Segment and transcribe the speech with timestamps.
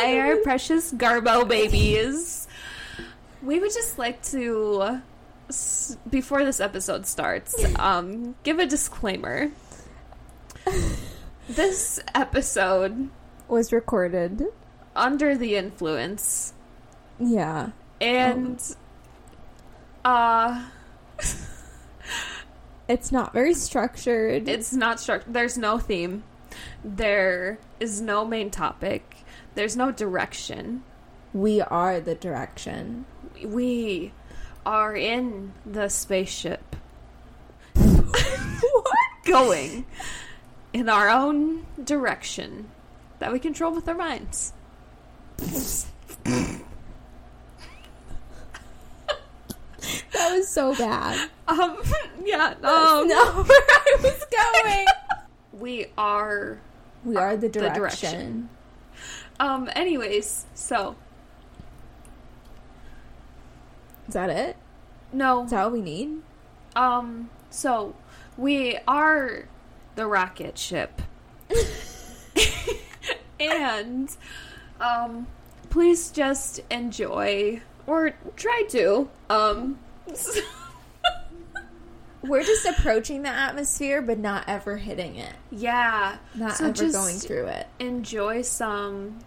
[0.00, 2.46] Hi, our precious Garbo babies.
[3.42, 5.00] We would just like to,
[6.08, 9.50] before this episode starts, um, give a disclaimer.
[11.48, 13.08] This episode,
[13.48, 14.44] Was recorded.
[14.94, 16.52] under the influence,
[17.18, 17.70] Yeah.
[18.00, 18.62] and
[20.04, 20.64] uh,
[22.88, 24.48] It's not very structured.
[24.48, 25.34] it's not structured.
[25.34, 26.22] There's no theme.
[26.84, 29.17] There is no main topic.
[29.54, 30.82] There's no direction.
[31.32, 33.04] we are the direction.
[33.44, 34.12] We
[34.64, 36.76] are in the spaceship.
[39.24, 39.84] Going
[40.72, 42.68] in our own direction
[43.18, 44.52] that we control with our minds.
[50.12, 51.30] That was so bad.
[51.46, 51.78] Um,
[52.24, 54.26] yeah, That's um, where I was
[54.64, 54.86] going.
[55.52, 56.58] we are.
[57.04, 58.48] We are the The direction.
[59.40, 60.96] Um, anyways, so,
[64.08, 64.56] Is that it?
[65.12, 66.22] no, Is that all we need?
[66.76, 67.94] um, so,
[68.36, 69.48] we are
[69.94, 71.02] the rocket ship.
[73.40, 74.16] and,
[74.80, 75.26] um,
[75.70, 79.78] please just enjoy, or try to, um,
[82.28, 85.32] We're just approaching the atmosphere, but not ever hitting it.
[85.50, 87.66] yeah, Not So ever going through it.
[87.78, 89.20] enjoy some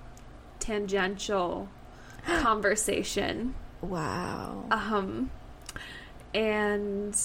[0.60, 1.68] tangential
[2.28, 3.56] conversation.
[3.82, 4.66] Wow.
[4.70, 5.32] Um,
[6.34, 7.20] and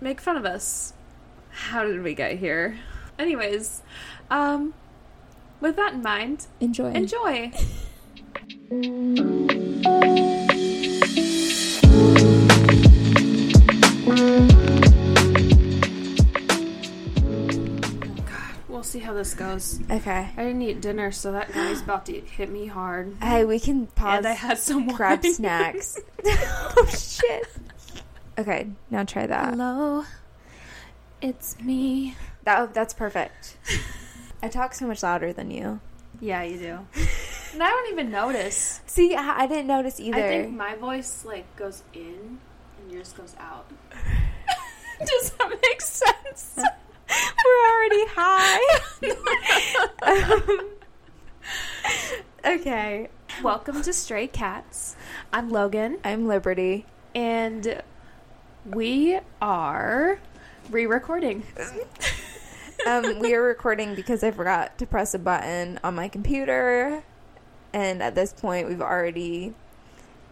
[0.00, 0.92] make fun of us.
[1.50, 2.76] How did we get here?
[3.18, 3.82] Anyways,
[4.30, 4.74] um,
[5.60, 6.90] with that in mind, Enjoy.
[6.90, 7.52] enjoy.
[14.04, 14.52] God,
[18.68, 19.80] we'll see how this goes.
[19.90, 20.28] Okay.
[20.36, 23.16] I didn't eat dinner, so that guy's about to hit me hard.
[23.22, 24.18] Hey, we can pause.
[24.18, 25.32] And I had some grab wine.
[25.32, 25.98] snacks.
[26.26, 27.48] oh shit.
[28.36, 29.50] Okay, now try that.
[29.50, 30.04] Hello,
[31.22, 32.14] it's me.
[32.42, 33.56] That that's perfect.
[34.42, 35.80] I talk so much louder than you.
[36.20, 36.78] Yeah, you do.
[37.54, 38.82] and I don't even notice.
[38.84, 40.18] See, I, I didn't notice either.
[40.18, 42.38] I think my voice like goes in
[42.84, 43.66] and yours goes out.
[45.00, 46.58] Does that make sense?
[47.44, 48.78] We're already high.
[50.42, 50.70] um,
[52.44, 53.08] okay.
[53.42, 54.96] Welcome to Stray Cats.
[55.32, 56.86] I'm Logan, I'm Liberty.
[57.14, 57.82] and
[58.66, 60.18] we are
[60.70, 61.42] re-recording.
[62.86, 67.02] Um, we are recording because I forgot to press a button on my computer,
[67.72, 69.54] and at this point, we've already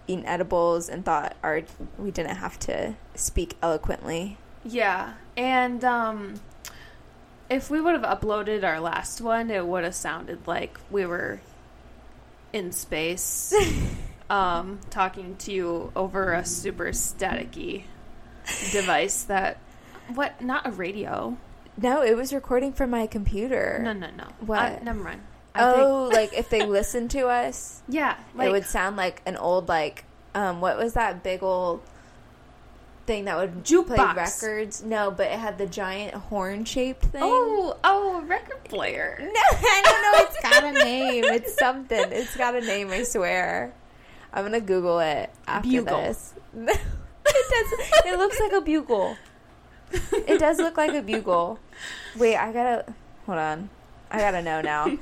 [0.06, 1.62] eaten edibles and thought our
[1.98, 4.38] we didn't have to speak eloquently.
[4.64, 6.34] Yeah, and um,
[7.50, 11.40] if we would have uploaded our last one, it would have sounded like we were
[12.52, 13.54] in space,
[14.30, 17.84] um, talking to you over a super staticky
[18.72, 19.58] device that
[20.14, 20.40] what?
[20.40, 21.36] Not a radio.
[21.76, 23.80] No, it was recording from my computer.
[23.82, 24.28] No, no, no.
[24.40, 24.58] What?
[24.58, 25.22] Uh, never mind.
[25.54, 29.36] I Oh, like if they listened to us, yeah, like it would sound like an
[29.36, 30.04] old like
[30.34, 31.82] um what was that big old
[33.06, 34.82] thing that would play records?
[34.82, 37.22] No, but it had the giant horn shaped thing.
[37.22, 39.18] oh, oh, record player.
[39.20, 40.24] no, I don't know.
[40.26, 41.24] It's got a name.
[41.24, 42.12] It's something.
[42.12, 42.90] It's got a name.
[42.90, 43.74] I swear.
[44.32, 46.00] I'm gonna Google it after Bugle.
[46.00, 46.34] this.
[46.56, 46.66] it
[47.26, 48.06] does.
[48.06, 49.16] It looks like a bugle.
[50.26, 51.58] It does look like a bugle.
[52.16, 52.94] Wait, I gotta
[53.26, 53.69] hold on.
[54.10, 54.96] I gotta know now.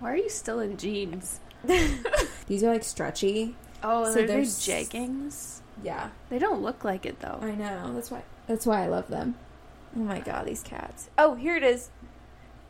[0.00, 1.40] Why are you still in jeans?
[2.46, 3.56] These are like stretchy.
[3.82, 5.60] Oh, So they're there's- these jeggings.
[5.82, 6.10] Yeah.
[6.30, 7.38] They don't look like it though.
[7.42, 7.92] I know.
[7.94, 8.22] That's why.
[8.46, 9.34] That's why I love them.
[9.94, 11.08] Oh my god, these cats.
[11.18, 11.90] Oh, here it is.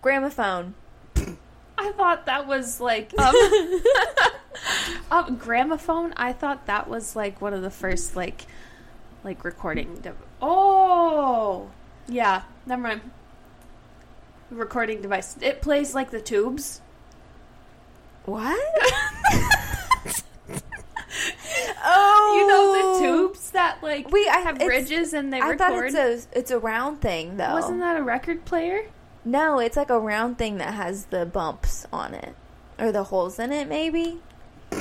[0.02, 0.74] Gramophone.
[1.78, 3.34] I thought that was like um,
[5.10, 6.14] um gramophone.
[6.16, 8.46] I thought that was like one of the first like
[9.24, 9.96] like recording.
[9.96, 11.70] dev- oh,
[12.08, 12.42] yeah.
[12.66, 13.00] Never mind.
[14.50, 15.36] Recording device.
[15.40, 16.80] It plays like the tubes.
[18.26, 18.58] What?
[21.84, 25.58] oh, You know the tubes that like we I have bridges and they I record.
[25.58, 27.52] thought it's a it's a round thing though.
[27.54, 28.82] Wasn't that a record player?
[29.24, 32.34] No, it's like a round thing that has the bumps on it
[32.78, 33.68] or the holes in it.
[33.68, 34.20] Maybe.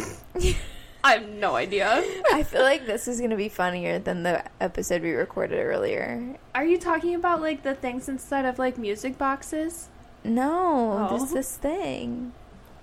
[1.03, 2.03] I have no idea.
[2.33, 6.36] I feel like this is gonna be funnier than the episode we recorded earlier.
[6.56, 9.89] Are you talking about like the things inside of like music boxes?
[10.24, 11.25] No, Oh.
[11.31, 12.33] this thing.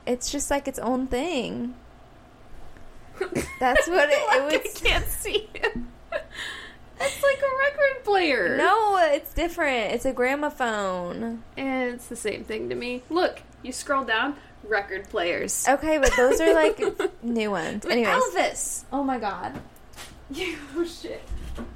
[0.07, 1.75] It's just like its own thing.
[3.61, 4.81] That's what it, it Like, I was.
[4.81, 5.77] can't see it.
[7.01, 8.57] It's like a record player.
[8.57, 9.93] No, it's different.
[9.93, 11.43] It's a gramophone.
[11.57, 13.03] And it's the same thing to me.
[13.11, 15.67] Look, you scroll down, record players.
[15.69, 16.81] Okay, but those are like
[17.23, 17.85] new ones.
[17.87, 18.85] Anyway, Elvis.
[18.93, 19.61] oh my god,
[20.77, 21.23] oh, shit.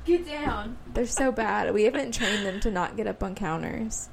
[0.04, 0.78] Get down.
[0.94, 1.74] they're so bad.
[1.74, 4.08] We haven't trained them to not get up on counters.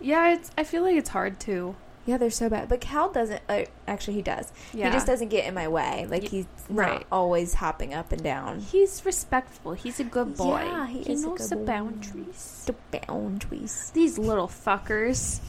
[0.00, 0.50] Yeah, it's.
[0.56, 1.74] I feel like it's hard to.
[2.06, 2.68] Yeah, they're so bad.
[2.68, 3.42] But Cal doesn't.
[3.48, 4.50] Like, actually, he does.
[4.72, 4.86] Yeah.
[4.86, 6.06] He just doesn't get in my way.
[6.08, 7.00] Like he's right.
[7.00, 8.60] not always hopping up and down.
[8.60, 9.74] He's respectful.
[9.74, 10.60] He's a good boy.
[10.62, 11.64] Yeah, he a knows the boy.
[11.66, 12.64] boundaries.
[12.66, 12.74] The
[13.06, 13.90] boundaries.
[13.94, 15.40] These little fuckers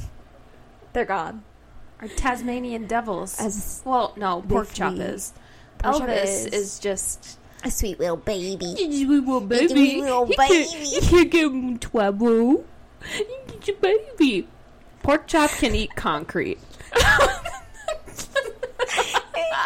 [0.94, 1.44] They're gone.
[2.02, 3.40] are Tasmanian devils.
[3.40, 5.34] As well, no, pork chop is.
[5.80, 7.40] Pork Elvis is- is, just.
[7.64, 8.66] a sweet little baby.
[8.66, 8.68] A
[9.06, 10.86] little He's a little You can't- baby.
[10.96, 12.66] You can't give him trouble.
[13.06, 14.48] He's a baby.
[15.04, 16.60] Pork chop can eat concrete.
[16.96, 17.02] he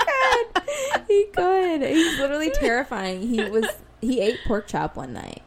[0.05, 0.63] could.
[1.07, 1.81] He could.
[1.81, 3.21] He's literally terrifying.
[3.21, 3.67] He was.
[4.01, 5.41] He ate pork chop one night.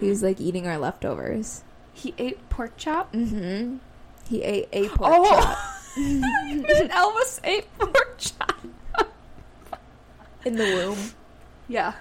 [0.00, 1.62] He was like eating our leftovers.
[1.92, 3.12] He ate pork chop.
[3.12, 3.76] Mm-hmm.
[4.28, 5.58] He ate a pork oh, chop
[5.96, 8.56] Elvis ate pork chop.
[10.44, 10.98] in the womb.
[11.68, 11.94] Yeah,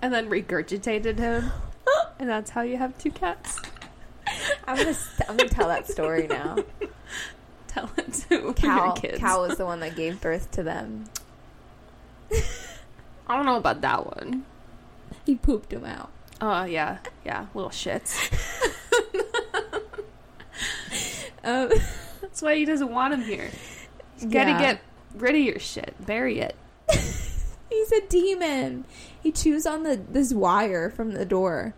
[0.00, 1.50] and then regurgitated him,
[2.18, 3.60] and that's how you have two cats.
[4.66, 4.94] I'm gonna.
[4.94, 6.56] st- I'm gonna tell that story now.
[7.68, 8.94] Tell it to your Cal.
[8.94, 9.18] kids.
[9.18, 11.04] Cal was the one that gave birth to them.
[13.26, 14.46] I don't know about that one.
[15.26, 16.10] He pooped him out.
[16.40, 18.32] Oh yeah, yeah, little shits.
[21.46, 21.70] Um,
[22.20, 23.48] That's why he doesn't want him here.
[24.18, 24.60] You gotta yeah.
[24.60, 24.80] get
[25.14, 25.94] rid of your shit.
[26.04, 26.56] Bury it.
[26.90, 28.84] He's a demon.
[29.22, 31.74] He chews on the this wire from the door.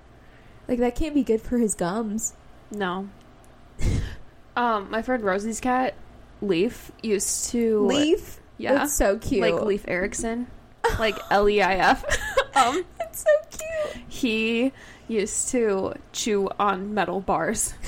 [0.67, 2.35] Like that can't be good for his gums.
[2.71, 3.09] No.
[4.57, 5.95] um, my friend Rosie's cat,
[6.43, 8.41] Leif, used to Leif.
[8.59, 9.41] Yeah, That's so cute.
[9.41, 10.49] like Leif Erikson,
[10.99, 12.05] like L E I F.
[12.57, 14.05] Um, It's so cute.
[14.09, 14.73] he
[15.07, 17.75] used to chew on metal bars.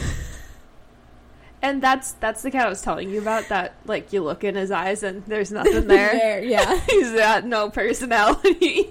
[1.63, 3.49] And that's that's the cat I was telling you about.
[3.51, 6.43] That like you look in his eyes and there's nothing there.
[6.43, 6.81] yeah.
[6.89, 8.85] He's got no personality.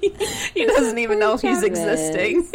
[0.53, 2.47] he doesn't even know he's existing.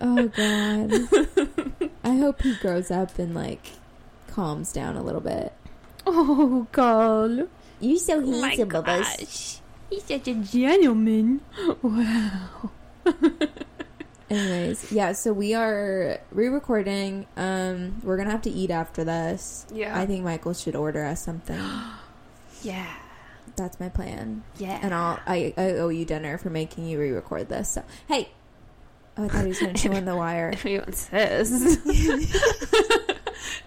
[0.00, 1.72] Oh god.
[2.04, 3.72] I hope he grows up and like
[4.28, 5.52] calms down a little bit.
[6.06, 7.48] Oh God!
[7.80, 9.06] You're so Oh my handsome, Bubbles.
[9.06, 9.58] gosh.
[9.90, 11.40] He's such a gentleman.
[11.82, 12.70] Wow.
[14.30, 17.26] Anyways, yeah, so we are re-recording.
[17.36, 19.66] Um, we're gonna have to eat after this.
[19.72, 19.98] Yeah.
[19.98, 21.60] I think Michael should order us something.
[22.62, 22.86] Yeah.
[23.56, 24.42] That's my plan.
[24.56, 24.78] Yeah.
[24.82, 27.72] And I'll I, I owe you dinner for making you re-record this.
[27.72, 28.30] So hey,
[29.16, 30.50] oh, I thought he was gonna chew on the wire.
[30.52, 31.84] If you insist.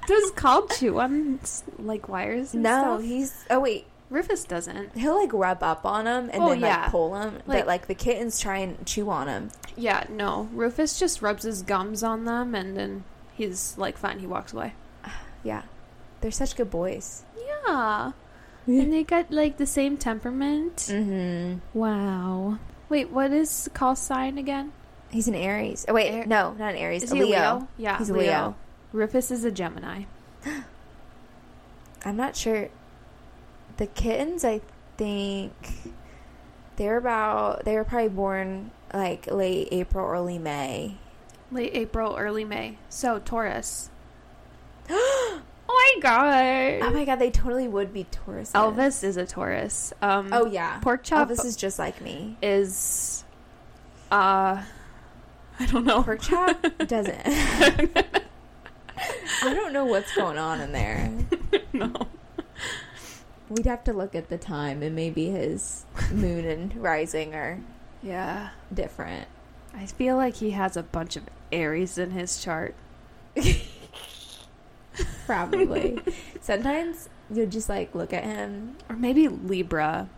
[0.07, 1.39] Does Cal chew on
[1.77, 2.53] like wires?
[2.53, 3.01] No, stuff?
[3.03, 3.45] he's.
[3.49, 4.95] Oh wait, Rufus doesn't.
[4.97, 6.81] he'll like rub up on them and Oh, then yeah.
[6.83, 7.33] like pull them.
[7.45, 9.49] Like- but like the kittens try and chew on them.
[9.75, 10.49] Yeah, no.
[10.53, 13.03] Rufus just rubs his gums on them and then
[13.33, 14.19] he's like fine.
[14.19, 14.73] He walks away.
[15.43, 15.61] Yeah,
[16.21, 17.23] they're such good boys.
[17.65, 18.11] Yeah.
[18.67, 20.75] And they got like the same temperament.
[20.89, 21.59] Mm-hmm.
[21.77, 22.59] Wow.
[22.89, 24.73] Wait, what is Cal sign again?
[25.09, 25.85] He's an Aries.
[25.87, 27.03] Oh wait, Air- no, not an Aries.
[27.03, 27.29] Is a he Leo.
[27.29, 27.67] Leo?
[27.77, 28.21] Yeah, He's a Leo.
[28.21, 28.55] Leo.
[28.93, 30.03] Rufus is a Gemini.
[32.05, 32.69] I'm not sure.
[33.77, 34.61] The kittens, I
[34.97, 35.53] think
[36.77, 37.65] they're about.
[37.65, 40.97] They were probably born like late April, early May.
[41.51, 42.77] Late April, early May.
[42.89, 43.89] So Taurus.
[44.89, 46.87] oh my god.
[46.87, 48.51] Oh my god, they totally would be Taurus.
[48.53, 49.93] Elvis is a Taurus.
[50.01, 52.37] Um, Oh yeah, pork chop Elvis is just like me.
[52.41, 53.23] is
[54.11, 54.63] uh
[55.59, 56.03] I don't know.
[56.03, 57.19] Pork chop doesn't.
[57.25, 61.11] I don't know what's going on in there.
[61.73, 61.91] no.
[63.49, 67.59] We'd have to look at the time, and maybe his moon and rising are
[68.03, 68.49] Yeah.
[68.73, 69.27] different.
[69.73, 72.75] I feel like he has a bunch of Aries in his chart.
[75.25, 75.99] Probably.
[76.41, 78.75] Sometimes you'll just like look at him.
[78.89, 80.09] Or maybe Libra.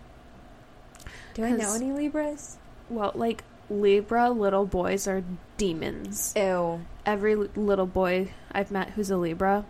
[1.33, 2.57] Do I know any Libras?
[2.89, 5.23] Well, like Libra little boys are
[5.57, 6.33] demons.
[6.35, 6.81] Ew.
[7.05, 9.65] Every little boy I've met who's a Libra,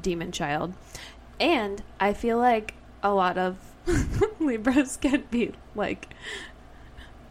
[0.00, 0.74] demon child.
[1.40, 3.56] And I feel like a lot of
[4.40, 6.14] Libras can be like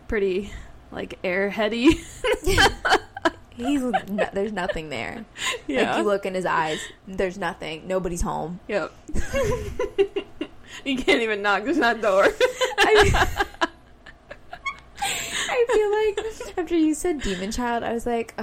[0.08, 0.52] pretty
[0.92, 2.00] like airheady.
[3.54, 5.26] He's no, there's nothing there.
[5.68, 7.88] Like you look in his eyes, there's nothing.
[7.88, 8.60] Nobody's home.
[8.68, 8.92] Yep.
[10.86, 11.64] you can't even knock.
[11.66, 12.28] There's not a door.
[12.80, 13.46] I,
[15.52, 18.34] I feel like after you said demon child, I was like,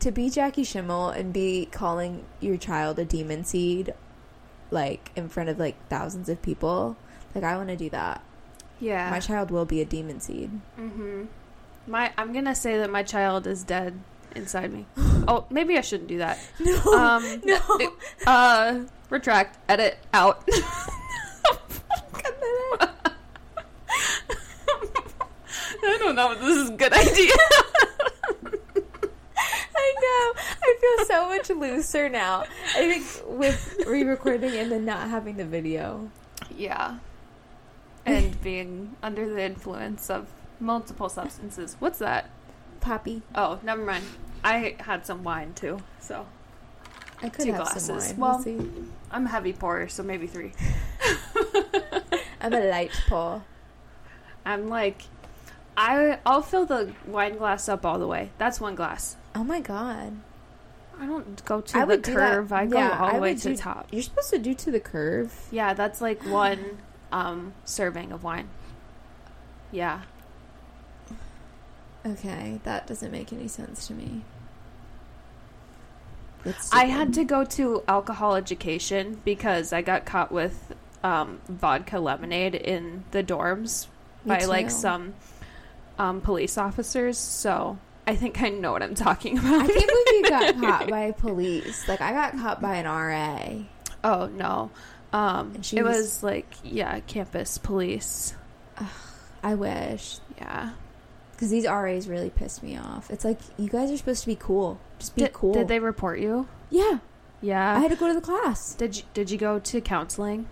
[0.00, 3.94] to be Jackie Schimmel and be calling your child a demon seed,
[4.70, 6.96] like in front of like thousands of people.
[7.34, 8.22] Like I want to do that.
[8.80, 9.10] Yeah.
[9.10, 10.50] My child will be a demon seed.
[10.78, 11.24] mm-hmm.
[11.86, 13.98] My I'm gonna say that my child is dead
[14.34, 14.86] inside me.
[15.30, 16.38] Oh, maybe I shouldn't do that.
[16.58, 16.78] No.
[16.94, 17.58] Um, no.
[18.26, 20.48] Uh, retract, edit, out.
[25.80, 25.94] Cut that out.
[25.94, 27.32] I don't know if this is a good idea.
[29.76, 30.40] I know.
[30.62, 32.44] I feel so much looser now.
[32.76, 36.10] I think with re-recording and then not having the video.
[36.56, 36.98] yeah.
[38.06, 40.28] And being under the influence of
[40.60, 41.76] multiple substances.
[41.78, 42.30] What's that?
[42.80, 43.20] Poppy.
[43.34, 44.04] Oh, never mind.
[44.42, 46.26] I had some wine too, so
[47.22, 47.84] I could Two have glasses.
[47.86, 48.16] some wine.
[48.16, 48.70] Well- We'll see.
[49.10, 50.52] I'm a heavy pourer, so maybe three.
[52.40, 53.42] I'm a light pour.
[54.46, 55.02] I'm like,
[55.78, 58.30] I I'll fill the wine glass up all the way.
[58.36, 59.16] That's one glass.
[59.36, 60.12] Oh my god.
[61.00, 62.32] I don't go to I the would do that.
[62.32, 62.52] curve.
[62.52, 63.86] I go Yeah, all the way to the top.
[63.92, 65.32] You're supposed to do to the curve.
[65.52, 66.78] Yeah, that's like one
[67.12, 68.48] um serving of wine.
[69.70, 70.00] Yeah.
[72.04, 74.22] Okay, that doesn't make any sense to me.
[76.72, 82.54] I had to go to alcohol education because I got caught with um, vodka lemonade
[82.54, 83.86] in the dorms
[84.24, 85.14] Me by like some
[85.98, 87.18] um, police officers.
[87.18, 89.62] So I think I know what I'm talking about.
[89.62, 91.86] I can't believe you got caught by police.
[91.88, 93.64] Like I got caught by an RA.
[94.04, 94.70] Oh no.
[95.12, 98.34] Um, it was- was like yeah, campus police.
[99.42, 100.18] I wish.
[100.36, 100.70] Yeah.
[101.32, 103.10] Because these RAs really pissed me off.
[103.10, 104.80] It's like, you guys are supposed to be cool.
[104.98, 105.52] Just be Did, cool.
[105.52, 106.48] did they report you?
[106.68, 106.98] Yeah.
[107.40, 107.76] Yeah.
[107.76, 108.74] I had to go to the class.
[108.74, 110.48] did you Did you go to counseling?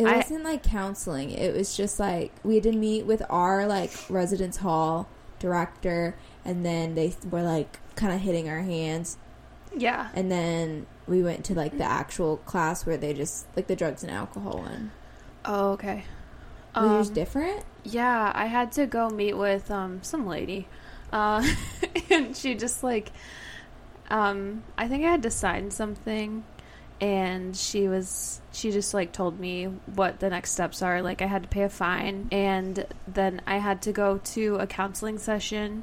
[0.00, 1.30] It I- wasn't like counseling.
[1.30, 6.14] It was just like we had to meet with our like residence hall director,
[6.44, 9.16] and then they were like kind of hitting our hands,
[9.76, 10.08] Yeah.
[10.14, 14.02] and then we went to like the actual class where they just like the drugs
[14.02, 14.90] and alcohol one.
[15.44, 16.04] Oh okay.
[16.74, 17.64] Was yours Um, different?
[17.82, 20.68] Yeah, I had to go meet with um some lady.
[21.12, 21.44] Uh
[22.10, 23.10] and she just like
[24.10, 26.44] um I think I had to sign something
[27.00, 29.64] and she was she just like told me
[29.94, 31.02] what the next steps are.
[31.02, 34.66] Like I had to pay a fine and then I had to go to a
[34.66, 35.82] counseling session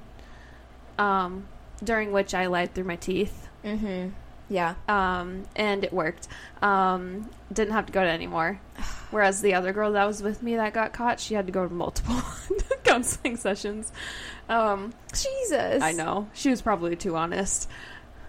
[1.00, 1.48] um
[1.84, 3.48] during which I lied through my teeth.
[3.64, 4.10] Mm-hmm.
[4.50, 4.76] Yeah.
[4.88, 6.28] Um and it worked.
[6.62, 8.60] Um didn't have to go to anymore.
[9.12, 11.68] Whereas the other girl that was with me that got caught, she had to go
[11.68, 12.22] to multiple
[12.84, 13.92] counseling sessions.
[14.50, 15.82] Um, Jesus.
[15.82, 16.28] I know.
[16.34, 17.70] She was probably too honest.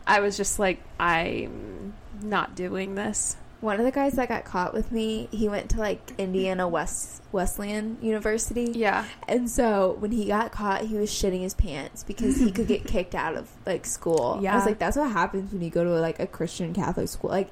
[0.06, 3.36] I was just like, I'm not doing this.
[3.60, 7.22] One of the guys that got caught with me, he went to like Indiana West
[7.32, 8.70] Wesleyan University.
[8.74, 9.04] Yeah.
[9.26, 12.84] And so when he got caught, he was shitting his pants because he could get
[12.86, 14.36] kicked out of like school.
[14.38, 14.54] I Yeah.
[14.56, 17.30] was like, that's what happens when you go to like a Christian Catholic school.
[17.30, 17.50] Like,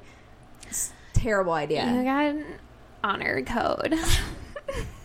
[1.13, 1.83] terrible You idea.
[2.05, 2.45] got an
[3.03, 3.93] honor code.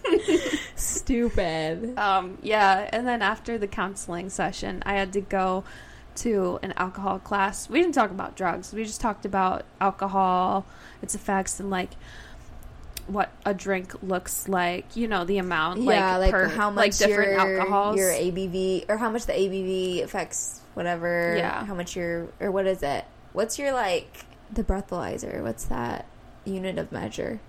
[0.76, 1.98] Stupid.
[1.98, 2.88] um, yeah.
[2.92, 5.64] And then after the counseling session, I had to go
[6.16, 7.68] to an alcohol class.
[7.68, 8.72] We didn't talk about drugs.
[8.72, 10.66] We just talked about alcohol,
[11.00, 11.90] its effects, and like
[13.06, 14.96] what a drink looks like.
[14.96, 17.96] You know, the amount, yeah, like, per, how much like different your, alcohols.
[17.96, 21.34] your ABV or how much the ABV affects whatever.
[21.36, 21.64] Yeah.
[21.64, 23.04] How much your or what is it?
[23.32, 25.42] What's your like the breathalyzer?
[25.42, 26.06] What's that
[26.44, 27.40] unit of measure?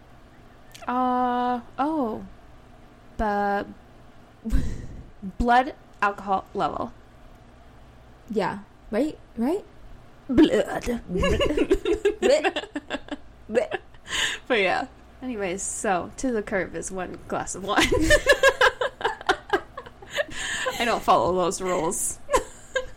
[0.88, 2.26] Uh oh,
[3.18, 3.66] but
[5.38, 6.94] blood alcohol level.
[8.30, 8.60] Yeah.
[8.92, 9.18] Right.
[9.38, 9.64] Right.
[10.30, 11.02] Blood.
[14.48, 14.88] But yeah.
[15.22, 17.88] Anyways, so to the curve is one glass of wine.
[20.80, 22.20] I don't follow those rules.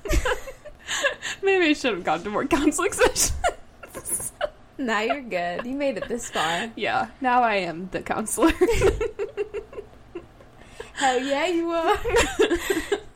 [1.43, 4.33] Maybe I should have gone to more counseling sessions.
[4.79, 5.65] now you're good.
[5.65, 6.71] You made it this far.
[6.75, 8.51] yeah, now I am the counselor.
[10.95, 11.97] Hell yeah, you are.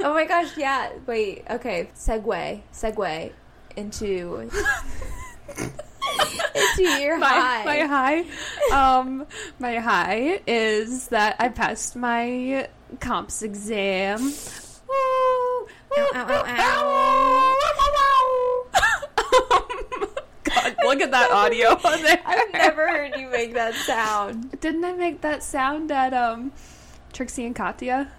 [0.04, 0.90] oh my gosh, yeah.
[1.07, 1.90] Wait, okay.
[1.95, 2.62] Segue.
[2.73, 3.33] Segue
[3.76, 4.50] into
[6.54, 7.64] into your my, high.
[7.64, 8.25] my high,
[8.99, 9.26] um,
[9.59, 12.69] my high is that I passed my
[13.00, 14.21] comps exam.
[14.23, 15.66] Woo!
[15.97, 17.57] Ow, ow,
[18.73, 20.09] Um,
[20.45, 22.21] God, look at that audio on there.
[22.25, 24.61] I've never heard you make that sound.
[24.61, 26.52] Didn't I make that sound at um
[27.12, 28.11] Trixie and Katya?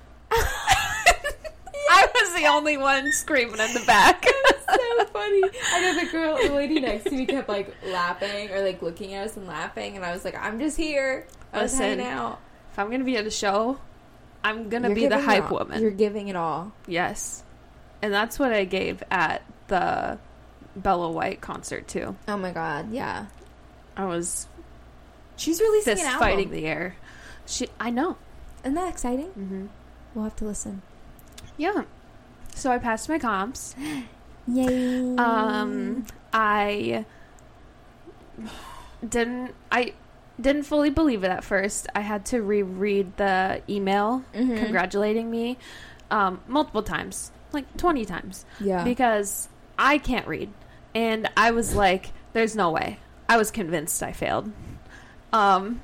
[1.94, 4.24] I was the only one screaming in the back.
[4.70, 5.42] so funny.
[5.74, 9.14] I know the girl, the lady next to me kept like laughing or like looking
[9.14, 11.28] at us and laughing, and I was like, I'm just here.
[11.54, 12.40] I was Listen, hanging out.
[12.72, 13.78] if I'm gonna be at a show,
[14.44, 15.82] I'm gonna You're be the hype all- woman.
[15.82, 16.72] You're giving it all.
[16.88, 17.44] Yes.
[18.02, 20.18] And that's what I gave at the
[20.76, 22.16] Bella White concert too.
[22.28, 23.26] Oh my god, yeah.
[23.98, 24.48] I was
[25.36, 26.20] She's releasing fist an album.
[26.28, 26.96] fighting the air.
[27.46, 28.16] She, I know.
[28.64, 29.28] Isn't that exciting?
[29.30, 29.66] Mm-hmm.
[30.16, 30.82] We'll have to listen.
[31.62, 31.84] Yeah.
[32.56, 33.76] So I passed my comps,
[34.48, 35.16] Yay.
[35.18, 37.06] Um, I
[39.08, 39.54] didn't.
[39.72, 39.94] I
[40.40, 41.88] didn't fully believe it at first.
[41.96, 44.58] I had to reread the email Mhm.
[44.58, 45.58] congratulating me
[46.10, 48.84] um, multiple times, like twenty times, Yeah.
[48.84, 50.50] because I can't read,
[50.96, 52.98] and I was like, "There's no way."
[53.30, 54.52] I was convinced I failed.
[55.32, 55.80] Um,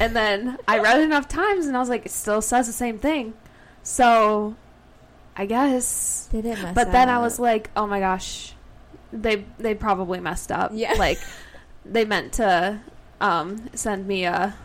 [0.00, 2.72] and then I read it enough times, and I was like, "It still says the
[2.72, 3.34] same thing,"
[3.82, 4.56] so
[5.38, 8.54] I guess they Did it mess but then I was like, oh my gosh,
[9.12, 10.72] they they probably messed up.
[10.74, 10.94] Yeah.
[10.94, 11.18] like
[11.84, 12.80] they meant to
[13.20, 14.56] um, send me a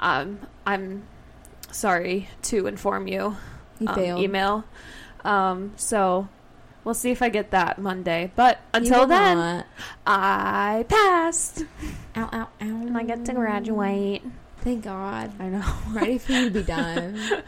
[0.00, 1.04] um, I'm
[1.70, 3.36] sorry to inform you
[3.78, 4.64] you um, email.
[5.24, 6.28] Um, so
[6.84, 8.32] we'll see if I get that Monday.
[8.34, 9.66] But until then, not.
[10.06, 11.66] I passed
[12.16, 12.48] ow, ow, ow.
[12.60, 14.22] and I get to graduate.
[14.62, 15.32] Thank God.
[15.40, 15.62] I know.
[15.86, 17.18] I'm ready for you to be done.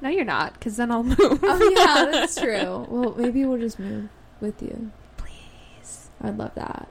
[0.00, 1.18] No, you're not, because then I'll move.
[1.20, 2.86] oh yeah, that's true.
[2.88, 4.08] Well, maybe we'll just move
[4.40, 4.90] with you.
[5.18, 6.08] Please.
[6.22, 6.88] I'd love that.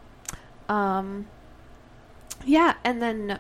[0.70, 1.26] Um,
[2.46, 3.40] yeah, and then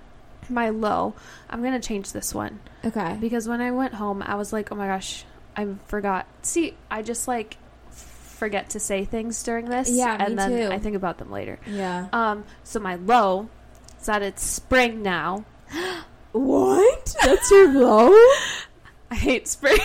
[0.50, 1.13] my low.
[1.50, 3.17] I'm gonna change this one Okay.
[3.22, 6.25] because when I went home, I was like, oh my gosh, I forgot.
[6.41, 7.58] See, I just like
[7.91, 9.89] forget to say things during this.
[9.91, 10.74] Yeah, and then too.
[10.74, 11.60] I think about them later.
[11.67, 12.08] Yeah.
[12.12, 13.50] Um, so my low
[14.00, 15.46] is that it's spring now.
[16.39, 17.15] What?
[17.24, 18.10] That's your low?
[19.12, 19.80] I hate spring.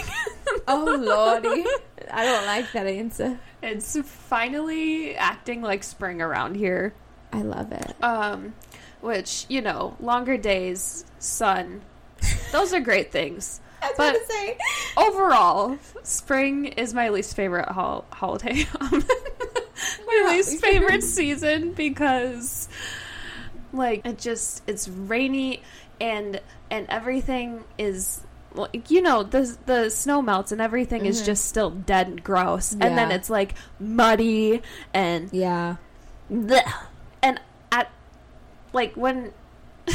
[0.67, 1.65] oh lordy.
[2.11, 3.39] I don't like that answer.
[3.63, 6.93] it's finally acting like spring around here.
[7.33, 7.95] I love it.
[8.03, 8.55] Um,
[9.01, 11.83] which you know, longer days, sun.
[12.51, 13.61] Those are great things.
[13.83, 14.59] I was But- gonna say.
[14.97, 18.67] Overall, spring is my least favorite hol- holiday.
[18.81, 18.91] my
[20.25, 21.03] not least favorite?
[21.05, 22.69] season because,
[23.73, 25.63] like, it just it's rainy
[26.01, 26.41] and
[26.71, 28.23] and everything is
[28.55, 31.27] like you know the the snow melts and everything is Mhm.
[31.27, 34.63] just still dead and gross and then it's like muddy
[34.95, 35.77] and Yeah.
[36.33, 36.63] bleh.
[37.23, 37.41] and
[37.71, 37.91] at
[38.73, 39.33] like when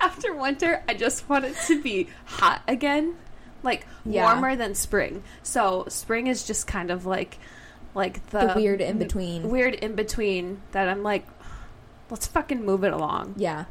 [0.00, 3.16] after winter i just want it to be hot again
[3.62, 4.24] like Yeah.
[4.32, 7.38] warmer than spring so spring is just kind of like
[7.94, 9.48] like the, The weird in between.
[9.50, 11.26] weird in between that i'm like
[12.10, 13.64] let's fucking move it along Yeah.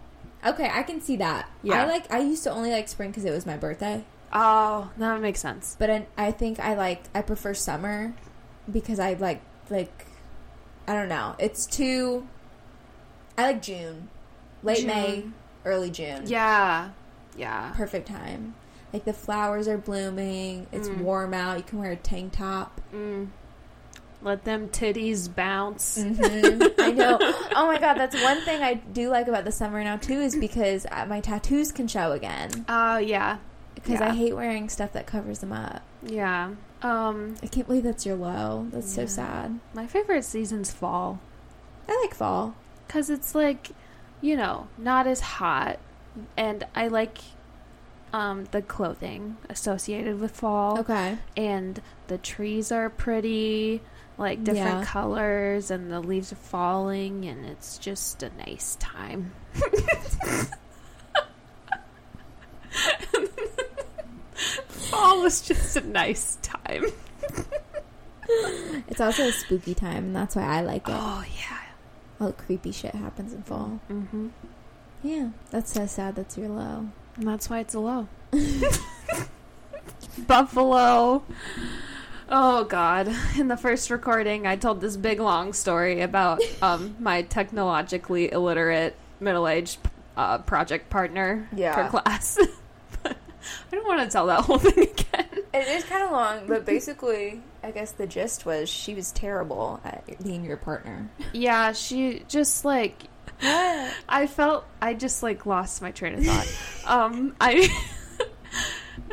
[0.45, 1.49] Okay, I can see that.
[1.61, 1.83] Yeah.
[1.83, 2.11] I like.
[2.11, 4.03] I used to only like spring because it was my birthday,
[4.33, 7.03] oh that makes sense but I, I think I like.
[7.15, 8.13] I prefer summer
[8.71, 10.05] because I like like.
[10.87, 11.35] I don't know.
[11.39, 12.27] It's too.
[13.37, 14.09] I like June,
[14.63, 15.25] late May,
[15.65, 16.23] early June.
[16.27, 16.89] yeah
[17.37, 18.53] yeah perfect time.
[18.91, 20.67] Like the flowers are blooming.
[20.71, 20.99] It's Mm.
[20.99, 21.57] warm out.
[21.57, 22.79] You can wear a tank top.
[22.93, 23.27] mm.
[24.23, 26.79] Let them titties bounce Mm-hmm.
[26.81, 27.17] I know.
[27.55, 30.35] Oh my god, that's one thing I do like about the summer now too is
[30.35, 32.65] because uh, my tattoos can show again.
[32.67, 33.37] oh yeah
[33.75, 34.09] Because Yeah.
[34.11, 35.81] I hate wearing stuff that covers them up.
[36.03, 38.67] yeah um I can't believe that's your low.
[38.71, 39.59] That's so sad.
[39.73, 41.19] my favorite season's fall
[41.87, 42.55] I like fall.
[42.87, 43.69] because it's like
[44.21, 45.79] you know not as hot
[46.37, 47.17] and i like
[48.13, 51.17] um the clothing associated with fall Okay.
[51.35, 53.81] and the trees are pretty
[54.17, 54.85] like different Yeah.
[54.85, 59.31] colors and the leaves are falling and it's just a nice time
[64.67, 66.85] fall is just a nice time
[68.87, 70.95] It's also a spooky time, and that's why I like it.
[70.95, 71.59] oh yeah
[72.19, 73.79] All the creepy shit happens in fall.
[73.89, 74.29] mm-hmm
[75.03, 76.15] Yeah, that's so sad.
[76.15, 76.87] That's your low.
[77.17, 78.07] And that's why it's a low.
[80.27, 81.23] Buffalo.
[82.35, 83.13] Oh God!
[83.37, 88.95] In the first recording, I told this big long story about um, my technologically illiterate
[89.19, 89.77] middle-aged
[90.17, 91.89] uh, project partner Yeah.
[91.89, 92.39] for class.
[93.05, 93.15] I
[93.75, 95.27] don't want to tell that whole thing again.
[95.53, 99.79] It is kind of long, but basically, I guess the gist was she was terrible
[99.85, 101.07] at being your partner.
[101.33, 103.03] Yeah, she just like
[103.43, 106.57] I felt I just like lost my train of thought.
[106.87, 107.69] um, I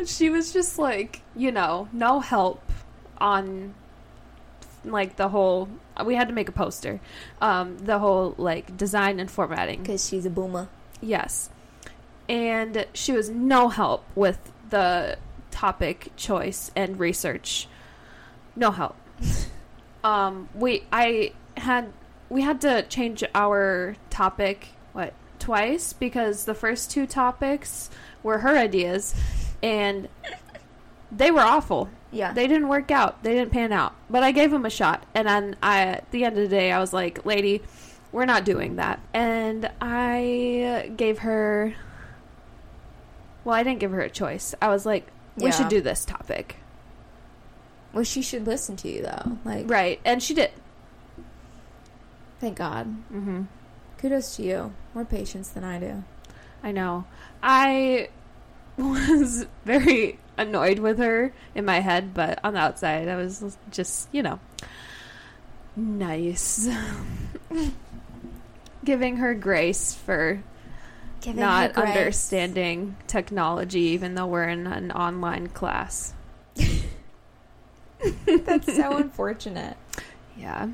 [0.06, 2.62] she was just like you know no help
[3.20, 3.74] on
[4.84, 5.68] like the whole.
[6.04, 7.00] We had to make a poster.
[7.40, 9.82] Um, the whole like design and formatting.
[9.82, 10.68] Because she's a boomer.
[11.00, 11.50] Yes,
[12.28, 14.38] and she was no help with
[14.70, 15.18] the
[15.50, 17.68] topic choice and research.
[18.56, 18.96] No help.
[20.04, 21.92] um, we I had
[22.28, 27.90] we had to change our topic what twice because the first two topics
[28.22, 29.14] were her ideas
[29.62, 30.08] and
[31.12, 31.88] they were awful.
[32.12, 32.32] Yeah.
[32.32, 33.22] They didn't work out.
[33.22, 33.94] They didn't pan out.
[34.08, 35.04] But I gave them a shot.
[35.14, 37.62] And then I, at the end of the day, I was like, lady,
[38.12, 38.98] we're not doing that.
[39.14, 41.74] And I gave her.
[43.44, 44.54] Well, I didn't give her a choice.
[44.60, 45.50] I was like, we Yeah.
[45.50, 46.56] should do this topic.
[47.92, 49.38] Well, she should listen to you though.
[49.44, 50.00] Like, Right.
[50.04, 50.50] And she did.
[52.40, 52.86] thank God.
[53.12, 53.42] Mm-hmm.
[53.98, 54.72] Kudos to you.
[54.94, 56.04] More patience than I do.
[56.62, 57.04] I know.
[57.42, 58.08] I
[58.76, 64.08] was very annoyed with her in my head, but on the outside, I was just,
[64.12, 64.38] you know,
[65.76, 66.68] nice.
[68.84, 70.42] Giving her grace for
[71.20, 76.14] Giving not understanding technology, even though we're in an online class.
[78.26, 79.76] That's so unfortunate.
[80.38, 80.68] Yeah.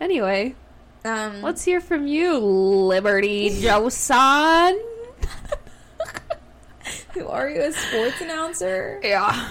[0.00, 0.56] Anyway,
[1.04, 4.76] Um, let's hear from you, Liberty Josan.
[7.18, 9.00] Who are you, a sports announcer?
[9.02, 9.48] Yeah.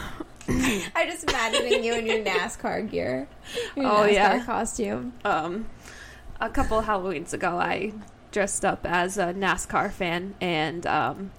[0.49, 3.27] I'm just imagining you in your NASCAR gear.
[3.75, 4.45] Your Oh, NASCAR yeah.
[4.45, 5.13] costume.
[5.25, 5.67] um,
[6.39, 7.91] a couple of Halloweens ago, I
[8.31, 11.31] dressed up as a NASCAR fan, and um,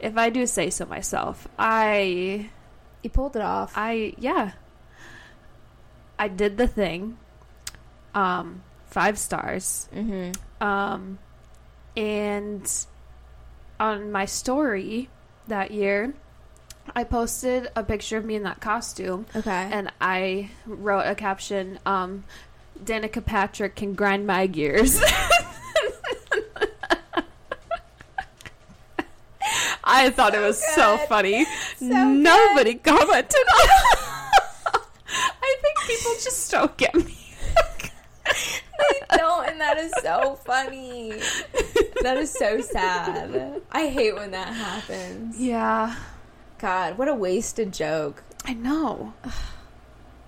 [0.00, 2.48] if I do say so myself, I,
[3.02, 3.72] You pulled it off.
[3.76, 4.52] I, yeah,
[6.18, 7.18] I did the thing.
[8.14, 9.88] Um, five stars.
[9.94, 10.32] mm-hmm.
[10.66, 11.18] Um,
[11.96, 12.86] and
[13.78, 15.10] on my story
[15.48, 16.14] that year,
[16.94, 19.68] I posted a picture of me in that costume, Okay.
[19.72, 22.24] and I wrote a caption, um,
[22.82, 25.00] Danica Patrick can grind my gears.
[29.84, 31.44] I thought it was so funny.
[31.78, 33.98] So Nobody commented on it.
[35.08, 37.15] I think people just don't get me.
[39.10, 41.12] they don't, and that is so funny.
[42.02, 43.62] That is so sad.
[43.72, 45.40] I hate when that happens.
[45.40, 45.96] Yeah,
[46.58, 48.22] God, what a wasted joke.
[48.44, 49.12] I know.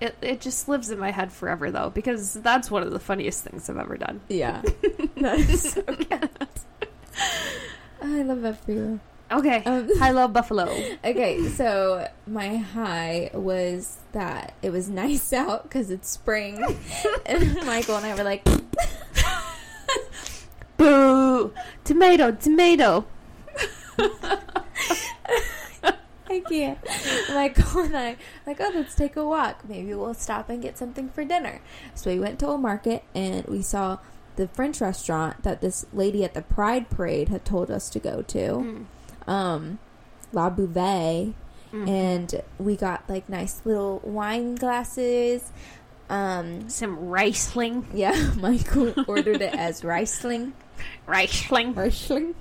[0.00, 3.42] It it just lives in my head forever though because that's one of the funniest
[3.42, 4.20] things I've ever done.
[4.28, 4.62] Yeah.
[5.16, 6.30] that is so good.
[8.00, 9.00] I love that for you.
[9.30, 10.64] Okay, Um, I love Buffalo.
[11.04, 16.64] Okay, so my high was that it was nice out because it's spring,
[17.26, 18.44] and Michael and I were like,
[20.78, 21.52] Boo!
[21.84, 23.04] Tomato, tomato.
[26.30, 26.78] I can't.
[27.34, 29.66] Michael and I like, oh, let's take a walk.
[29.68, 31.60] Maybe we'll stop and get something for dinner.
[31.94, 33.98] So we went to a market and we saw
[34.36, 38.22] the French restaurant that this lady at the Pride Parade had told us to go
[38.22, 38.84] to, Mm.
[39.28, 39.78] Um,
[40.32, 41.34] La Bouvet.
[41.72, 41.86] Mm.
[41.86, 45.52] and we got like nice little wine glasses.
[46.08, 47.86] Um, Some Riesling.
[47.92, 50.54] yeah, Michael ordered it as Riesling.
[51.06, 51.74] Riesling.
[51.74, 52.34] Riesling.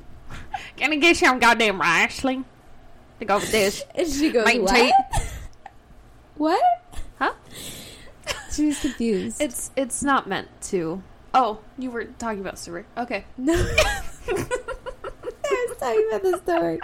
[0.78, 2.46] Can I get some goddamn Riesling
[3.20, 3.84] to go with this?
[3.96, 4.94] And she goes, Mate, what?
[6.36, 6.64] What?
[7.20, 7.34] Huh?
[8.52, 9.42] She was confused.
[9.42, 11.04] It's it's not meant to.
[11.34, 12.86] Oh, you were talking about Siri.
[12.98, 13.26] Okay.
[13.38, 13.56] no.
[15.82, 16.80] I talking about the story.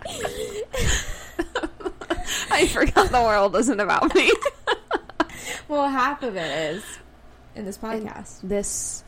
[2.52, 4.32] I forgot the world isn't about me.
[5.68, 6.84] Well, half of it is
[7.56, 8.42] in this podcast.
[8.44, 9.04] this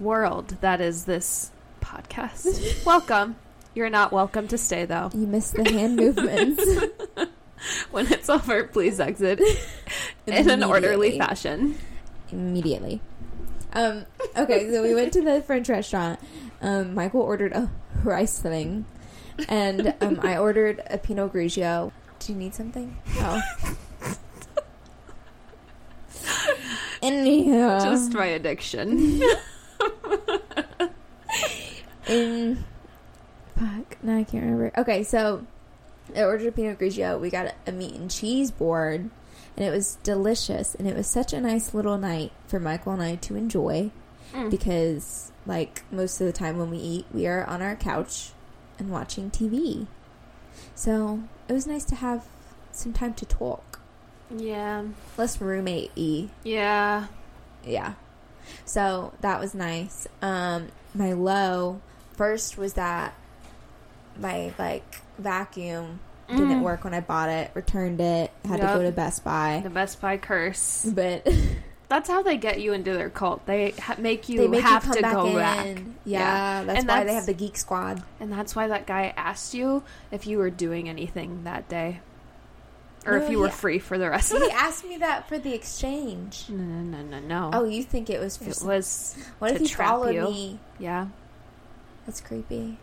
[0.00, 2.84] world that is this podcast.
[2.86, 3.36] welcome.
[3.74, 5.10] You're not welcome to stay though.
[5.14, 6.64] You missed the hand movements.
[7.90, 9.40] When it's over, please exit
[10.26, 11.78] in an orderly fashion.
[12.30, 13.00] immediately.
[13.72, 14.04] Um,
[14.36, 16.18] okay, so we went to the French restaurant.
[16.60, 17.70] Um, Michael ordered a
[18.02, 18.86] Riesling,
[19.48, 21.92] and um, I ordered a Pinot Grigio.
[22.18, 22.96] Do you need something?
[23.16, 23.40] Oh.
[27.02, 29.22] Anyhow, Just my addiction.
[32.08, 32.64] in
[33.58, 34.70] fuck, no, I can't remember.
[34.78, 35.44] Okay, so
[36.16, 37.18] I ordered a Pinot Grigio.
[37.20, 39.10] We got a meat and cheese board,
[39.56, 40.74] and it was delicious.
[40.76, 43.90] And it was such a nice little night for Michael and I to enjoy
[44.32, 44.50] Mm.
[44.50, 48.30] because, like, most of the time when we eat, we are on our couch
[48.82, 49.86] and watching TV.
[50.74, 52.24] So it was nice to have
[52.72, 53.78] some time to talk,
[54.34, 54.84] Yeah.
[55.16, 56.28] less roommate y.
[56.42, 57.06] Yeah.
[57.64, 57.94] Yeah.
[58.64, 60.06] So that was nice.
[60.20, 61.80] Um, my low
[62.16, 63.14] first was that
[64.18, 66.62] my like vacuum didn't Mm.
[66.62, 67.50] work when I bought it.
[67.54, 68.30] Returned it.
[68.44, 68.72] Had Yup.
[68.72, 69.60] to go to Best Buy.
[69.62, 70.84] The Best Buy curse.
[70.92, 71.26] But
[71.92, 73.44] That's how they get you into their cult.
[73.44, 75.34] They ha- make you they make have you to back go in.
[75.36, 75.66] back.
[75.66, 76.64] Yeah, Yeah.
[76.64, 78.02] that's And why they have the Geek Squad.
[78.18, 82.00] And that's why that guy asked you if you were doing anything that day.
[83.04, 85.28] Or No, if you were he- free for the rest of he asked me that
[85.28, 86.46] for the exchange.
[86.48, 87.50] No, no, no, no, no.
[87.52, 88.48] Oh, you think it was for?
[88.48, 89.14] it some- was.
[89.38, 90.22] what to if he trap followed you.
[90.24, 90.60] me?
[90.78, 91.08] Yeah.
[92.06, 92.78] That's creepy.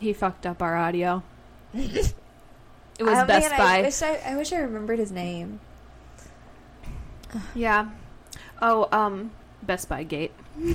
[0.00, 1.22] He fucked up our audio.
[2.98, 3.78] It was Oh, Best man, Buy.
[3.80, 5.60] I wish I, I wish I remembered his name.
[7.54, 7.90] Yeah.
[8.62, 9.30] Oh, um,
[9.62, 10.32] Best Buy Gate.
[10.56, 10.72] the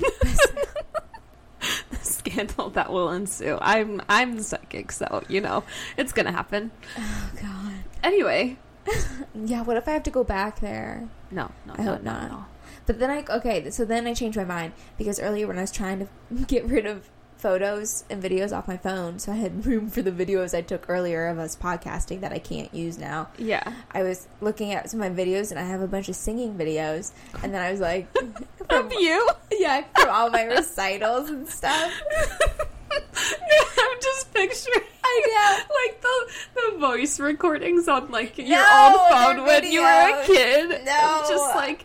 [2.00, 3.58] scandal that will ensue.
[3.60, 5.64] I'm I'm psychic, so you know
[5.96, 6.70] it's gonna happen.
[6.98, 7.72] Oh God.
[8.02, 8.56] Anyway,
[9.34, 11.08] Yeah, what if I have to go back there?
[11.30, 12.30] No, no, I no, hope no, not.
[12.30, 12.44] no.
[12.86, 15.70] But then I okay, so then I changed my mind because earlier when I was
[15.70, 16.08] trying to
[16.46, 17.08] get rid of
[17.42, 20.88] photos and videos off my phone, so I had room for the videos I took
[20.88, 23.28] earlier of us podcasting that I can't use now.
[23.36, 23.64] Yeah.
[23.92, 26.54] I was looking at some of my videos and I have a bunch of singing
[26.54, 27.10] videos,
[27.42, 28.06] and then I was like,
[28.70, 29.28] Of you?
[29.50, 31.92] yeah, from all my recitals and stuff.
[32.92, 34.86] I'm just picturing.
[35.04, 39.86] I like the the voice recordings on like your No, old phone when you were
[39.88, 40.84] a kid.
[40.84, 41.24] No.
[41.28, 41.84] just like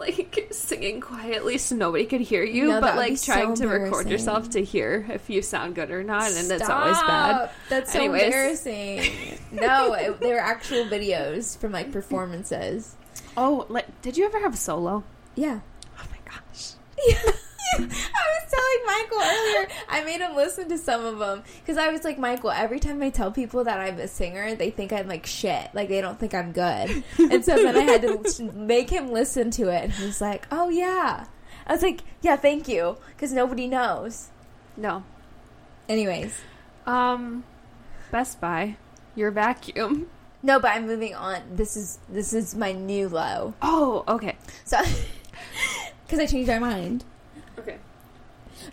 [0.00, 3.54] like singing quietly so nobody could hear you, No, but would be like so trying
[3.54, 7.50] to record yourself to hear if you sound good or not, and it's always bad.
[7.68, 8.22] That's so Anyways.
[8.24, 9.38] embarrassing.
[9.52, 12.96] no, it, they were actual videos from like performances.
[13.36, 15.04] Oh, like did you ever have a solo?
[15.36, 15.60] Yeah.
[15.98, 17.36] Oh my gosh.
[17.78, 21.88] I was telling Michael earlier, I made him listen to some of them because I
[21.88, 25.08] was like, Michael, every time I tell people that I'm a singer, they think I'm
[25.08, 25.70] like shit.
[25.74, 27.04] Like they don't think I'm good.
[27.18, 29.84] And so then I had to make him listen to it.
[29.84, 31.26] And he was like, oh yeah.
[31.66, 32.96] I was like, yeah, thank you.
[33.14, 34.28] Because nobody knows.
[34.76, 35.04] No.
[35.88, 36.36] Anyways.
[36.86, 37.44] Um,
[38.10, 38.76] Best Buy,
[39.14, 40.08] your vacuum.
[40.42, 41.42] No, but I'm moving on.
[41.52, 43.54] This is this is my new low.
[43.60, 44.36] Oh, okay.
[44.64, 44.78] So,
[46.06, 47.04] because I changed my mind.
[47.60, 47.78] Okay.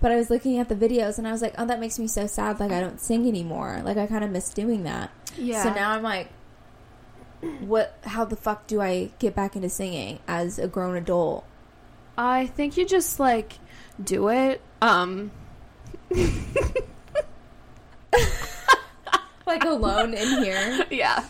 [0.02, 2.08] But I was looking at the videos and I was like, oh, that makes me
[2.08, 2.60] so sad.
[2.60, 3.82] Like, I don't sing anymore.
[3.86, 5.12] Like, I kind of miss doing that.
[5.38, 5.64] Yeah.
[5.64, 6.30] So now I'm like,
[7.60, 7.98] what?
[8.04, 11.46] How the fuck do I get back into singing as a grown adult?
[12.18, 13.54] I think you just like
[14.04, 14.62] do it.
[14.82, 15.32] Um,
[19.46, 20.86] Like alone in here.
[20.92, 21.24] yeah.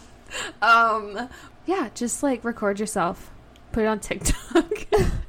[0.62, 1.30] Um,
[1.68, 3.32] yeah, just like record yourself,
[3.72, 4.88] put it on TikTok.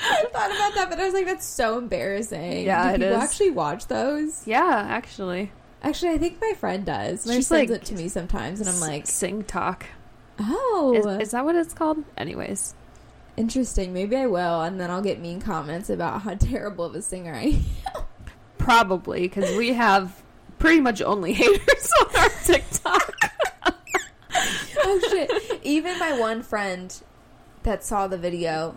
[0.00, 2.64] I thought about that, but I was like, that's so embarrassing.
[2.64, 3.22] Yeah, do people is.
[3.22, 4.46] actually watch those?
[4.46, 5.52] yeah, actually.
[5.82, 7.24] Actually, I think my friend does.
[7.24, 9.86] She She's sends like- it to me sometimes, and I'm like, sing talk.
[10.38, 11.98] oh, Is, is that what it's called?
[12.16, 12.74] Anyways,
[13.36, 13.92] interesting.
[13.92, 17.34] Maybe I will, and then I'll get mean comments about how terrible of a singer
[17.34, 17.42] I
[17.94, 18.02] am.
[18.58, 20.22] probably because we have
[20.58, 23.12] pretty much only haters on our TikTok.
[24.84, 25.60] oh shit!
[25.64, 26.94] Even my one friend
[27.64, 28.76] that saw the video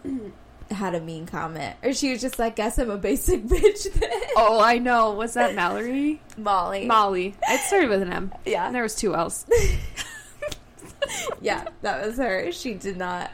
[0.72, 4.10] had a mean comment, or she was just like, "Guess I'm a basic bitch." Then
[4.36, 5.12] oh, I know.
[5.12, 6.22] Was that Mallory?
[6.38, 7.36] Molly, Molly.
[7.50, 8.34] It started with an M.
[8.46, 9.46] yeah, And there was two L's.
[11.42, 12.52] yeah, that was her.
[12.52, 13.32] She did not,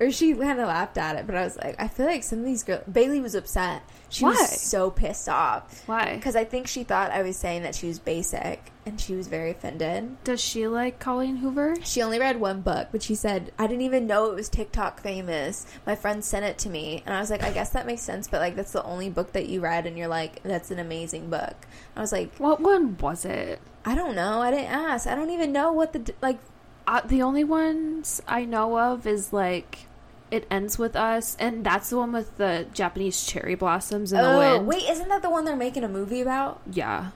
[0.00, 2.40] or she kind of laughed at it, but I was like, I feel like some
[2.40, 2.82] of these girls.
[2.90, 3.82] Bailey was upset.
[4.14, 4.30] She Why?
[4.30, 6.14] was so pissed off Why?
[6.14, 9.26] because I think she thought I was saying that she was basic, and she was
[9.26, 10.22] very offended.
[10.22, 11.74] Does she like Colleen Hoover?
[11.82, 15.00] She only read one book, but she said, I didn't even know it was TikTok
[15.00, 15.66] famous.
[15.84, 17.02] My friend sent it to me.
[17.04, 19.32] And I was like, I guess that makes sense, but like, that's the only book
[19.32, 21.66] that you read, and you're like, that's an amazing book.
[21.96, 23.60] I was like, What one was it?
[23.84, 24.40] I don't know.
[24.40, 25.08] I didn't ask.
[25.08, 26.38] I don't even know what the, like,
[26.86, 29.86] Uh, the only ones I know of is like
[30.34, 34.26] it ends with us, and that's the one with the Japanese cherry blossoms in the
[34.26, 34.66] oh, wind.
[34.66, 36.60] wait, isn't that the one they're making a movie about?
[36.70, 37.10] Yeah,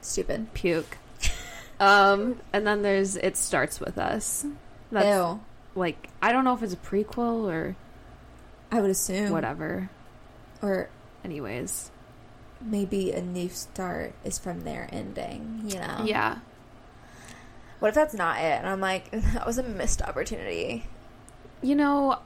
[0.00, 0.52] Stupid.
[0.54, 0.98] puke.
[1.80, 4.44] um, and then there's it starts with us.
[4.92, 5.40] That's Ew.
[5.74, 7.74] like I don't know if it's a prequel or
[8.70, 9.30] I would assume.
[9.30, 9.90] whatever.
[10.62, 10.88] Or
[11.24, 11.90] Anyways,
[12.60, 16.02] maybe a new start is from their ending, you know?
[16.04, 16.38] yeah,
[17.78, 18.58] What if that's not it?
[18.58, 20.84] And I'm like, that was a missed opportunity.
[21.62, 22.18] you know,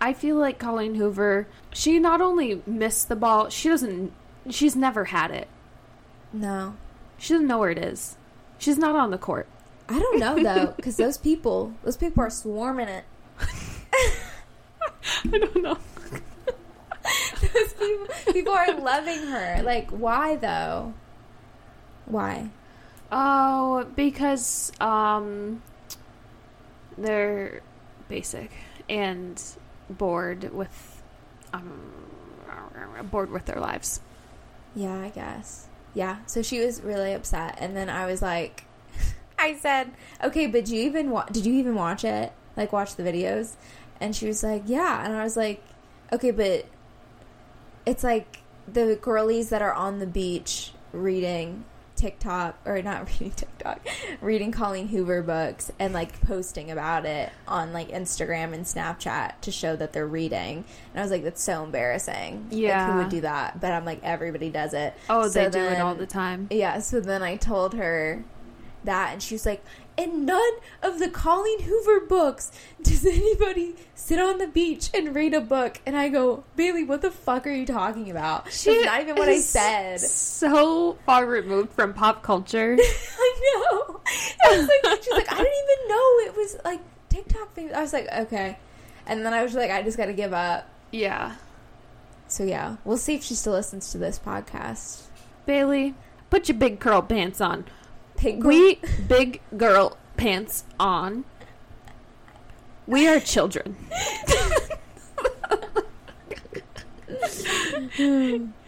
[0.00, 1.48] I feel like Colleen Hoover.
[1.72, 4.12] She not only missed the ball, she doesn't.
[4.50, 5.48] She's never had it.
[6.32, 6.76] No.
[7.18, 8.16] She doesn't know where it is.
[8.58, 9.48] She's not on the court.
[9.88, 13.04] I don't know though, because those people, those people are swarming it.
[15.24, 15.78] I don't know.
[17.40, 19.62] those people, people are loving her.
[19.64, 20.92] Like, why though?
[22.04, 22.50] Why?
[23.10, 25.62] Oh, because um,
[26.98, 27.62] they're
[28.08, 28.50] basic
[28.88, 29.42] and
[29.88, 31.02] bored with
[31.52, 31.80] um,
[33.10, 34.00] bored with their lives.
[34.74, 35.66] Yeah, I guess.
[35.94, 36.18] Yeah.
[36.26, 38.64] So she was really upset, and then I was like,
[39.38, 39.90] I said,
[40.22, 42.32] "Okay, but did you even wa- did you even watch it?
[42.56, 43.54] Like, watch the videos?"
[44.00, 45.62] And she was like, "Yeah." And I was like,
[46.12, 46.66] "Okay, but
[47.86, 51.64] it's like the girlies that are on the beach reading
[51.98, 53.86] TikTok or not reading TikTok,
[54.20, 59.50] reading Colleen Hoover books and like posting about it on like Instagram and Snapchat to
[59.50, 60.64] show that they're reading.
[60.92, 62.44] And I was like, that's so embarrassing.
[62.50, 62.92] Like, Yeah.
[62.92, 63.60] who would do that?
[63.60, 64.94] But I'm like, everybody does it.
[65.10, 66.46] Oh, So they do it all the time.
[66.50, 68.24] Yeah, so then I told her
[68.84, 69.62] that, and she was like,
[69.98, 75.34] in none of the Colleen Hoover books does anybody sit on the beach and read
[75.34, 75.80] a book.
[75.84, 78.44] And I go, Bailey, what the fuck are you talking about?
[78.44, 80.00] That's not even what I said.
[80.00, 82.76] So far removed from pop culture.
[82.80, 84.00] I know.
[84.44, 87.76] I was like, she's like, I didn't even know it was like TikTok famous.
[87.76, 88.56] I was like, okay.
[89.06, 90.68] And then I was like, I just got to give up.
[90.92, 91.34] Yeah.
[92.28, 95.02] So yeah, we'll see if she still listens to this podcast.
[95.46, 95.94] Bailey,
[96.30, 97.64] put your big curl pants on.
[98.18, 101.24] Pig We big girl pants on.
[102.86, 103.76] We are children.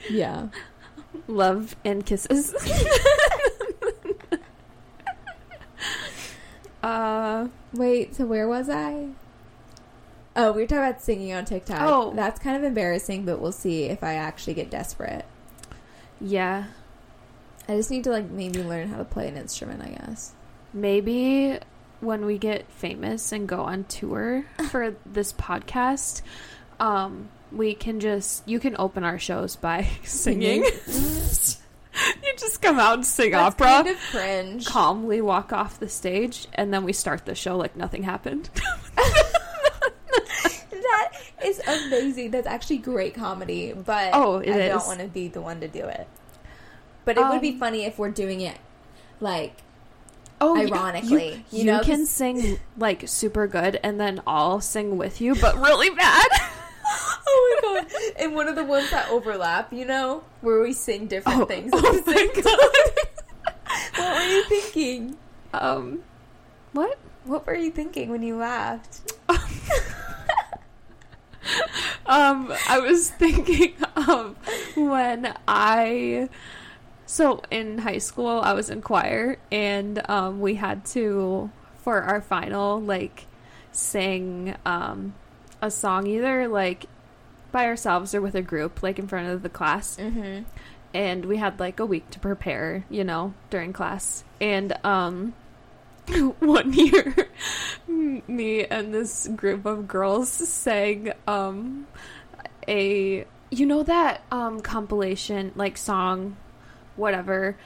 [0.09, 0.49] yeah.
[1.27, 2.55] Love and kisses.
[6.83, 9.09] uh Wait, so where was I?
[10.37, 11.81] Oh, we were talking about singing on TikTok.
[11.83, 12.13] Oh.
[12.15, 15.25] that's kind of embarrassing, but we'll see if I actually get desperate.
[16.21, 16.67] yeah.
[17.71, 19.81] I just need to like maybe learn how to play an instrument.
[19.83, 20.33] I guess.
[20.73, 21.57] Maybe
[22.01, 26.23] when we get famous and go on tour for this podcast,
[26.81, 30.65] um, we can just you can open our shows by singing.
[30.87, 34.67] you just come out and sing That's opera, kind of cringe.
[34.67, 38.51] calmly walk off the stage, and then we start the show like nothing happened.
[40.71, 41.13] that
[41.45, 42.31] is amazing.
[42.33, 44.69] That's actually great comedy, but Oh, I is.
[44.73, 46.09] don't want to be the one to do it.
[47.05, 48.59] But it would be Um, funny if we're doing it
[49.21, 49.55] like
[50.41, 54.61] oh, you- Ironically, you, you know, can 'cause- sing like super good, and then I'll
[54.61, 56.27] sing with you, but really bad.
[57.27, 57.87] oh my god!
[58.19, 61.71] And one of the ones that overlap, you know, where we sing different Oh, things
[61.75, 62.29] oh my time.
[63.97, 65.17] what were you thinking?
[65.55, 66.01] um,
[66.73, 66.99] what?
[67.25, 69.03] What were you thinking when you laughed?
[72.07, 74.37] um, I was thinking of
[74.77, 76.29] when I.
[77.11, 81.51] So in high school, I was in choir, and um, we had to
[81.83, 83.27] for our final like
[83.73, 85.15] sing um,
[85.61, 86.87] a song either like
[87.51, 89.97] by ourselves or with a group, like in front of the class.
[89.97, 90.45] Mm-hmm.
[90.95, 94.23] and we had like a week to prepare, you know, during class.
[94.41, 95.35] And um
[96.39, 97.29] one year
[97.89, 101.89] me and this group of girls sang um
[102.69, 106.37] a you know that um compilation like song
[107.01, 107.57] whatever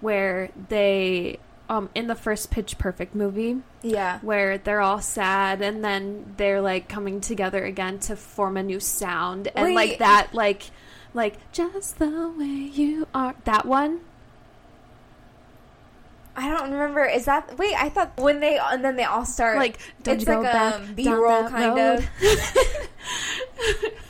[0.00, 4.18] where they um in the first pitch perfect movie Yeah.
[4.20, 8.80] where they're all sad and then they're like coming together again to form a new
[8.80, 9.74] sound and Wait.
[9.74, 10.64] like that like
[11.14, 14.00] like just the way you are that one
[16.36, 17.04] I don't remember.
[17.04, 17.74] Is that wait?
[17.80, 20.52] I thought when they and then they all start like don't it's you go like
[20.52, 21.98] back um, down B-roll kind road.
[22.00, 22.08] of.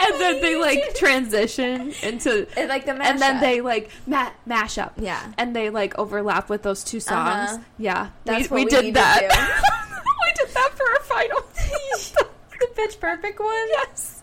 [0.00, 3.40] and then they like transition into and like the and then mashup.
[3.40, 5.32] they like ma- mash up yeah.
[5.38, 7.58] and they like overlap with those two songs Uh-huh.
[7.78, 9.20] yeah That's we, what we we did that
[10.26, 11.40] we did that for our final
[12.60, 13.68] the pitch perfect one.
[13.68, 14.22] yes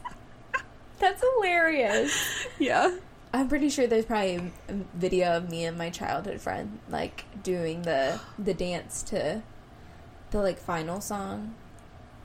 [1.00, 2.48] That's hilarious.
[2.60, 2.98] yeah
[3.34, 4.36] I'm pretty sure there's probably
[4.68, 9.42] a video of me and my childhood friend like doing the the dance to
[10.32, 11.56] the like final song.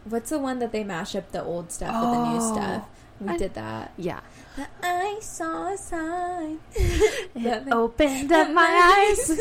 [0.05, 2.53] What's the one that they mash up the old stuff with the new Oh.
[2.55, 2.89] stuff?
[3.21, 3.93] We I- did that.
[3.97, 4.21] yeah
[4.57, 6.59] But I saw a sign.
[6.75, 9.31] It opened up my eyes.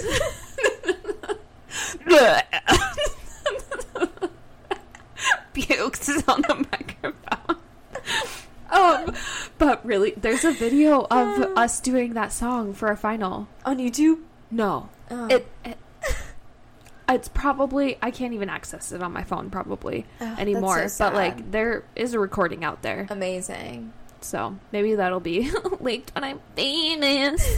[5.54, 7.58] Pukes is on the microphone.
[8.70, 9.16] Um,
[9.58, 13.48] but really, there's a video of us doing that song for a final.
[13.66, 14.20] on YouTube.
[14.52, 15.28] No, Oh.
[15.28, 15.78] it, it
[17.10, 20.88] it's probably I can't even access it on my phone probably Oh, anymore.
[20.90, 23.94] so but like there is a recording out there, amazing.
[24.22, 27.46] so maybe that'll be linked when I'm famous.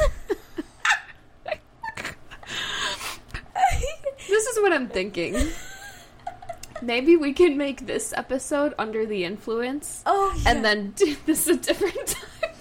[4.28, 5.36] this is what I'm thinking.
[6.82, 10.52] Maybe we can make this episode under the influence, Oh, yeah.
[10.52, 12.52] and then do this a different time.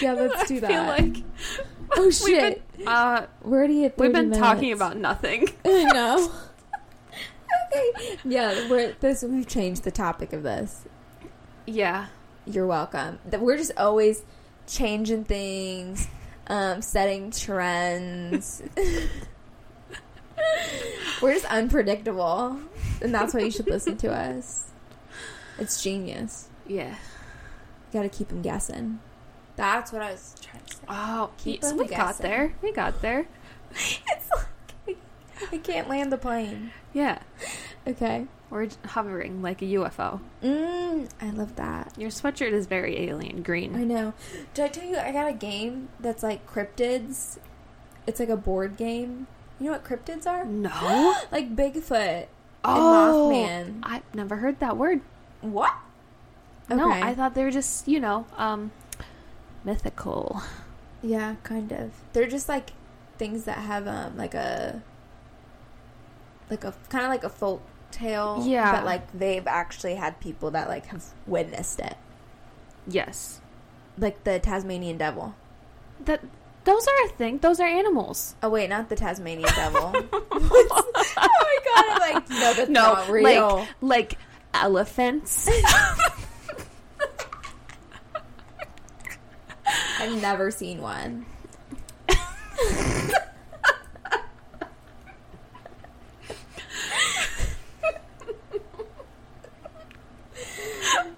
[0.00, 0.68] yeah, let's do I that.
[0.70, 1.24] feel like
[1.96, 3.98] oh we've shit, been, uh, we're already at.
[3.98, 5.48] we've 30 been talking about nothing.
[5.64, 6.32] I know.
[7.72, 8.18] okay.
[8.24, 9.22] Yeah, we're this.
[9.22, 10.84] We've changed the topic of this.
[11.66, 12.06] Yeah.
[12.46, 13.18] You're welcome.
[13.30, 14.22] We're just always
[14.66, 16.08] changing things,
[16.46, 18.62] um, setting trends.
[21.20, 22.58] we're just unpredictable,
[23.02, 24.70] and that's why you should listen to us.
[25.58, 26.48] It's genius.
[26.66, 26.90] Yeah.
[26.90, 29.00] You got to keep them guessing.
[29.60, 30.82] That's what I was trying to say.
[30.88, 32.54] Oh, Keep so we got there.
[32.62, 33.26] We got there.
[33.72, 34.30] It's
[34.86, 34.96] like
[35.52, 36.72] I can't land the plane.
[36.92, 37.18] Yeah.
[37.86, 38.26] Okay.
[38.50, 40.20] We're hovering like a UFO.
[40.42, 41.92] Mm, I love that.
[41.96, 43.76] Your sweatshirt is very alien green.
[43.76, 44.12] I know.
[44.54, 47.38] Did I tell you I got a game that's like cryptids?
[48.06, 49.26] It's like a board game.
[49.60, 50.44] You know what cryptids are?
[50.44, 51.14] No.
[51.30, 52.26] Like Bigfoot
[52.64, 53.88] Oh, and Mothman.
[53.90, 55.00] I've never heard that word.
[55.42, 55.72] What?
[56.68, 58.70] No, I thought they were just, you know, um,
[59.64, 60.42] mythical.
[61.02, 61.92] Yeah, kind of.
[62.12, 62.70] They're just like
[63.18, 64.82] things that have um like a
[66.50, 68.42] like a kind of like a folk tale.
[68.46, 68.72] Yeah.
[68.72, 71.96] but like they've actually had people that like have witnessed it,
[72.86, 73.40] Yes.
[73.98, 75.34] like the Tasmanian devil.
[76.04, 76.20] That
[76.64, 77.38] those are a thing.
[77.38, 78.34] Those are animals.
[78.42, 79.92] Oh wait, not the Tasmanian devil.
[80.12, 81.84] oh my god!
[81.88, 83.56] I'm like, no, that's no, not real.
[83.58, 84.18] like like
[84.54, 85.48] elephants.
[90.00, 91.26] I've never seen one.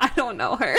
[0.00, 0.76] I don't know her.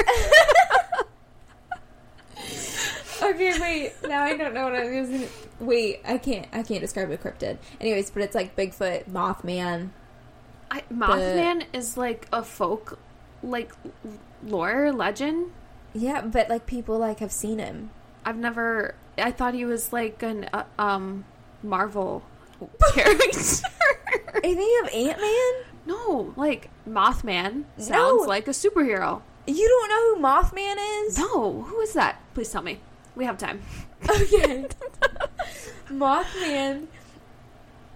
[3.24, 3.94] Okay, wait.
[4.06, 5.28] Now I don't know what I was gonna.
[5.62, 6.48] Wait, I can't.
[6.52, 7.58] I can't describe a cryptid.
[7.80, 9.92] Anyways, but it's like Bigfoot, Mothman.
[10.70, 13.00] I, Mothman is like a folk,
[13.42, 13.72] like
[14.46, 15.54] lore legend.
[15.94, 17.92] Yeah, but like people like have seen him.
[18.26, 18.96] I've never.
[19.18, 21.26] I thought he was like an uh, um
[21.62, 22.24] Marvel
[22.94, 23.68] character.
[24.34, 25.54] Are you thinking of Ant Man?
[25.86, 28.28] no, like Mothman sounds No.
[28.28, 29.22] like a superhero.
[29.46, 30.76] You don't know who Mothman
[31.06, 31.18] is?
[31.18, 32.20] No, who is that?
[32.34, 32.80] Please tell me.
[33.16, 33.62] We have time.
[34.10, 34.68] Okay.
[35.90, 36.88] Mothman.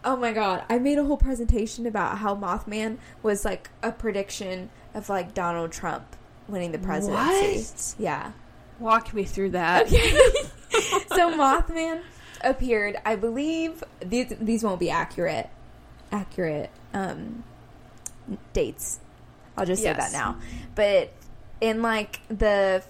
[0.06, 4.70] Oh my god, I made a whole presentation about how Mothman was like a prediction
[4.94, 6.06] of like Donald Trump
[6.48, 7.60] winning the presidency.
[7.60, 7.96] What?
[8.00, 8.32] Yeah.
[8.80, 9.88] Walk me through that.
[9.88, 10.12] Okay.
[11.10, 12.02] so Mothman
[12.42, 15.50] appeared, I believe these these won't be accurate
[16.12, 17.44] accurate um
[18.54, 19.00] dates.
[19.58, 20.12] I'll just say Yes.
[20.12, 20.38] that now.
[20.76, 21.12] But
[21.60, 22.84] in like the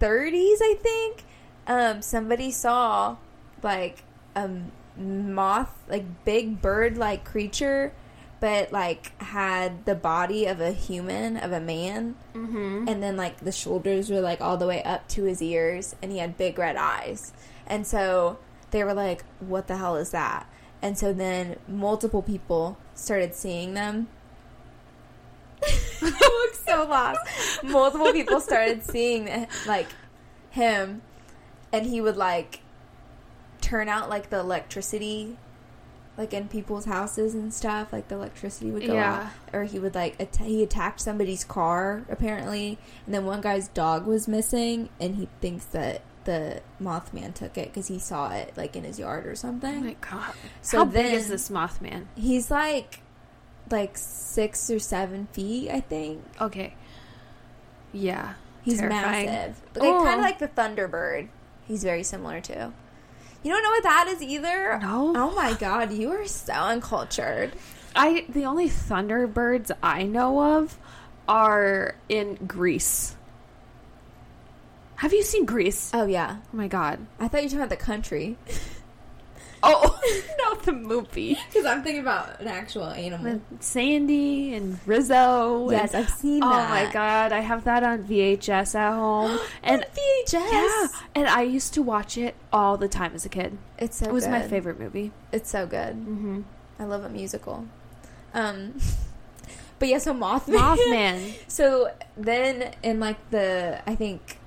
[0.00, 1.24] 30s, I think,
[1.66, 3.16] um somebody saw
[3.62, 4.02] like
[4.36, 4.50] a
[4.98, 7.92] moth, like big bird-like creature
[8.40, 12.16] but like had the body of a human, of a man.
[12.34, 12.88] Mm-hmm.
[12.88, 16.10] and then like the shoulders were like all the way up to his ears and
[16.10, 17.32] he had big red eyes.
[17.66, 18.38] And so
[18.70, 20.46] they were like what the hell is that?
[20.82, 24.08] And so then multiple people started seeing them.
[25.62, 27.20] I look so lost.
[27.62, 29.88] Multiple people started seeing like
[30.50, 31.02] him.
[31.72, 32.60] And he would like
[33.60, 35.36] turn out like the electricity
[36.20, 39.14] like in people's houses and stuff like the electricity would go Yeah.
[39.52, 43.68] out or he would like att- he attacked somebody's car apparently and then one guy's
[43.68, 48.52] dog was missing and he thinks that the mothman took it because he saw it
[48.54, 50.34] like in his yard or Oh something my god.
[50.60, 52.04] So How big is this Mothman?
[52.14, 53.00] he's like
[53.70, 56.74] like six or seven feet i think Okay.
[57.92, 58.34] Yeah.
[58.62, 59.26] he's Terrifying.
[59.26, 60.14] massive like, kind Oh.
[60.14, 61.28] of like the thunderbird
[61.66, 62.72] he's very similar to
[63.42, 65.12] you don't know what that is either No.
[65.16, 67.52] oh my god you are so uncultured
[67.96, 70.78] I the only Thunderbirds I know of
[71.28, 73.16] are in Grease.
[74.96, 75.90] Have you seen Grease?
[75.94, 77.00] oh yeah Oh my god.
[77.18, 78.36] i thought you were talking about the country
[79.62, 80.00] Oh,
[80.38, 81.36] not the movie.
[81.48, 85.62] because i'm thinking about an actual animal With Sandy and Rizzo.
[85.64, 88.94] and- yes i've seen Oh that Oh my god, I have that on VHS at
[88.94, 89.38] home.
[89.62, 93.58] and vhs yeah, and I used to watch it all the time as a kid.
[93.78, 95.12] it's so it was my favorite movie.
[95.32, 96.40] it's so good Mm-hmm.
[96.78, 97.66] i love a musical
[98.34, 98.78] um
[99.78, 101.34] but yeah so mothman Mothman.
[101.48, 104.38] So then in like the I think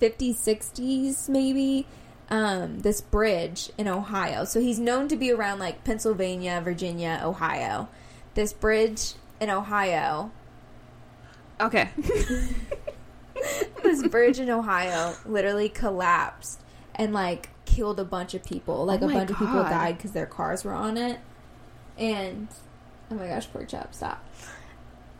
[0.00, 1.86] 50s 60s maybe
[2.30, 4.44] um this bridge in Ohio.
[4.44, 7.88] So he's known to be around like Pennsylvania, Virginia, Ohio.
[8.34, 10.30] This bridge in Ohio,
[11.60, 11.88] Okay.
[13.82, 16.60] this bridge in Ohio literally collapsed
[16.94, 18.84] and like killed a bunch of people.
[18.84, 21.20] Like Oh a bunch of people died cuz their cars were on it.
[21.98, 22.48] And
[23.10, 24.22] oh my gosh, poor chap, stop.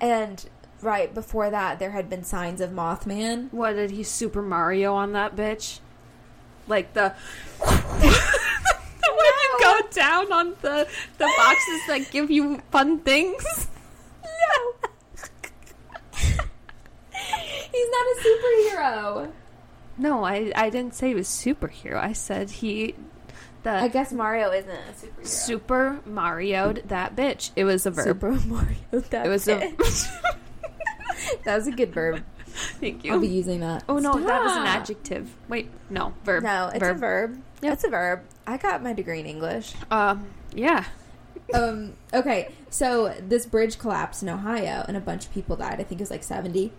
[0.01, 0.45] And
[0.83, 3.53] right before that there had been signs of Mothman.
[3.53, 5.81] What did he Super Mario on that bitch?
[6.69, 7.15] Like the
[7.61, 8.13] when
[9.43, 10.89] you go down on the
[11.19, 13.69] the boxes that give you fun things.
[14.25, 14.89] No.
[17.73, 19.33] He's not a superhero.
[19.99, 21.97] No, I I didn't say he was superhero.
[21.97, 22.95] I said he
[23.63, 25.27] the I guess Mario isn't a superhero.
[25.27, 27.51] Super Mario'd that bitch.
[27.57, 28.05] It was a verb.
[28.05, 28.77] Super Mario.
[29.11, 29.59] That it was a
[31.45, 32.23] that was a good verb.
[32.81, 33.13] Thank you.
[33.13, 33.85] I'll be using that.
[33.89, 35.35] Oh no, that was an adjective.
[35.49, 36.43] Wait, no, verb.
[36.43, 36.97] No, it's verb.
[36.97, 37.43] a verb.
[37.63, 37.73] Yep.
[37.73, 38.21] It's a verb.
[38.47, 39.75] I got my degree in English.
[39.91, 40.85] Um, yeah.
[41.55, 41.95] um.
[42.15, 42.53] Okay.
[42.71, 45.81] So this bridge collapsed in Ohio, and a bunch of people died.
[45.81, 46.73] I think it was like seventy.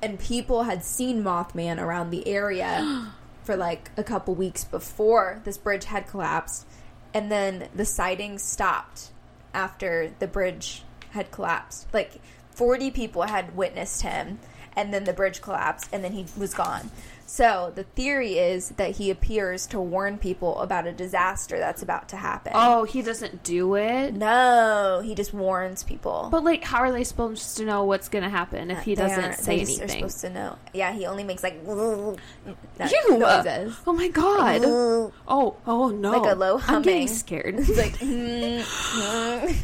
[0.00, 3.10] And people had seen Mothman around the area
[3.42, 6.66] for like a couple weeks before this bridge had collapsed,
[7.12, 9.10] and then the sightings stopped
[9.52, 11.86] after the bridge had collapsed.
[11.92, 12.20] Like
[12.54, 14.38] forty people had witnessed him,
[14.76, 16.90] and then the bridge collapsed, and then he was gone.
[17.26, 22.10] So the theory is that he appears to warn people about a disaster that's about
[22.10, 22.52] to happen.
[22.54, 24.14] Oh, he doesn't do it.
[24.14, 26.28] No, he just warns people.
[26.30, 29.34] But like, how are they supposed to know what's gonna happen if he They doesn't
[29.42, 30.58] say they just are supposed to know.
[30.74, 32.16] Yeah, he only makes like Ew.
[33.10, 33.76] noises.
[33.86, 34.62] Oh my god.
[35.26, 36.10] Oh, oh no.
[36.18, 36.76] Like a low humming.
[36.76, 37.54] I'm getting scared.
[37.76, 39.56] Like mm, mm.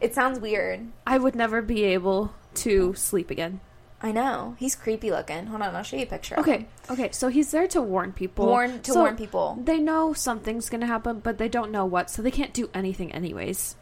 [0.00, 0.88] It sounds weird.
[1.06, 3.60] I would never be able to sleep again.
[4.02, 4.56] I know.
[4.58, 5.46] He's creepy looking.
[5.46, 6.38] Hold on, I'll show you a picture.
[6.38, 7.10] Okay, okay.
[7.12, 8.46] So he's there to warn people.
[8.46, 9.58] Warn to So warn people.
[9.62, 13.10] They know something's gonna happen, but they don't know what, so they can't do anything
[13.12, 13.76] anyways.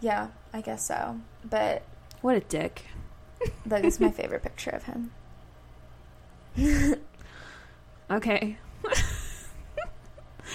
[0.00, 1.20] Yeah, I guess so.
[1.44, 1.82] But
[2.20, 2.84] What a dick.
[3.66, 5.10] that is my favorite picture of him.
[8.10, 8.58] Okay.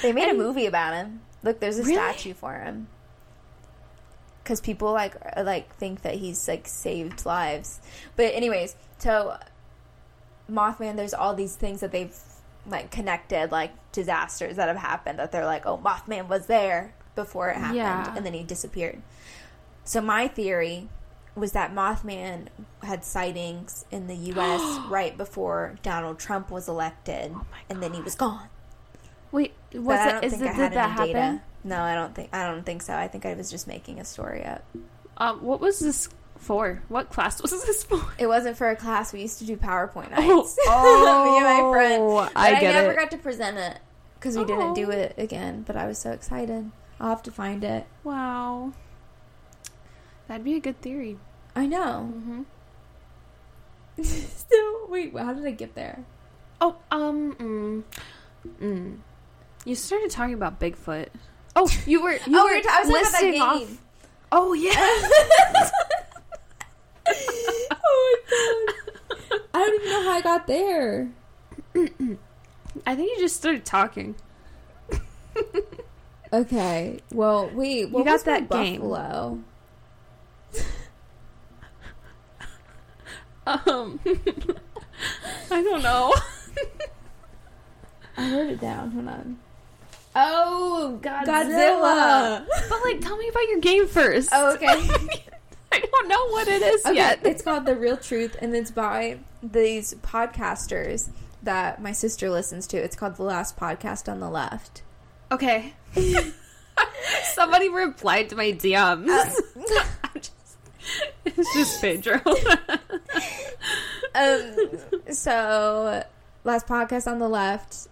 [0.01, 1.21] They made a movie about him.
[1.43, 1.93] Look, there's a Really?
[1.95, 2.87] statue for him.
[4.43, 7.79] Because people like like think that he's like saved lives.
[8.15, 9.37] But anyways, so
[10.51, 12.15] Mothman, there's all these things that they've
[12.67, 15.19] like connected, like disasters that have happened.
[15.19, 18.13] That they're like, oh, Mothman was there before it happened, Yeah.
[18.15, 19.01] and then he disappeared.
[19.85, 20.89] So my theory
[21.35, 22.47] was that Mothman
[22.83, 24.79] had sightings in the U.S.
[24.89, 28.47] right before Donald Trump was elected, Oh and then he was gone.
[29.31, 30.11] Wait, was it?
[30.11, 30.49] don't Is think it?
[30.49, 31.07] I had Did that happen?
[31.13, 31.41] data.
[31.63, 32.29] No, I don't think.
[32.33, 32.93] I don't think so.
[32.95, 34.63] I think I was just making a story up.
[35.17, 36.81] Um, what was this for?
[36.89, 38.01] What class was this for?
[38.17, 39.13] It wasn't for a class.
[39.13, 40.57] We used to do PowerPoint Oh, nights.
[40.65, 42.03] Me and my friend.
[42.03, 42.95] oh, But I I, never it.
[42.97, 43.79] got to present it
[44.15, 44.91] because we didn't do Oh.
[44.91, 45.63] it again.
[45.65, 46.69] But I was so excited.
[46.99, 47.85] I'll have to find it.
[48.03, 48.73] Wow,
[50.27, 51.17] that'd be a good theory.
[51.55, 52.11] I know.
[52.13, 52.41] Mm-hmm.
[54.03, 56.03] so wait, how did I get there?
[56.61, 57.83] Oh, um, mm,
[58.61, 58.97] mm.
[59.65, 61.09] you started talking about Bigfoot.
[61.55, 63.31] Oh, you were you oh, were we were t- I was talking about that listing
[63.33, 63.41] game.
[63.41, 63.77] off.
[64.31, 64.71] Oh yeah.
[67.71, 68.67] oh my
[69.29, 69.39] god!
[69.53, 71.11] I don't even know how I got there.
[72.87, 74.15] I think you just started talking.
[76.33, 76.99] Okay.
[77.13, 77.91] Well, wait.
[77.91, 78.77] What got was my that game.
[78.81, 79.39] buffalo?
[83.45, 83.99] Um,
[85.51, 86.11] I don't know.
[88.17, 88.91] I wrote it down.
[88.91, 89.37] Hold on.
[90.15, 92.45] Oh, Godzilla.
[92.69, 94.29] but like, tell me about your game first.
[94.31, 94.67] Oh, okay.
[95.71, 97.19] I don't know what it is Okay, yet.
[97.23, 101.09] it's called The Real Truth, and it's by these podcasters
[101.41, 102.77] that my sister listens to.
[102.77, 104.83] It's called The Last Podcast on the Left.
[105.31, 105.73] Okay.
[107.23, 109.09] Somebody replied to my DMs.
[109.09, 110.31] Uh, just,
[111.25, 112.21] it's just Pedro.
[114.15, 116.03] um, so,
[116.43, 117.87] Last Podcast on the Left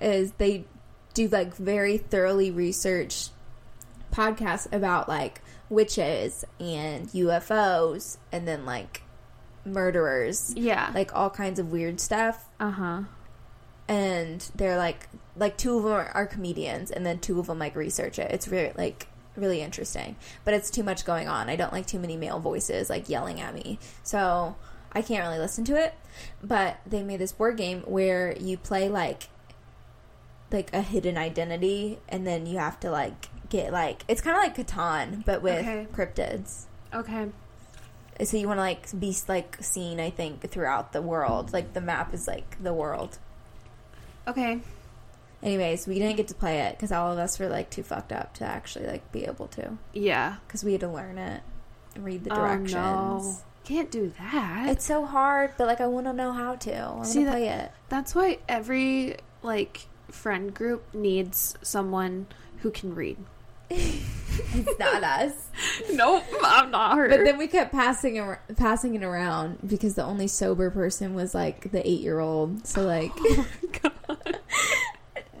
[0.00, 0.64] is they
[1.14, 3.30] do like very thoroughly researched
[4.12, 9.02] podcasts about like witches and UFOs and then like
[9.64, 10.90] murderers, yeah.
[10.94, 12.48] like all kinds of weird stuff.
[12.60, 13.02] uh huh.
[13.88, 17.58] and they're like like two of them are, are comedians and then two of them
[17.58, 19.06] like research it it's really like
[19.36, 22.90] really interesting but it's too much going on i don't like too many male voices
[22.90, 24.54] like yelling at me so
[24.92, 25.94] i can't really listen to it
[26.42, 29.28] but they made this board game where you play like
[30.52, 34.42] like a hidden identity and then you have to like get like it's kind of
[34.42, 35.86] like catan but with Okay.
[35.92, 37.28] cryptids Okay.
[38.24, 41.80] so you want to like be like seen i think throughout the world like the
[41.80, 43.18] map is like the world
[44.26, 44.60] Okay.
[45.42, 48.12] Anyways, we didn't get to play it because all of us were like too fucked
[48.12, 50.36] up to actually like be able to Yeah.
[50.46, 51.42] because we had to learn it
[51.96, 52.76] and read the directions.
[52.76, 53.36] Oh, no.
[53.64, 54.68] Can't do that.
[54.68, 56.72] It's so hard, but like I want to know how to.
[56.72, 57.72] I want to play it.
[57.88, 62.26] That's why every like friend group needs someone
[62.58, 63.16] who can read.
[63.70, 65.32] It's not us.
[65.92, 67.08] nope, I'm not her.
[67.08, 71.34] But then we kept passing ar- passing it around because the only sober person was
[71.34, 72.66] like the eight year old.
[72.66, 74.38] So oh like, oh my god.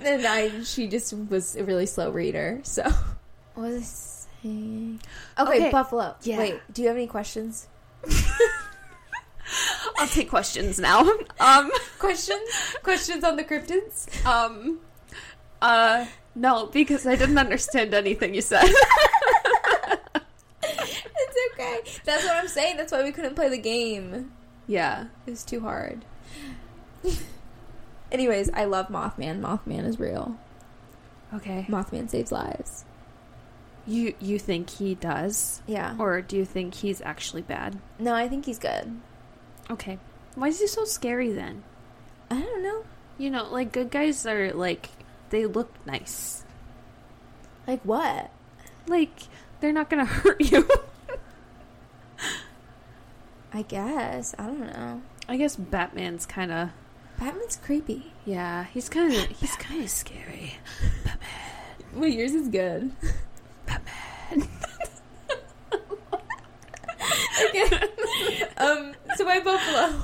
[0.00, 2.60] and I she just was a really slow reader.
[2.64, 2.82] So
[3.54, 5.00] what was I saying?
[5.38, 6.16] Okay, Okay, Buffalo.
[6.22, 6.38] yeah.
[6.38, 7.68] Wait, do you have any questions?
[9.98, 11.08] I'll take questions now.
[11.40, 12.48] Um, Questions?
[12.82, 14.06] questions on the cryptids?
[14.26, 14.78] um,
[15.60, 18.64] uh, no, because I didn't understand anything you said.
[20.64, 21.80] It's okay.
[22.04, 22.76] That's what I'm saying.
[22.76, 24.32] That's why we couldn't play the game.
[24.66, 25.06] yeah.
[25.26, 26.04] It was too hard.
[28.10, 29.40] Anyways, I love Mothman.
[29.40, 30.36] Mothman is real.
[31.34, 31.66] Okay.
[31.68, 32.84] Mothman saves lives.
[33.86, 35.96] You you think he does, Yeah.
[35.98, 37.80] or do you think he's actually bad?
[37.98, 39.00] No, I think he's good.
[39.72, 39.98] Okay.
[40.34, 41.64] Why is he so scary then?
[42.30, 42.84] I don't know.
[43.16, 44.90] You know, like good guys are like
[45.30, 46.44] they look nice.
[47.66, 48.30] Like what?
[48.86, 49.12] Like
[49.60, 50.68] they're not gonna hurt you.
[53.54, 54.34] I guess.
[54.38, 55.02] I don't know.
[55.28, 56.70] I guess Batman's kind of
[57.18, 58.12] Batman's creepy.
[58.26, 60.54] Yeah, he's kind of he's kind of scary.
[61.04, 61.28] Batman.
[61.94, 62.92] Well, yours is good.
[63.66, 64.48] Batman.
[67.48, 67.88] okay.
[68.58, 68.94] um.
[69.22, 70.02] So my Buffalo.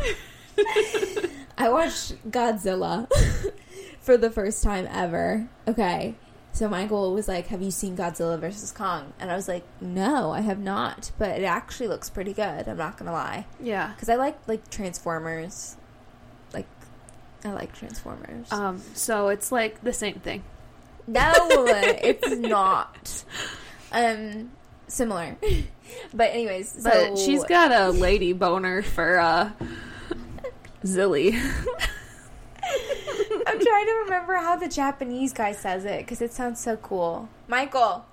[1.59, 3.09] I watched Godzilla
[4.01, 5.49] for the first time ever.
[5.67, 6.15] Okay.
[6.53, 10.31] So Michael was like, "Have you seen Godzilla versus Kong?" And I was like, "No,
[10.31, 12.69] I have not, but it actually looks pretty good.
[12.69, 13.89] I'm not gonna lie, Yeah.
[13.89, 15.77] because I like like Transformers.
[16.55, 16.67] Like,
[17.45, 18.53] I like Transformers.
[18.53, 18.81] Um.
[18.95, 20.45] So it's like the same thing.
[21.09, 23.25] no, it's not.
[23.91, 24.51] Um,
[24.89, 25.37] similar,
[26.15, 26.81] but anyways.
[26.83, 29.51] But she's got a lady boner for uh
[30.85, 31.33] Zilly.
[33.47, 37.29] I'm trying to remember how the Japanese guy says it because it sounds so cool.
[37.47, 38.05] Michael,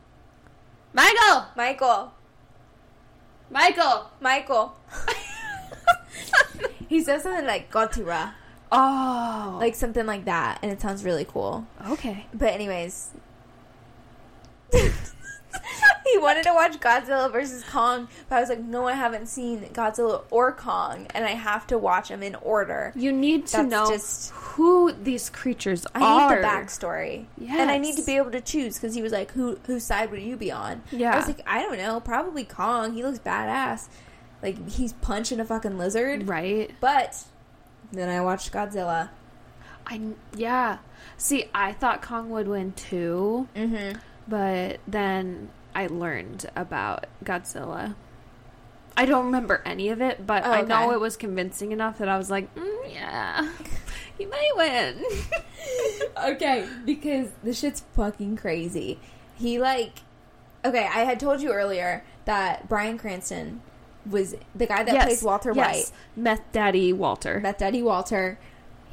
[0.94, 1.46] Michael.
[1.56, 2.14] Michael,
[3.50, 4.10] Michael.
[4.22, 4.76] Michael.
[6.90, 8.32] he says something like Gotura,
[8.72, 9.58] Oh.
[9.60, 11.68] like something like that, and it sounds really cool.
[11.90, 12.26] okay.
[12.34, 13.12] But anyways,
[16.12, 19.62] he wanted to watch Godzilla versus Kong, but I was like, no, I haven't seen
[19.74, 22.94] Godzilla or Kong, and I have to watch them in order.
[22.96, 26.30] You need to That's know just- who these creatures I are.
[26.36, 29.32] need the backstory, and I need to be able to choose because he was like,
[29.32, 32.94] "Who whose side would you be on?" I was like, "I don't know, probably Kong.
[32.94, 33.88] He looks badass,
[34.42, 36.72] like he's punching a fucking lizard." Right.
[36.80, 37.24] But
[37.92, 39.10] then I watched Godzilla.
[39.88, 40.02] I
[40.36, 40.78] yeah.
[41.18, 43.98] See, I thought Kong would win too, Mm-hmm.
[44.28, 47.96] But then I learned about Godzilla.
[48.98, 52.08] I don't remember any of it, but Oh, I know it was convincing enough that
[52.08, 53.50] I was like, mm, yeah,
[54.18, 55.04] he might win.
[56.36, 59.00] okay, because the shit's fucking crazy.
[59.36, 60.00] He like,
[60.64, 63.62] okay, I had told you earlier that Bryan Cranston
[64.10, 65.92] was the guy that Yes, plays Walter yes.
[66.16, 67.36] Meth Daddy Walter.
[67.36, 68.40] White, Beth Daddy Walter.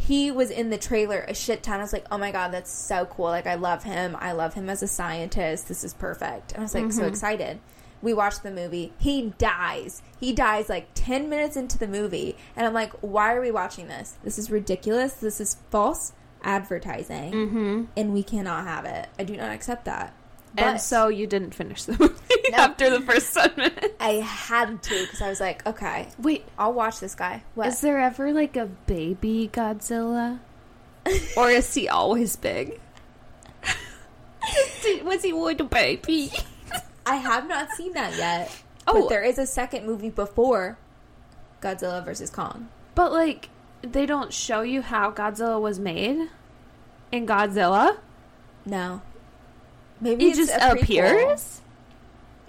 [0.07, 1.78] He was in the trailer a shit ton.
[1.78, 3.26] I was like, oh my god, that's so cool.
[3.26, 4.16] Like, I love him.
[4.18, 5.68] I love him as a scientist.
[5.68, 6.53] This is perfect.
[6.53, 7.09] And I was like, so Mhm.
[7.09, 7.61] excited.
[8.03, 8.92] We watched the movie.
[8.98, 10.03] He dies.
[10.18, 12.36] He dies like 10 minutes into the movie.
[12.57, 14.16] And I'm like, why are we watching this?
[14.24, 15.12] This is ridiculous.
[15.14, 17.32] This is false advertising.
[17.32, 17.84] mm-hmm.
[17.96, 19.09] And we cannot have it.
[19.18, 20.14] I do not accept that.
[20.59, 22.14] And so you didn't finish the movie
[22.50, 22.59] No.
[22.59, 23.88] after the first ten minutes.
[24.00, 27.42] I had to because I was like, okay, Wait, I'll watch this guy.
[27.55, 27.68] What?
[27.68, 30.40] is there ever like a baby Godzilla?
[31.36, 32.80] or is he always big?
[35.05, 36.32] Was he with a baby?
[37.07, 38.55] I have not seen that yet.
[38.86, 39.03] Oh.
[39.03, 40.78] But there is a second movie before
[41.61, 42.68] Godzilla versus Kong.
[42.94, 43.48] But like,
[43.82, 46.28] they don't show you how Godzilla was made
[47.12, 47.98] in Godzilla.
[48.66, 49.03] No.
[50.03, 51.61] Maybe He just appears.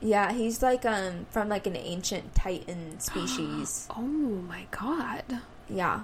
[0.02, 3.88] Yeah, he's like um from like an ancient Titan species.
[3.96, 5.24] Oh my god!
[5.70, 6.02] yeah.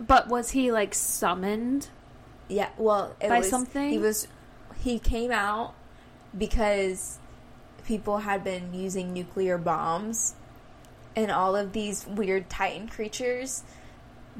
[0.00, 1.88] But was he like summoned?
[2.48, 3.90] Yeah, well, it By was, something?
[3.90, 4.26] He was
[4.80, 5.74] he came out
[6.36, 7.18] because
[7.84, 10.34] people had been using nuclear bombs
[11.16, 13.62] and all of these weird titan creatures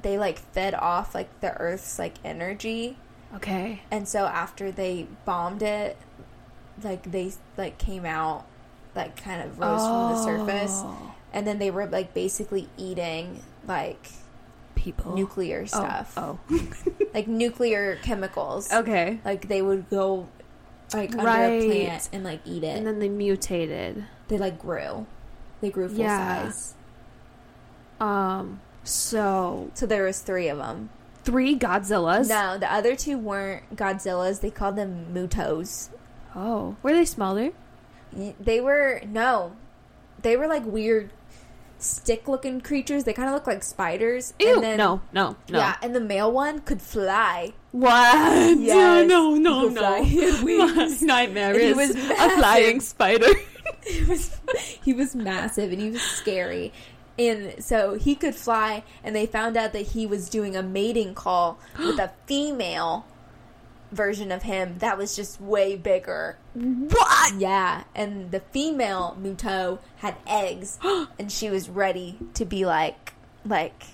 [0.01, 2.96] they like fed off like the earth's like energy
[3.34, 3.82] Okay.
[3.90, 5.96] and so after they bombed it
[6.82, 8.44] like they like came out
[8.94, 11.14] like kind of rose from the surface Oh.
[11.32, 14.08] and then they were like basically eating like
[14.74, 15.14] People.
[15.14, 16.38] nuclear Oh, stuff Oh.
[17.14, 19.18] like nuclear chemicals okay.
[19.24, 20.28] like they would go
[20.94, 22.76] like under a plant and like eat it.
[22.78, 24.04] And then they mutated.
[24.28, 25.06] they like grew.
[25.60, 26.44] They grew full Yeah.
[26.50, 26.74] size.
[28.00, 28.60] Um.
[28.84, 30.88] So So there was three of them.
[31.24, 32.28] three Godzillas.
[32.28, 34.40] No, the other two weren't Godzillas.
[34.40, 35.90] They called them Mutos.
[36.34, 37.50] Oh, were they smaller?
[38.12, 39.52] They were no,
[40.22, 41.10] they were like weird
[41.78, 43.04] stick-looking creatures.
[43.04, 44.34] They kind of look like spiders.
[44.38, 44.54] Ew.
[44.54, 45.58] And then, no, no, no.
[45.58, 47.52] Yeah, and the male one could fly.
[47.72, 48.58] What?
[48.58, 49.08] Yes.
[49.08, 49.70] No, no, no.
[49.70, 50.00] fly.
[50.02, 51.02] He had wings.
[51.08, 53.28] Nightmare And he is was a flying spider.
[53.86, 54.40] he was
[54.82, 56.72] he was massive and he was scary.
[57.18, 61.14] And so he could fly and they found out that he was doing a mating
[61.14, 63.06] call with a female
[63.91, 66.39] version of him that was just way bigger.
[66.57, 66.89] Mm-hmm.
[66.89, 67.34] what?
[67.34, 70.78] Yeah, and the female Muto had eggs
[71.18, 73.14] and she was ready to be like
[73.45, 73.84] like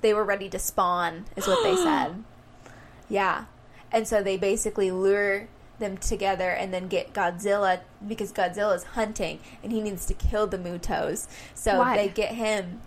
[0.00, 2.24] they were ready to spawn is what they said.
[3.08, 3.44] Yeah.
[3.92, 9.72] And so they basically lure them together and then get Godzilla because Godzilla's hunting and
[9.72, 11.26] he needs to kill the Mutos.
[11.54, 11.96] So Why?
[11.96, 12.82] they get him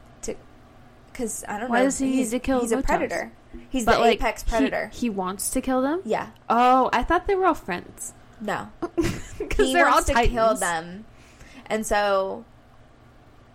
[1.14, 1.86] to cuz I don't Why know.
[1.86, 3.32] does he need he's, to kill He's a predator.
[3.70, 4.90] He's But the like, apex predator.
[4.94, 6.02] He, wants to kill them.
[6.06, 6.30] yeah.
[6.50, 8.14] Oh, I thought they were all friends.
[8.42, 8.70] No.
[9.38, 10.34] Because he they're all wants to titans.
[10.34, 11.06] kill them,
[11.68, 12.46] and so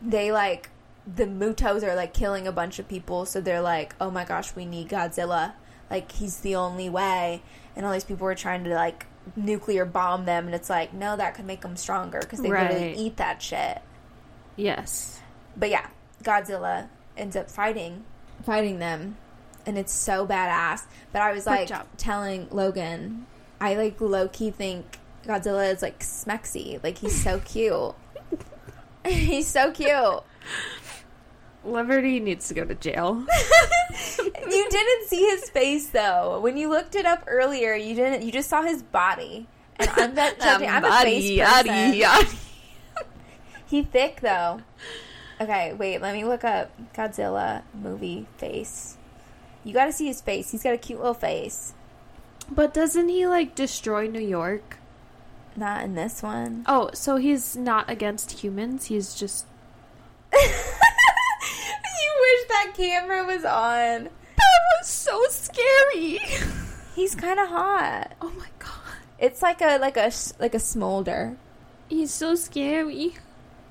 [0.03, 0.71] they like
[1.07, 4.55] the Mutos are like killing a bunch of people, so they're like, "Oh my gosh,
[4.55, 5.53] we need Godzilla.
[5.91, 7.43] Like he's the only way."
[7.75, 9.07] And all these people are trying to like
[9.37, 12.71] nuclear bomb them, and it's like, no, that could make them stronger because they Right.
[12.71, 13.81] literally eat that shit.
[14.57, 15.21] Yes.
[15.57, 15.87] But yeah,
[16.23, 16.89] Godzilla
[17.19, 18.05] ends up fighting,
[18.45, 19.17] fighting them,
[19.67, 20.83] and it's so badass.
[21.13, 21.87] But I was Good like job.
[21.97, 23.27] telling Logan,
[23.61, 26.83] I like low key think Godzilla is like smexy.
[26.83, 27.95] Like he's so cute.
[29.07, 30.23] he's so cute.
[31.65, 33.25] Liberty needs to go to jail.
[34.19, 36.41] you didn't see his face though.
[36.41, 38.23] When you looked it up earlier, you didn't.
[38.25, 39.47] You just saw his body.
[39.77, 40.69] And I'm not judging.
[40.69, 42.39] I'm a face person.
[43.67, 44.63] He thick though.
[45.41, 46.01] Okay, wait.
[46.01, 48.97] Let me look up Godzilla movie face.
[49.65, 50.51] You got to see his face.
[50.51, 51.75] He's got a cute little face.
[52.51, 54.79] But doesn't he like destroy New York?
[55.57, 56.65] Not in this one.
[56.69, 58.87] Oh, so he's not against humans.
[58.87, 59.47] He's just
[60.33, 60.39] you
[62.21, 64.05] wish that camera was on.
[64.05, 66.21] That was so scary.
[66.95, 68.13] He's kind of hot.
[68.21, 68.73] Oh my god.
[69.19, 71.37] It's like a like a like a smolder.
[71.89, 73.15] He's so scary.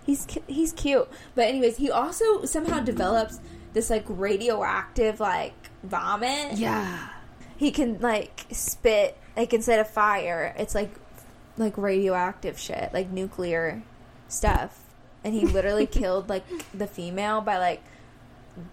[0.08, 3.40] He's he's cute, but anyways, he also somehow develops
[3.74, 5.54] this like radioactive like
[5.84, 6.54] vomit.
[6.58, 7.10] Yeah.
[7.58, 10.92] He can like spit like instead of fire, it's like
[11.58, 13.84] like radioactive shit, like nuclear
[14.30, 14.82] stuff.
[15.24, 17.84] And he literally killed like the female by like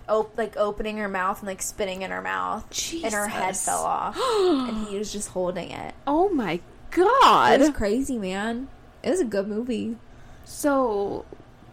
[0.08, 2.64] op- like opening her mouth and like spitting in her mouth,
[3.02, 5.94] and her head fell off, and he was just holding it.
[6.06, 6.60] Oh my
[6.90, 8.68] god, It was crazy, man.
[9.02, 9.96] It was a good movie.
[10.44, 11.24] So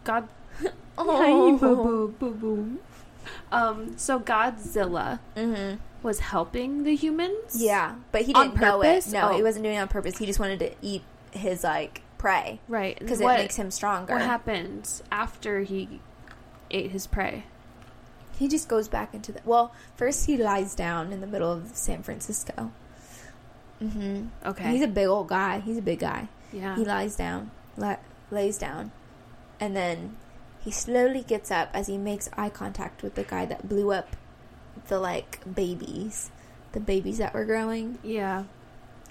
[0.04, 0.28] God
[0.98, 1.16] Oh.
[1.16, 2.78] Hi, boo boo boo boo.
[3.50, 5.76] Um so Godzilla Mm-hmm.
[6.02, 7.56] was helping the humans?
[7.56, 9.06] Yeah, but he didn't know it.
[9.08, 9.36] No, Oh.
[9.36, 10.18] he wasn't doing it on purpose.
[10.18, 12.98] He just wanted to eat his like prey Right.
[12.98, 14.12] because it makes him stronger.
[14.14, 16.00] What happened after he
[16.70, 17.44] ate his prey?
[18.38, 19.40] He just goes back into the.
[19.44, 22.72] Well, first he lies down in the middle of San Francisco.
[23.82, 24.26] Mm-hmm.
[24.46, 24.70] Okay.
[24.72, 25.60] He's a big old guy.
[25.60, 26.28] He's a big guy.
[26.52, 26.76] yeah.
[26.76, 27.96] He lies down, la-
[28.32, 28.90] lays down,
[29.60, 30.16] and then
[30.64, 34.16] he slowly gets up as he makes eye contact with the guy that blew up
[34.88, 36.30] the like babies,
[36.72, 37.98] the babies that were growing.
[38.02, 38.44] yeah.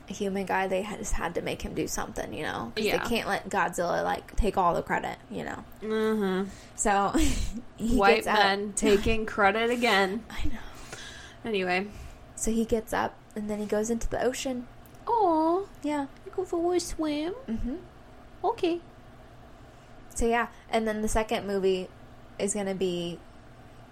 [0.10, 0.68] A human guy.
[0.68, 2.74] They had- just had to make him do something, you know.
[2.76, 2.98] Yeah.
[2.98, 5.64] They can't let Godzilla like take all the credit, you know.
[5.82, 6.50] Mm-hmm.
[6.76, 7.14] So
[7.78, 8.40] he White gets up.
[8.40, 10.24] men taking credit again.
[10.30, 10.58] I know.
[11.46, 11.88] Anyway.
[12.36, 14.68] So he gets up and then he goes into the ocean.
[15.08, 16.08] Oh, Yeah.
[16.26, 17.34] You go for a swim.
[17.48, 17.76] Mm-hmm.
[18.44, 18.80] Okay.
[20.16, 21.88] So yeah, and then the second movie
[22.38, 23.20] is gonna be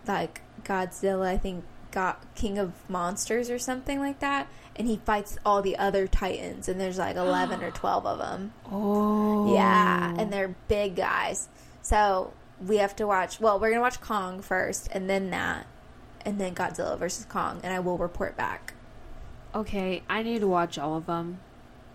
[0.08, 1.28] like Godzilla.
[1.28, 5.78] I think got King of Monsters or something like that, and he fights all the
[5.78, 8.54] other Titans, and there's like eleven or twelve of them.
[8.72, 9.54] Oh.
[9.54, 11.50] Yeah, and they're big guys.
[11.82, 12.34] So
[12.66, 13.40] we have to watch.
[13.40, 15.68] Well, we're gonna watch Kong first, and then that,
[16.26, 18.74] and then Godzilla versus Kong, and I will report back.
[19.56, 21.40] Okay, I need to watch all of them.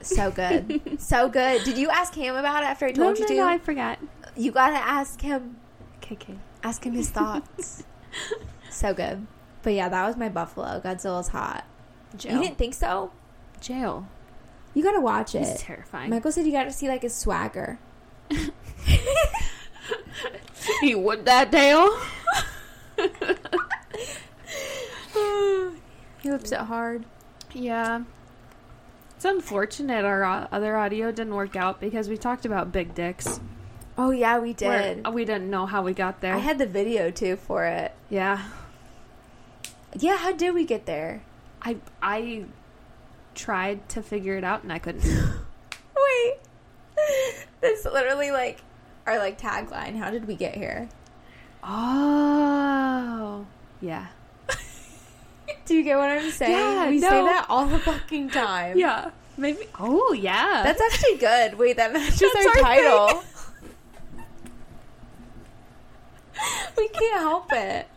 [0.01, 1.65] So good, so good.
[1.65, 3.35] Did you ask him about it after I told no, you no, to?
[3.37, 3.99] no, I forgot.
[4.37, 5.57] You gotta ask him.
[5.99, 6.35] Okay, okay.
[6.63, 7.85] Ask him his thoughts.
[8.71, 9.27] so good.
[9.63, 10.81] But yeah, that was my Buffalo.
[10.85, 11.65] Godzilla's hot.
[12.17, 12.35] Jail.
[12.35, 13.13] You didn't think so?
[13.61, 14.07] Jail.
[14.75, 15.59] You gotta watch it.
[15.59, 16.11] terrifying.
[16.11, 17.79] Michael said you gotta see like his swagger.
[20.81, 21.99] he would that Dale.
[26.25, 27.05] He whips it hard.
[27.53, 28.05] yeah.
[29.25, 33.41] It's unfortunate our uh, other audio didn't work out because we talked about big dicks.
[33.97, 35.09] Oh yeah, we did.
[35.15, 36.35] we didn't know how we got there.
[36.35, 37.93] I had the video too for it.
[38.11, 38.45] yeah.
[39.99, 41.23] Yeah, how did we get there?
[41.63, 42.45] I I
[43.35, 45.05] tried to figure it out and I couldn't.
[45.97, 46.35] Wait.
[47.63, 48.61] That's literally like
[49.07, 49.97] our like tagline.
[49.97, 50.91] How did we get here?
[51.63, 53.47] Oh.
[53.81, 54.09] Yeah.
[55.67, 56.53] Do you get what I'm saying?
[56.53, 58.79] Yeah, we say that all the fucking time.
[58.79, 59.11] Yeah.
[59.37, 59.61] Maybe.
[59.81, 60.63] Oh, yeah.
[60.63, 61.59] That's actually good.
[61.59, 63.23] Wait, that matches That's our, our title.
[66.77, 67.89] we can't help it.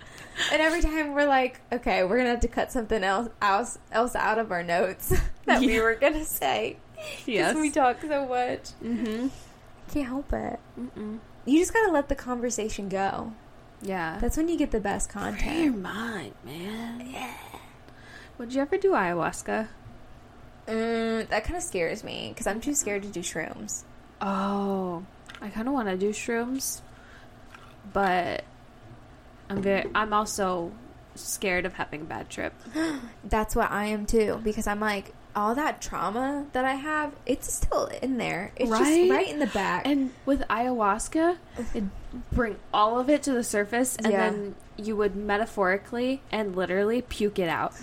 [0.52, 4.16] And every time we're like, okay, we're gonna have to cut something else else, else
[4.16, 5.14] out of our notes
[5.46, 6.78] that we were gonna say.
[7.26, 7.56] yes.
[7.56, 8.70] we talk so much.
[8.84, 9.28] mm-hmm.
[9.92, 10.60] Can't help it.
[10.80, 11.20] Mm-mm.
[11.46, 13.34] You just gotta let the conversation go.
[13.82, 14.18] Yeah.
[14.20, 15.82] That's when you get the best Free your content.
[15.82, 17.10] mind, man.
[17.12, 17.34] Yeah.
[18.38, 19.68] Would you ever do ayahuasca?
[20.68, 23.84] Mm, that kind of scares me because I'm too scared to do shrooms.
[24.22, 25.04] Oh,
[25.42, 26.82] I kind of want to do shrooms,
[27.94, 28.44] but
[29.50, 29.90] I'm very.
[29.96, 30.72] I'm also
[31.16, 32.54] scared of having a bad trip.
[33.24, 37.52] That's what I am too because I'm like, all that trauma that I have, it's
[37.52, 38.52] still in there.
[38.56, 38.80] It's Right?
[38.80, 39.88] just right in the back.
[39.88, 41.38] And with ayahuasca,
[41.74, 41.90] it'd
[42.32, 44.18] bring all of it to the surface, and Yeah.
[44.30, 47.74] then you would metaphorically and literally puke it out.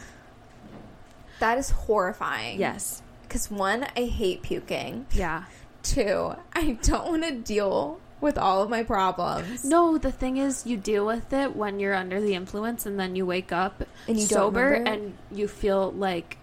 [1.45, 2.59] That is horrifying.
[2.59, 3.03] Yes.
[3.23, 5.05] Because one, I hate puking.
[5.13, 5.45] Yeah.
[5.83, 9.63] Two, I don't want to deal with all of my problems.
[9.63, 13.15] No, the thing is, you deal with it when you're under the influence, and then
[13.15, 16.39] you wake up And you sober, and you feel like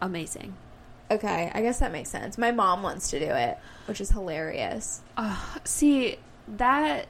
[0.00, 0.54] amazing.
[1.10, 2.38] Okay, I guess that makes sense.
[2.38, 5.02] My mom wants to do it, which is hilarious.
[5.18, 6.16] Uh, see,
[6.56, 7.08] that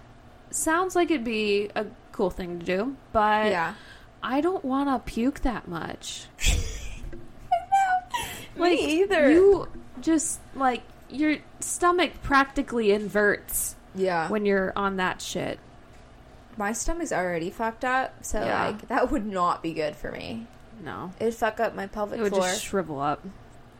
[0.50, 3.74] sounds like it'd be a cool thing to do, but yeah.
[4.20, 6.26] I don't want to puke that much.
[8.62, 9.30] Me either.
[9.30, 9.68] You
[10.00, 14.28] just like your stomach practically inverts yeah.
[14.28, 15.58] when you're on that shit.
[16.56, 18.66] my stomach's already fucked up, so Yeah.
[18.66, 20.46] like that would not be good for me.
[20.82, 22.26] No, It'd fuck up my pelvic floor.
[22.26, 22.48] it would floor.
[22.48, 23.22] just shrivel up.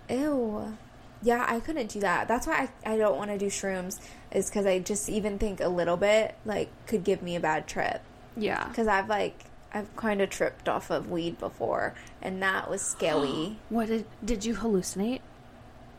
[0.09, 0.76] Ew.
[1.22, 2.28] Yeah, I couldn't do that.
[2.28, 4.01] That's why I, I don't want to do shrooms.
[4.33, 7.66] Is because I just even think a little bit like could give me a bad
[7.66, 8.01] trip.
[8.37, 8.66] Yeah.
[8.68, 13.59] Because I've like I've kind of tripped off of weed before, and that was scary.
[13.68, 15.21] What did did you hallucinate?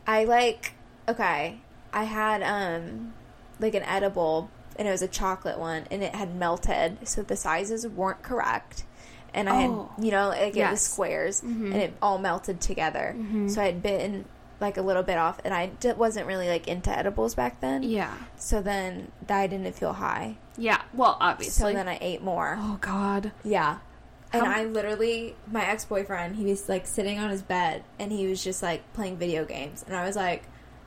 [0.06, 0.74] I like
[1.08, 1.60] okay.
[1.92, 3.14] I had um
[3.60, 7.36] like an edible and it was a chocolate one and it had melted so the
[7.36, 8.84] sizes weren't correct.
[9.34, 9.90] And I Oh.
[9.96, 10.82] had you know like it was Yes.
[10.82, 11.66] squares Mhm.
[11.72, 13.14] and it all melted together.
[13.16, 13.50] Mhm.
[13.50, 14.24] So I had bitten
[14.60, 17.82] like a little bit off and I d- wasn't really like into edibles back then.
[17.82, 18.14] Yeah.
[18.36, 20.36] So then I didn't feel high.
[20.56, 20.82] Yeah.
[20.94, 21.72] Well, obviously.
[21.72, 22.56] So then I ate more.
[22.58, 23.32] oh God.
[23.44, 23.78] Yeah.
[24.32, 28.10] And How- I literally, my ex boyfriend, he was like sitting on his bed and
[28.10, 29.84] he was just like playing video games.
[29.86, 30.44] And I was like,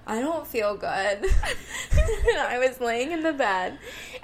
[0.07, 0.87] I don't feel good.
[1.25, 3.79] and I was laying in the bed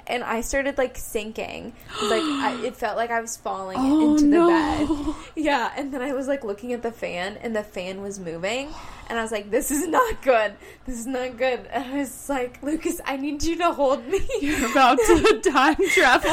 [0.06, 1.72] and I started like sinking.
[2.02, 4.48] Like, I, it felt like I was falling Oh into the no.
[4.48, 5.14] bed.
[5.34, 5.72] Yeah.
[5.76, 8.68] And then I was like looking at the fan and the fan was moving.
[9.08, 10.54] And I was like, this is not good.
[10.86, 11.66] This is not good.
[11.72, 14.20] And I was like, Lucas, I need you to hold me.
[14.40, 16.32] You're about to time travel.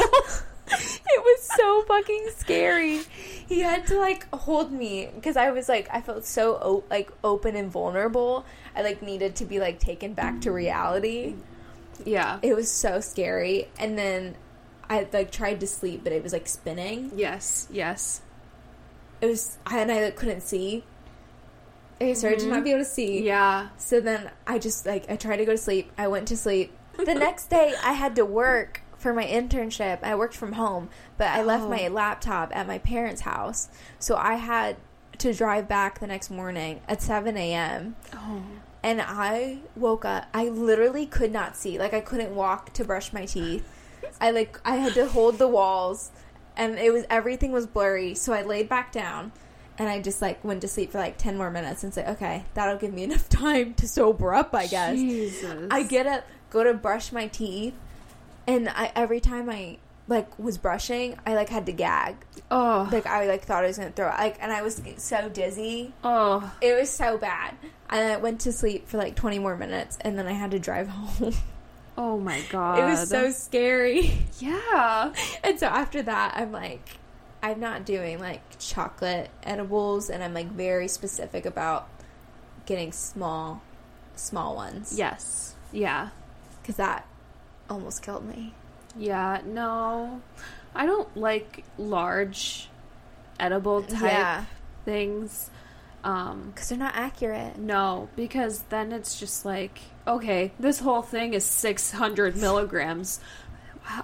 [0.72, 3.00] it was so fucking scary.
[3.48, 7.56] He had to like hold me because I was like I felt so like open
[7.56, 8.46] and vulnerable.
[8.74, 11.34] I like needed to be like taken back to reality.
[12.04, 12.38] yeah.
[12.42, 13.68] It was so scary.
[13.78, 14.36] And then
[14.88, 17.12] I like tried to sleep, but it was like spinning.
[17.14, 17.68] Yes.
[17.70, 18.22] Yes.
[19.20, 20.84] It was I and I like, couldn't see.
[22.00, 22.64] I started to not mm-hmm.
[22.64, 23.22] be able to see.
[23.22, 23.68] Yeah.
[23.76, 25.92] So then I just like I tried to go to sleep.
[25.98, 26.72] I went to sleep.
[26.96, 30.02] The next day I had to work for my internship.
[30.02, 31.68] I worked from home, but I left Oh.
[31.68, 33.68] my laptop at my parents' house.
[33.98, 34.76] So I had
[35.20, 37.96] to drive back the next morning at 7 a.m.
[38.14, 38.42] Oh.
[38.82, 40.26] And I woke up.
[40.32, 41.78] I literally could not see.
[41.78, 43.66] Like I couldn't walk to brush my teeth.
[44.20, 46.10] I like I had to hold the walls,
[46.56, 48.14] and it was everything was blurry.
[48.14, 49.32] So I laid back down,
[49.78, 52.44] and I just like went to sleep for like ten more minutes and said, "Okay,
[52.54, 54.96] that'll give me enough time to sober up." I guess.
[54.96, 55.68] Jesus.
[55.70, 57.74] I get up, go to brush my teeth,
[58.46, 59.78] and I every time I
[60.10, 62.16] like was brushing, I like had to gag.
[62.50, 62.88] Oh.
[62.92, 64.18] Like I like thought I was gonna throw up.
[64.18, 65.94] Like, and I was so dizzy.
[66.04, 66.52] oh.
[66.60, 67.54] It was so bad.
[67.88, 70.58] And I went to sleep for like 20 more minutes and then I had to
[70.58, 71.32] drive home.
[71.96, 72.78] Oh my God.
[72.80, 74.18] it was so scary.
[74.40, 75.12] Yeah.
[75.44, 76.96] and so after that, I'm like,
[77.42, 81.88] I'm not doing like chocolate edibles and I'm like very specific about
[82.66, 83.62] getting small,
[84.16, 84.94] small ones.
[84.96, 85.54] Yes.
[85.72, 86.08] Yeah.
[86.60, 87.06] Because that
[87.68, 88.54] almost killed me.
[88.96, 89.40] Yeah.
[89.44, 90.20] No.
[90.74, 92.68] I don't like large
[93.38, 94.44] edible type Yeah.
[94.84, 95.50] things.
[96.02, 97.58] Um, Because they're not accurate.
[97.58, 103.20] no, because then it's just like, okay, this whole thing is 600 milligrams.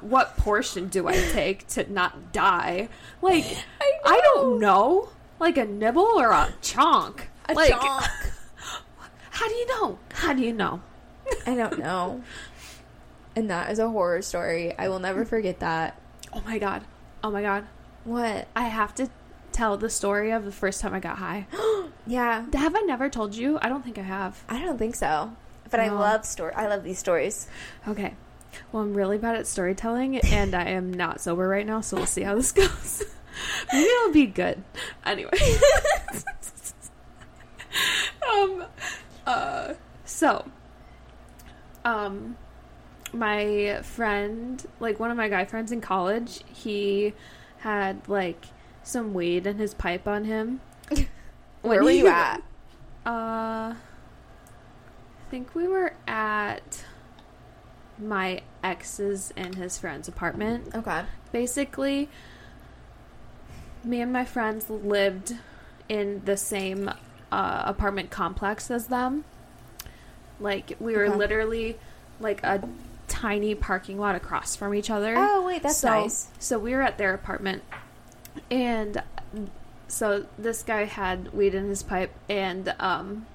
[0.03, 2.89] What portion do I take to not die?
[3.23, 3.45] Like,
[3.81, 5.09] I I, don't know.
[5.39, 7.29] Like a nibble or a chunk?
[7.49, 8.09] A like, chonk.
[9.31, 9.99] how do you know?
[10.13, 10.81] How do you know?
[11.47, 12.23] I don't know.
[13.37, 14.77] And that is a horror story.
[14.77, 16.01] I will never forget that.
[16.33, 16.83] Oh my god.
[17.23, 17.67] Oh my god.
[18.05, 18.49] What?
[18.57, 19.09] I have to
[19.53, 21.47] tell the story of the first time I got high.
[22.09, 22.47] Yeah.
[22.53, 23.59] Have I never told you?
[23.61, 24.45] I don't think I have.
[24.49, 25.33] I don't think so.
[25.73, 26.53] But I love story.
[26.55, 27.49] I love these stories.
[27.89, 28.15] Okay.
[28.71, 32.07] Well, I'm really bad at storytelling, and I am not sober right now, so we'll
[32.07, 33.03] see how this goes.
[33.73, 34.63] Maybe it'll be good.
[35.05, 35.33] Anyway.
[38.33, 38.65] um,
[39.27, 39.75] uh,
[40.05, 40.45] so,
[41.85, 42.37] um,
[43.13, 47.15] my friend, like one of my guy friends in college, he
[47.59, 48.47] had like
[48.83, 50.61] some weed in his pipe on him.
[51.63, 52.43] Where were you at?
[53.05, 53.77] Uh, I
[55.31, 56.85] think we were at
[57.99, 60.75] my ex's and his friend's apartment.
[60.75, 61.03] Okay.
[61.33, 62.09] Basically,
[63.83, 65.35] me and my friends lived
[65.89, 66.89] in the same
[67.33, 69.25] uh, apartment complex as them.
[70.39, 71.17] Like we were Okay.
[71.17, 71.79] literally
[72.21, 72.63] like a
[73.09, 75.15] tiny parking lot across from each other.
[75.17, 76.29] Oh wait, that's so, nice.
[76.39, 77.63] So we were at their apartment,
[78.51, 79.03] and
[79.89, 83.27] so this guy had weed in his pipe, and um,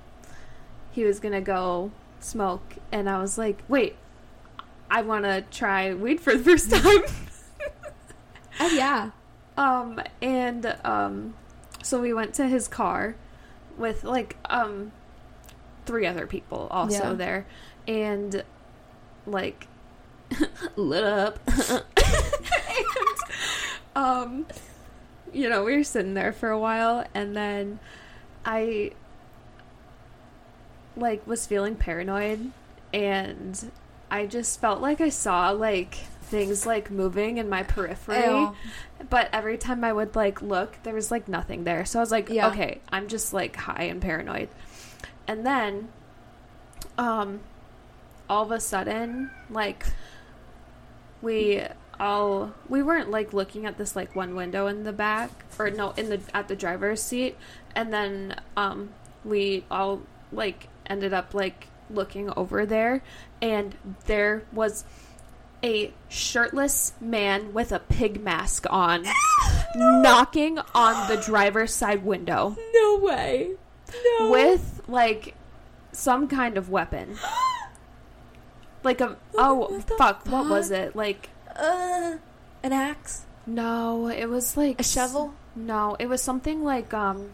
[0.92, 3.96] he was gonna go smoke, and I was like, "Wait,
[4.90, 7.04] I want to try weed for the first time."
[8.60, 9.12] Oh yeah.
[9.58, 11.34] um, and um,
[11.84, 13.16] so we went to his car
[13.78, 14.92] with like um
[15.86, 17.14] three other people also Yeah.
[17.14, 17.46] there,
[17.88, 18.44] and
[19.26, 19.68] like
[20.76, 21.40] lit up.
[21.48, 21.84] and,
[23.96, 24.46] um,
[25.34, 27.80] you know, we were sitting there for a while, and then
[28.46, 28.92] I
[30.96, 32.52] like was feeling paranoid,
[32.94, 33.72] and
[34.10, 38.42] I just felt like I saw like things like moving in my periphery.
[38.42, 38.56] Ew.
[39.10, 41.86] But every time I would like look, there was like nothing there.
[41.86, 42.48] So I was like, Yeah.
[42.50, 44.50] okay, I'm just like high and paranoid.
[45.28, 45.90] And then
[46.98, 47.42] um
[48.32, 49.86] all of a sudden, like
[51.22, 51.62] we
[52.00, 55.30] all we weren't like looking at this like one window in the back
[55.60, 57.38] or no in the at the driver's seat.
[57.76, 58.92] And then um
[59.26, 63.04] we all like ended up like looking over there.
[63.42, 63.76] And
[64.06, 64.86] there was
[65.62, 69.06] a shirtless man with a pig mask on
[69.76, 72.56] knocking on the driver's side window.
[72.74, 73.56] No way.
[74.20, 74.32] No.
[74.32, 75.36] with like
[75.92, 77.18] some kind of weapon
[78.84, 82.18] like a oh what the fuck what was it like uh,
[82.64, 87.32] an axe, no it was like a shovel, no it was something like um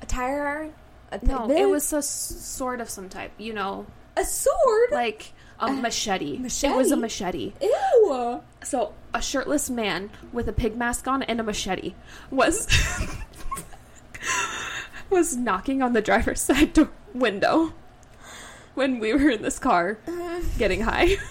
[0.00, 0.72] a tire iron.
[1.10, 1.58] A no pivot?
[1.58, 3.86] it was a sword of some type you know
[4.16, 4.90] a sword.
[4.90, 6.40] like a A machete.
[6.44, 7.52] It was a machete.
[7.60, 8.40] Ew.
[8.64, 11.94] So a shirtless man with a pig mask on and a machete
[12.30, 12.66] was
[15.10, 16.76] was knocking on the driver's side
[17.14, 17.72] window
[18.74, 19.98] when we were in this car
[20.58, 21.16] getting high.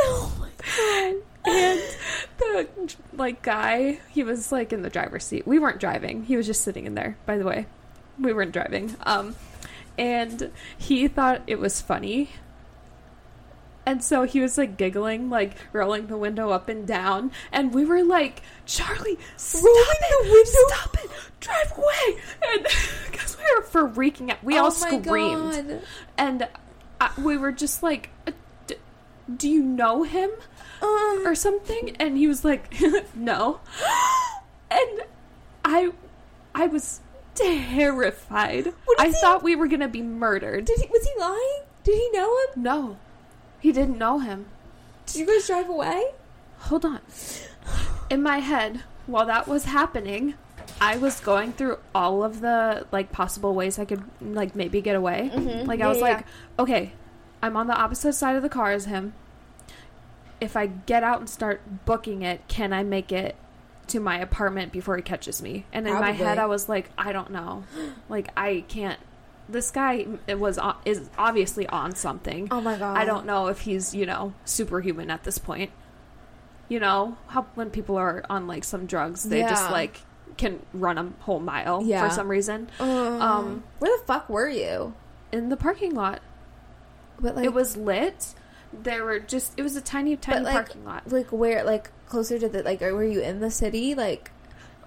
[0.00, 1.22] Oh my god.
[1.50, 1.80] And
[2.38, 2.68] the
[3.14, 5.46] like guy, he was like in the driver's seat.
[5.46, 6.24] We weren't driving.
[6.24, 7.66] He was just sitting in there, by the way.
[8.20, 8.94] We weren't driving.
[9.04, 9.34] Um
[9.96, 12.30] and he thought it was funny.
[13.88, 17.86] And so he was like giggling, like rolling the window up and down, and we
[17.86, 20.24] were like, "Charlie, stop Rolling it!
[20.24, 20.50] the window?
[20.68, 21.10] Stop it!
[21.40, 22.20] Drive away!"
[22.52, 22.66] And
[23.10, 25.82] because we were freaking out, we all oh my screamed God.
[26.18, 26.48] and
[27.00, 28.32] I, we were just like "Uh,
[28.66, 28.74] D-
[29.34, 30.30] do you know him
[30.82, 32.70] Uh, or something and he was like
[33.14, 33.60] no
[34.70, 35.00] and
[35.64, 35.90] i
[36.54, 37.00] i was
[37.34, 40.86] terrified i he- thought we were gonna be murdered did he?
[40.88, 41.62] Was he lying?
[41.84, 42.62] Did he know him?
[42.62, 42.96] no
[43.60, 44.46] he didn't know him
[45.06, 46.02] Did you guys drive away?
[46.58, 47.00] hold on
[48.10, 50.34] in my head while that was happening
[50.80, 54.96] i was going through all of the like possible ways i could like maybe get
[54.96, 55.66] away Mhm.
[55.66, 56.26] Like Yeah, I was yeah, like,
[56.58, 56.92] okay,
[57.42, 59.12] I'm on the opposite side of the car as him.
[60.40, 63.36] If I get out and start booking it, can I make it
[63.88, 65.64] to my apartment before he catches me?
[65.72, 67.64] And in my head, I was like, I don't know.
[68.08, 68.98] Like I can't.
[69.48, 72.48] This guy was on, is obviously on something.
[72.50, 72.96] Oh my god.
[72.98, 75.70] I don't know if he's you know superhuman at this point.
[76.68, 80.00] You know how when people are on like some drugs, they just like
[80.36, 82.06] can run a whole mile Yeah.
[82.08, 82.88] for some reason Um,
[83.22, 84.94] Um, where the fuck were you?
[85.32, 86.20] in the parking lot.
[87.20, 88.34] But like, it was lit.
[88.72, 91.10] There were just it was a tiny, tiny like, parking lot.
[91.10, 91.64] like where?
[91.64, 92.80] Like closer to the like?
[92.82, 93.94] Were you in the city?
[93.94, 94.30] Like,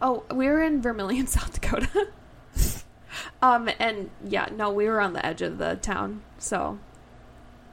[0.03, 2.07] Oh, we were in Vermillion, South Dakota.
[3.41, 6.77] Um, and yeah, no, we were on the edge of the town, so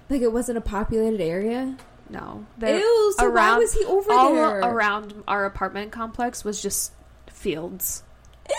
[0.08, 1.76] like it wasn't a populated area.
[2.08, 2.46] no.
[2.60, 3.14] Ew.
[3.18, 4.60] So why was he over all there?
[4.60, 6.92] around our apartment complex was just
[7.26, 8.02] fields.
[8.48, 8.54] Ew.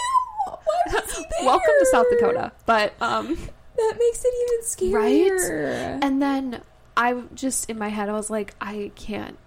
[0.45, 1.29] Why was he there?
[1.45, 2.51] Welcome to South Dakota.
[2.65, 3.35] But um,
[3.75, 5.93] That makes it even scarier.
[5.93, 5.99] Right?
[6.03, 6.61] And then
[6.97, 9.37] I just in my head I was like, I can't.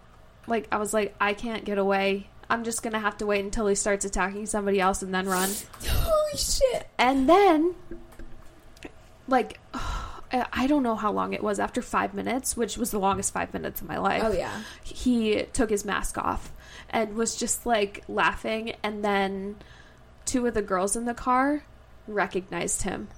[0.47, 2.29] Like I was like, I can't get away.
[2.53, 5.49] I'm just gonna have to wait until he starts attacking somebody else and then run.
[5.89, 6.87] Holy shit.
[6.99, 7.75] And then,
[9.27, 11.59] like, I don't know how long it was.
[11.59, 14.63] After five minutes, which was the longest five minutes of my life, Oh yeah.
[14.83, 16.53] he took his mask off
[16.91, 18.75] and was just like laughing.
[18.83, 19.57] And then
[20.27, 21.65] two of the girls in the car
[22.07, 23.09] recognized him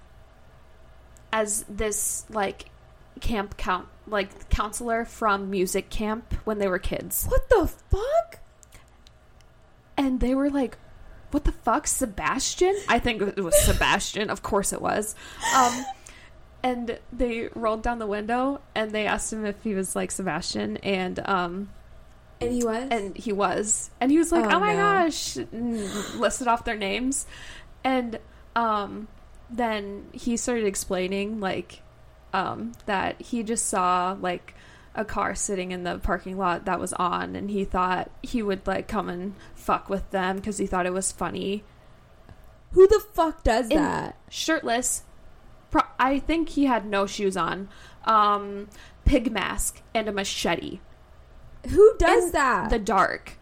[1.32, 2.66] as this like
[3.20, 8.40] camp count like counselor from music camp when they were kids What the fuck?
[9.96, 10.78] And they were like
[11.30, 12.76] what the fuck sebastian?
[12.88, 14.30] I think it was sebastian.
[14.30, 15.16] Of course it was.
[15.56, 15.84] Um
[16.62, 20.76] and they rolled down the window and they asked him if he was like sebastian.
[20.78, 21.70] And um
[22.40, 22.88] And he was.
[22.90, 23.90] and he was.
[24.00, 24.78] And he was like Oh, oh, my no.
[24.78, 25.36] gosh
[26.14, 27.26] listed off their names.
[27.82, 28.18] And
[28.54, 29.08] um
[29.50, 31.82] then he started explaining like
[32.32, 34.54] um, that he just saw like
[34.94, 38.66] a car sitting in the parking lot that was on, and he thought he would
[38.66, 41.64] like come and fuck with them because he thought it was funny.
[42.72, 44.18] Who the fuck does And that?
[44.28, 45.04] Shirtless.
[45.70, 47.68] Pro- I think he had no shoes on.
[48.04, 48.68] Um,
[49.04, 50.80] pig mask and a machete.
[51.70, 52.70] Who does in that?
[52.70, 53.38] The dark.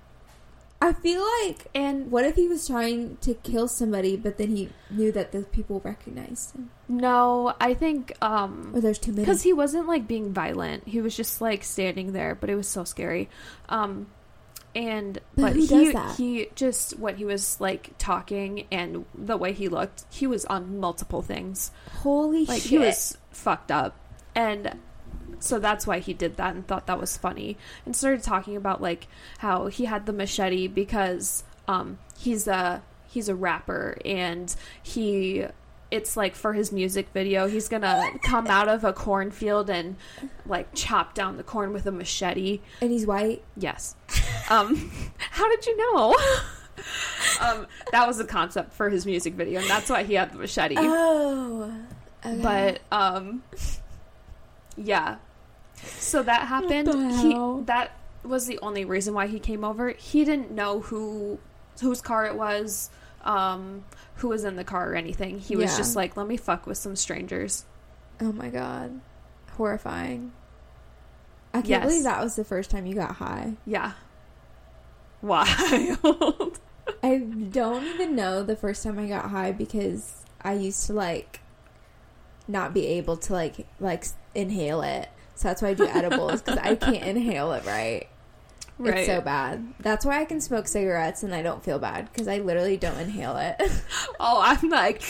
[0.82, 4.70] I feel like And what if he was trying to kill somebody, but then he
[4.90, 9.22] knew that the people recognized him, no, I think um or there's too many.
[9.24, 12.66] because he wasn't like being violent he was just like standing there but it was
[12.66, 13.28] so scary
[13.68, 14.08] um
[14.74, 16.16] and But but, he does that?
[16.16, 20.80] he just when he was like talking and the way he looked he was on
[20.80, 21.70] multiple things
[22.02, 22.70] Holy like shit!
[22.70, 23.94] he was fucked up
[24.34, 24.78] and
[25.42, 27.56] so that's why he did that and thought that was funny.
[27.84, 33.28] And started talking about like how he had the machete because um he's a he's
[33.28, 35.44] a rapper and he
[35.90, 39.96] it's like for his music video he's gonna come out of a cornfield and
[40.46, 42.60] like chop down the corn with a machete.
[42.80, 43.42] And he's white.
[43.56, 43.96] yes.
[44.48, 46.16] Um how did you know?
[47.40, 50.38] Um that was the concept for his music video and that's why he had the
[50.38, 50.74] machete.
[50.78, 51.70] Oh,
[52.24, 52.40] okay.
[52.42, 53.42] but um
[54.76, 55.16] yeah
[55.84, 56.88] so that happened
[57.20, 57.34] he
[57.66, 57.92] that
[58.24, 61.38] was the only reason why he came over he didn't know who
[61.80, 62.90] whose car it was
[63.24, 63.84] um
[64.16, 65.76] who was in the car or anything he was Yeah.
[65.78, 67.64] just like let me fuck with some strangers
[68.20, 69.00] oh my god,
[69.56, 70.30] horrifying.
[71.52, 71.84] I can't Yes.
[71.86, 73.54] believe that was the first time you got high.
[73.66, 73.92] yeah
[75.20, 76.58] wild
[77.02, 81.40] I don't even know the first time I got high because I used to like
[82.48, 84.04] not be able to like like
[84.34, 85.08] inhale it.
[85.34, 88.06] So that's why I do edibles because I can't inhale it right.
[88.78, 89.66] right It's so bad.
[89.80, 92.98] That's why I can smoke cigarettes and I don't feel bad because I literally don't
[92.98, 93.56] inhale it.
[94.20, 95.02] oh i'm like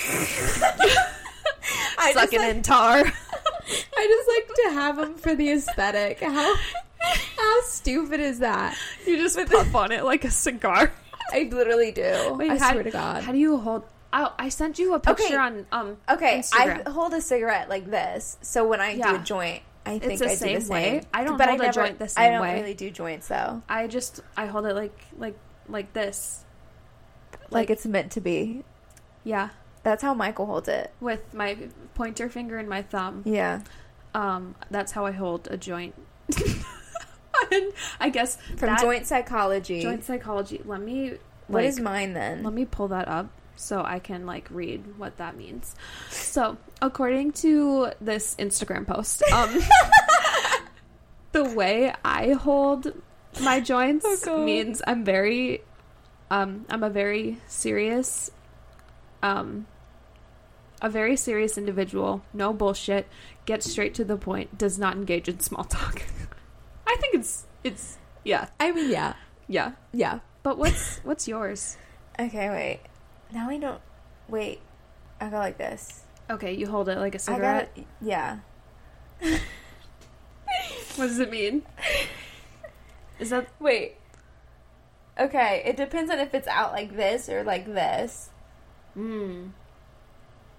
[1.98, 2.98] I sucking like, in tar
[3.96, 6.20] I just like to have them for the aesthetic.
[6.20, 6.54] How
[7.36, 8.76] how stupid is that?
[9.06, 10.92] you just puff on it like a cigar
[11.32, 12.34] I literally do.
[12.38, 13.22] Wait, I how- swear to God.
[13.22, 15.36] how do you hold oh, I sent you a picture Okay.
[15.36, 16.86] on um Okay, Instagram.
[16.86, 18.36] I hold a cigarette like this.
[18.42, 19.12] So when I Yeah.
[19.12, 20.82] do a joint, I think the I do same the way.
[21.00, 21.02] same.
[21.12, 22.60] I don't but hold I a never, joint the I same don't way.
[22.60, 23.62] really do joints though.
[23.68, 25.36] I just I hold it like like
[25.68, 26.44] like this.
[27.50, 28.64] Like it's meant to be.
[29.24, 29.50] Yeah,
[29.82, 30.92] That's how Michael holds it.
[31.00, 31.56] with my
[31.94, 33.22] pointer finger and my thumb.
[33.24, 33.60] Yeah.
[34.14, 35.94] Um, that's how I hold a joint.
[37.52, 39.80] and I guess From that- joint psychology.
[39.82, 40.60] joint psychology.
[40.64, 41.18] Let me
[41.48, 42.42] what like, is mine then?
[42.42, 45.74] Let me pull that up so I can like read what that means.
[46.10, 49.60] So, according to this Instagram post, um,
[51.32, 52.92] the way I hold
[53.40, 55.62] my joints Oh, means I'm very,
[56.30, 58.30] um, I'm a very serious,
[59.22, 59.66] um,
[60.80, 62.22] a very serious individual.
[62.34, 63.06] No bullshit.
[63.44, 64.58] Gets straight to the point.
[64.58, 66.02] Does not engage in small talk.
[66.86, 69.14] I think it's it's yeah I mean, yeah.
[69.48, 69.72] yeah.
[69.92, 70.18] Yeah.
[70.42, 71.76] But what's what's yours?
[72.18, 72.80] Okay, wait.
[73.32, 73.80] Now I don't.
[74.28, 74.60] Wait.
[75.20, 76.02] I go like this.
[76.30, 77.74] Okay, you hold it like a cigarette.
[77.74, 77.84] got.
[78.00, 78.38] Yeah.
[80.96, 81.62] What does it mean?
[83.18, 83.96] Is that Wait.
[85.18, 88.28] Okay, it depends on if it's out like this or like this.
[88.96, 89.50] mm,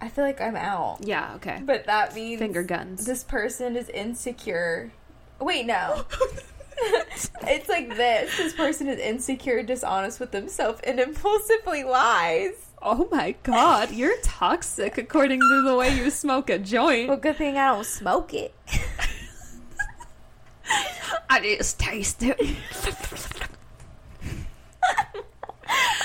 [0.02, 1.00] I feel like I'm out.
[1.02, 1.62] yeah, okay.
[1.64, 3.06] But that means Finger guns.
[3.06, 4.92] this person is insecure.
[5.40, 6.06] Wait, no.
[7.44, 8.36] it's like this.
[8.38, 12.54] This person is insecure, dishonest with themselves, and impulsively lies.
[12.82, 17.08] oh my god, you're toxic according to the way you smoke a joint.
[17.10, 18.54] Well, good thing I don't smoke it.
[21.30, 22.40] I just taste it.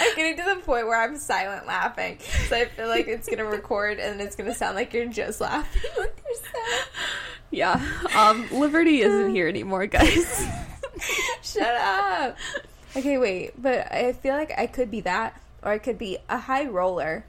[0.01, 2.19] I'm getting to the point where I'm silent laughing,
[2.49, 5.83] so I feel like it's gonna record and it's gonna sound like you're just laughing.
[5.99, 6.37] Like you're
[7.51, 7.81] yeah.
[8.15, 10.47] Um Liberty isn't here anymore, guys.
[11.53, 12.37] Shut up.
[12.97, 16.39] Okay, wait, but I feel like I could be that, or I could be a
[16.39, 17.25] high roller,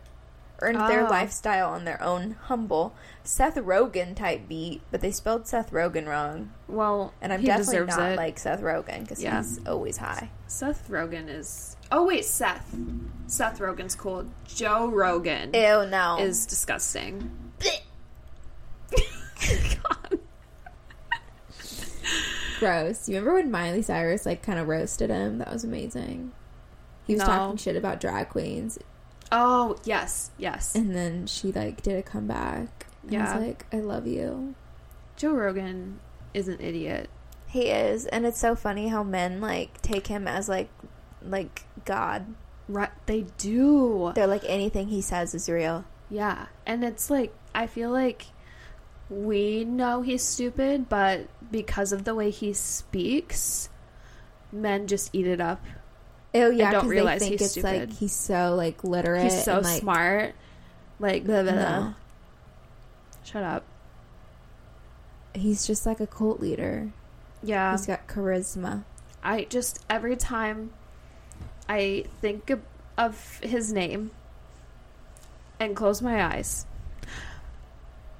[0.61, 1.09] earned their Oh.
[1.09, 2.93] lifestyle on their own humble
[3.23, 7.85] Seth Rogen type beat, but they spelled Seth Rogen wrong, well, and I'm he definitely
[7.85, 8.17] not it.
[8.17, 9.37] like Seth Rogen because Yeah.
[9.37, 10.29] he's always high.
[10.47, 12.75] Seth Rogen is Oh wait, Seth.
[13.27, 14.25] Seth Rogen's cool.
[14.47, 16.17] Joe Rogan Ew, no.
[16.19, 17.31] is disgusting.
[22.59, 22.85] God.
[22.85, 23.07] gross.
[23.09, 25.37] You remember when Miley Cyrus like kind of roasted him?
[25.39, 26.31] That was amazing.
[27.05, 27.25] He was No.
[27.27, 28.77] talking shit about drag queens,
[29.31, 30.75] Oh, yes, yes.
[30.75, 32.85] and then she like did a comeback.
[33.03, 33.35] And I Yeah.
[33.37, 34.53] was like, I love you.
[35.15, 35.99] Joe Rogan
[36.33, 37.09] is an idiot.
[37.47, 40.69] He is, and it's so funny how men like take him as like
[41.27, 42.27] like God.
[42.67, 44.11] Right, they do.
[44.13, 45.85] They're like anything he says is real.
[46.11, 46.45] Yeah.
[46.67, 48.27] And it's like, I feel like
[49.09, 53.69] we know he's stupid, but because of the way he speaks,
[54.51, 55.63] men just eat it up.
[56.33, 57.95] Oh yeah, don't realize they think he's it's like stupid.
[57.95, 59.23] he's so like literate.
[59.23, 60.35] He's so and, like, smart.
[60.99, 61.79] Like, blah, blah, blah.
[61.79, 61.93] No.
[63.23, 63.63] Shut up.
[65.33, 66.91] He's just like a cult leader.
[67.41, 67.71] Yeah.
[67.71, 68.83] He's got charisma.
[69.23, 70.71] I just, every time
[71.67, 72.61] I think of,
[72.97, 74.11] of his name
[75.59, 76.65] and close my eyes,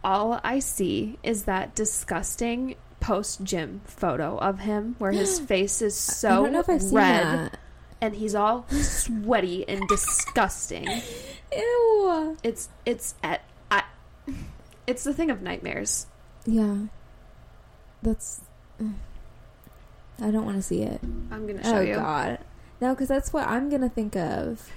[0.03, 5.95] all I see is that disgusting post gym photo of him where his face is
[5.95, 7.57] so don't know if I've seen red
[8.01, 10.87] and he's all sweaty and disgusting.
[11.55, 12.37] Ew.
[12.43, 13.83] It's it's at I,
[14.87, 16.07] it's the thing of nightmares.
[16.45, 16.77] Yeah.
[18.01, 18.41] That's.
[20.21, 21.01] I don't want to see it.
[21.31, 21.95] I'm gonna show oh you.
[21.95, 22.39] God.
[22.81, 24.69] No, because that's what I'm gonna think of.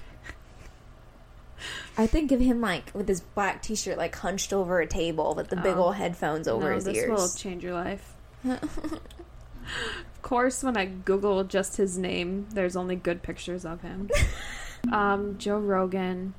[1.97, 5.49] I think of him like with his black T-shirt, like hunched over a table with
[5.49, 5.83] the big Oh.
[5.85, 7.09] old headphones over no, his this ears.
[7.09, 8.12] will change your life.
[8.45, 14.09] Of course, when I Google just his name, there's only good pictures of him.
[14.91, 16.33] um, Joe Rogan,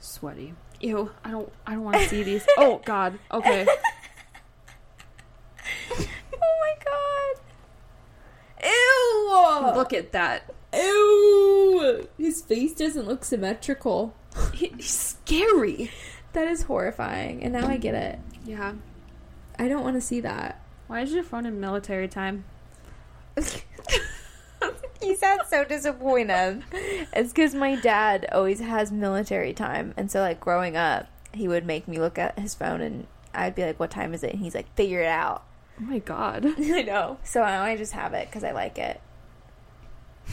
[0.00, 0.54] sweaty.
[0.80, 2.46] Ew, I don't, I don't want to see these.
[2.58, 3.18] Oh God.
[3.32, 3.66] Okay.
[5.90, 6.06] oh
[6.60, 7.36] my God.
[8.64, 9.76] Ew.
[9.76, 10.54] Look at that.
[10.74, 12.08] Ew.
[12.18, 14.14] His face doesn't look symmetrical.
[14.52, 15.90] He's scary.
[16.34, 17.42] That is horrifying.
[17.42, 18.18] And now I get it.
[18.44, 18.74] Yeah.
[19.58, 20.60] I don't want to see that.
[20.86, 22.44] Why is your phone in military time?
[25.02, 26.62] You sound so disappointed.
[26.72, 31.66] It's because my dad always has military time, and so like growing up, he would
[31.66, 34.40] make me look at his phone, and I'd be like, "What time is it?" And
[34.40, 35.44] he's like, "Figure it out."
[35.78, 36.46] Oh my God.
[36.58, 37.18] I know.
[37.22, 39.00] So now I just have it because I like it.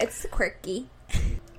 [0.00, 0.88] It's quirky.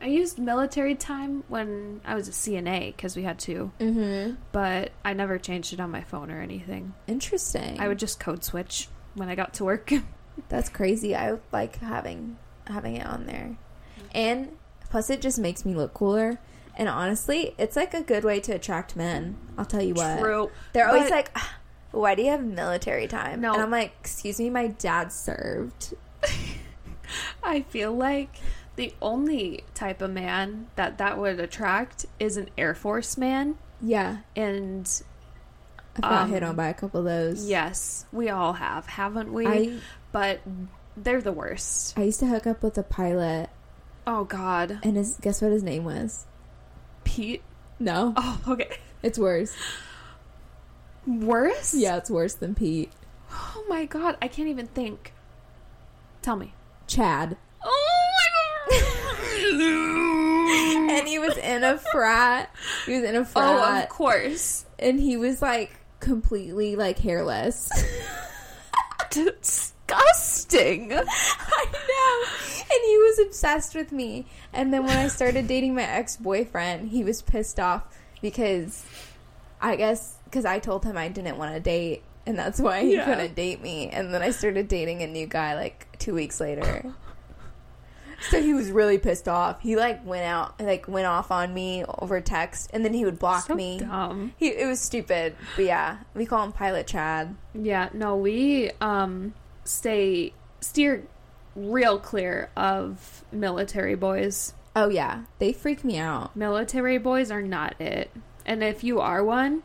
[0.01, 4.35] I used military time when I was a CNA because we had to, Mm-hmm.
[4.51, 6.93] but I never changed it on my phone or anything.
[7.07, 7.80] Interesting.
[7.80, 9.91] I would just code switch when I got to work.
[10.49, 11.15] That's crazy.
[11.15, 13.57] I like having having it on there,
[14.13, 14.55] and
[14.89, 16.39] plus it just makes me look cooler.
[16.77, 19.35] And honestly, it's like a good way to attract men.
[19.57, 20.19] I'll tell you what.
[20.19, 20.49] True.
[20.71, 21.57] They're always But- like, "Ah,
[21.91, 23.51] "Why do you have military time?" No.
[23.53, 25.93] and I'm like, "Excuse me, my dad served."
[27.43, 28.30] I feel like
[28.80, 33.56] the only type of man that that would attract is an Air Force man.
[33.81, 34.89] Yeah, And
[35.97, 37.47] I got Um, hit on by a couple of those.
[37.47, 39.45] yes, we all have, haven't we?
[39.47, 39.73] I
[40.11, 40.39] but
[40.97, 41.97] they're the worst.
[41.97, 43.49] I used to hook up with a pilot,
[44.07, 44.80] Oh, God.
[44.84, 46.26] and his guess what his name was?
[47.03, 47.41] Pete?
[47.80, 48.77] No, Oh, okay.
[49.03, 49.53] it's worse.
[51.06, 51.73] Worse?
[51.73, 52.91] Yeah, it's worse than Pete.
[53.31, 54.18] Oh, my God.
[54.22, 55.14] I can't even think.
[56.22, 56.53] Tell me.
[56.88, 57.38] Chad.
[60.91, 62.53] And he was in a frat.
[62.86, 63.45] He was in a frat.
[63.45, 64.65] Oh, of course.
[64.80, 67.69] and he was like completely like hairless.
[69.11, 70.91] Disgusting.
[70.94, 72.26] I know.
[72.61, 74.26] And he was obsessed with me.
[74.53, 77.84] And then when I started dating my ex boyfriend, he was pissed off
[78.22, 78.84] because
[79.61, 82.03] I guess because I told him I didn't want to date.
[82.26, 83.06] And that's why he Yeah.
[83.06, 83.90] couldn't date me.
[83.90, 86.94] And then I started dating a new guy like two weeks later.
[88.30, 89.62] So he was really pissed off.
[89.62, 93.18] He like went out, like went off on me over text, and then he would
[93.20, 93.80] block So me.
[93.80, 94.34] dumb.
[94.38, 97.36] He, it was stupid, but yeah, we call him Pilot Chad.
[97.54, 99.34] Yeah, no, we um
[99.64, 101.04] stay steer
[101.56, 104.54] real clear of military boys.
[104.76, 106.36] Oh yeah, they freak me out.
[106.36, 108.12] Military boys are not it.
[108.46, 109.64] And if you are one,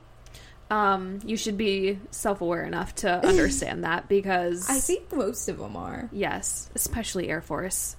[0.70, 5.76] um you should be self-aware enough to understand that because I think most of them
[5.76, 6.08] are.
[6.12, 7.96] yes, especially Air Force.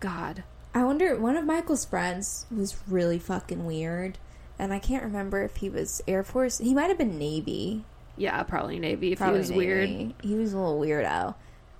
[0.00, 0.44] God.
[0.74, 1.16] I wonder.
[1.18, 4.18] One of Michael's friends was really fucking weird,
[4.58, 6.58] and I can't remember if he was Air Force.
[6.58, 7.84] He might have been Navy.
[8.18, 10.14] Yeah, probably Navy if Probably he was weird.
[10.22, 11.34] He was a little weirdo,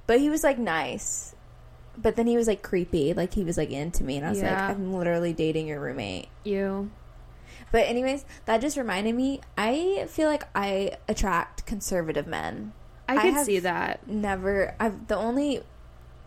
[0.07, 1.35] but he was like nice.
[1.99, 4.43] But then he was like creepy, like he was like into me, and I was
[4.43, 6.29] like, I'm literally dating your roommate.
[6.45, 6.91] You.
[7.73, 9.41] But anyways, that just reminded me.
[9.59, 12.73] I feel like I attract conservative men.
[13.09, 14.07] I have- see that.
[14.07, 14.75] Never.
[14.79, 15.63] I've the only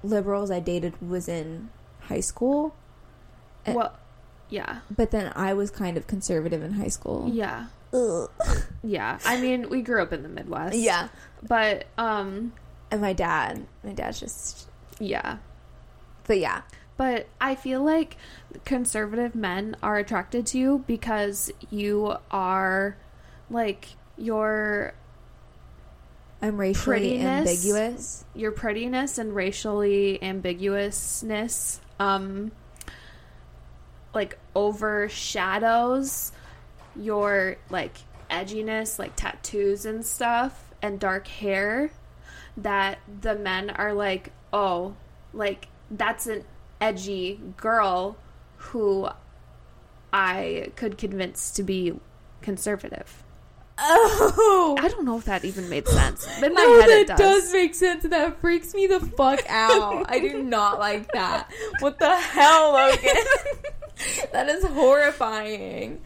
[0.03, 1.69] liberals I dated was in
[2.09, 2.75] high school.
[3.65, 3.93] Uh, Well,
[4.49, 4.79] yeah.
[4.95, 7.29] But then I was kind of conservative in high school.
[7.31, 7.67] Yeah.
[7.93, 8.29] Ugh.
[8.83, 9.17] Yeah.
[9.25, 10.75] I mean, we grew up in the Midwest.
[10.77, 11.07] Yeah.
[11.41, 12.53] But um
[12.91, 14.67] And my dad, my dad's just,
[14.99, 15.37] yeah.
[16.27, 16.61] but yeah.
[16.97, 18.17] But I feel like
[18.65, 22.97] conservative men are attracted to you because you are
[23.49, 23.87] like
[24.17, 24.93] your
[26.41, 27.49] I'm racially Prettiness.
[27.49, 28.25] ambiguous.
[28.35, 32.51] your prettiness and racially ambiguousness um
[34.13, 36.31] like overshadows
[36.95, 37.97] your like
[38.29, 41.91] edginess, like tattoos and stuff, and dark hair,
[42.57, 44.95] that the men are like, oh,
[45.33, 46.43] like that's an
[46.81, 48.17] edgy girl
[48.57, 49.09] who
[50.11, 51.99] I could convince to be
[52.41, 53.23] conservative.
[53.81, 56.27] Oh, I don't know if that even made sense.
[56.41, 57.43] In my no, head, it that does.
[57.43, 58.03] does make sense.
[58.03, 60.05] That freaks me the fuck out.
[60.09, 61.49] I do not like that.
[61.79, 63.23] What the hell, Logan?
[64.33, 66.01] that is horrifying.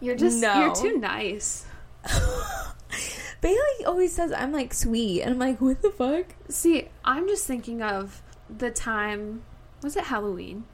[0.00, 0.58] You're just No.
[0.66, 1.66] you're too nice.
[3.40, 6.26] Bailey always says I'm like sweet, and I'm like, what the fuck?
[6.48, 8.22] See, I'm just thinking of
[8.54, 9.42] the time.
[9.82, 10.64] Was it Halloween?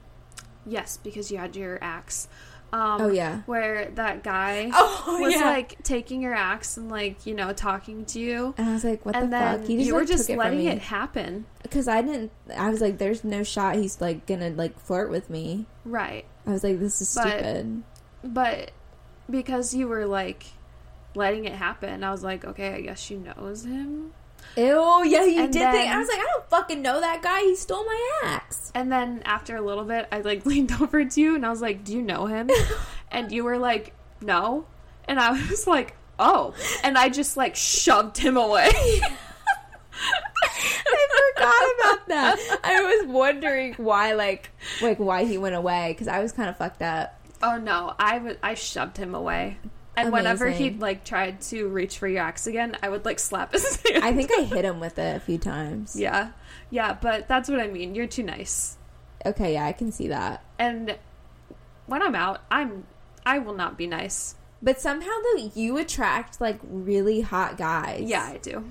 [0.65, 2.27] Yes, because you had your axe.
[2.73, 3.41] Um, Oh, yeah.
[3.45, 5.45] where that guy Oh was yeah.
[5.49, 9.05] like taking your axe and like you know talking to you, and I was like,
[9.05, 9.63] what and the fuck?
[9.65, 11.45] He just you were like, just it letting it happen.
[11.63, 12.31] because I didn't.
[12.55, 15.65] I was like, there's no shot he's like gonna like flirt with me.
[15.85, 17.83] Right, I was like, this is But- stupid.
[18.23, 18.71] but
[19.29, 20.45] because you were like
[21.15, 24.11] letting it happen, I was like, okay, I guess she knows him.
[24.57, 25.91] Ew, yeah, you And did think.
[25.91, 27.41] I was like, I don't fucking know that guy.
[27.41, 28.71] He stole my axe.
[28.73, 31.61] And then after a little bit, I like leaned over to you and I was
[31.61, 32.49] like, "Do you know him?"
[33.11, 34.65] and you were like, "No."
[35.07, 36.53] And I was like, "Oh."
[36.83, 38.69] And I just like shoved him away.
[40.87, 42.59] I forgot about that.
[42.63, 44.51] I was wondering why, like,
[44.81, 47.19] like why he went away because I was kind of fucked up.
[47.43, 49.57] oh no, I was I shoved him away.
[49.97, 50.73] And whenever Amazing.
[50.73, 54.03] he like tried to reach for your axe again, I would like slap his hand.
[54.03, 55.95] I think I hit him with it a few times.
[55.99, 56.31] yeah.
[56.71, 57.95] Yeah, but that's what I mean.
[57.95, 58.77] You're too nice.
[59.25, 60.43] Okay, yeah, I can see that.
[60.59, 60.97] And
[61.85, 62.85] when I'm out, I'm
[63.25, 64.35] I will not be nice.
[64.61, 68.01] But somehow though, you attract like really hot guys.
[68.09, 68.65] Yeah, I do.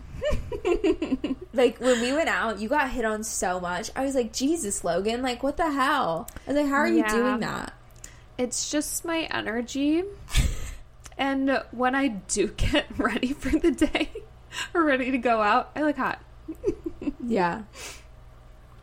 [1.54, 3.88] Like when we went out, you got hit on so much.
[3.94, 6.28] I was like, Jesus, Logan, like what the hell?
[6.48, 7.72] I was like, how are you doing that?
[8.36, 10.02] It's just my energy.
[11.18, 14.10] And when I do get ready for the day
[14.74, 16.20] or ready to go out, I look hot.
[17.26, 17.62] Yeah.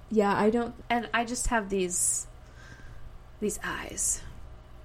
[0.10, 0.74] Yeah, I don't.
[0.90, 2.28] And I just have these
[3.40, 4.22] these eyes.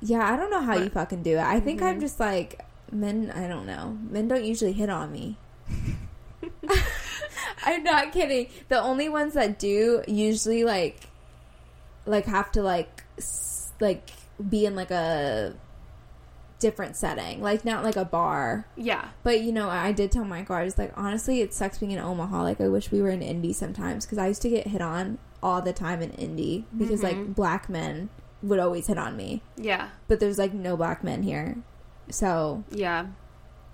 [0.00, 1.42] Yeah, I don't know how you fucking do it.
[1.44, 2.00] I think I'm Mhm.
[2.00, 2.60] just like
[2.92, 3.32] men.
[3.34, 3.96] I don't know.
[4.10, 5.38] Men don't usually hit on me.
[7.64, 8.48] I'm not kidding.
[8.68, 11.00] The only ones that do usually like,
[12.04, 14.10] like have to like, s- like
[14.48, 15.54] be in like a
[16.58, 18.66] different setting, like not like a bar.
[18.76, 19.08] Yeah.
[19.22, 21.98] But you know, I did tell Michael, I was like, honestly, it sucks being in
[21.98, 22.42] Omaha.
[22.42, 25.18] Like, I wish we were in Indy sometimes because I used to get hit on
[25.42, 27.34] all the time in Indy because like Mhm.
[27.34, 28.08] black men
[28.42, 29.88] would always hit on me, Yeah.
[30.08, 31.56] but there's like no black men here,
[32.10, 33.06] so Yeah.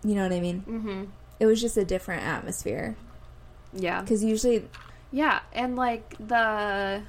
[0.02, 0.62] you know what I mean.
[0.68, 1.04] Mm-hmm.
[1.40, 2.96] It was just a different atmosphere
[3.72, 4.00] Yeah.
[4.00, 4.68] because usually,
[5.12, 7.02] Yeah, and like the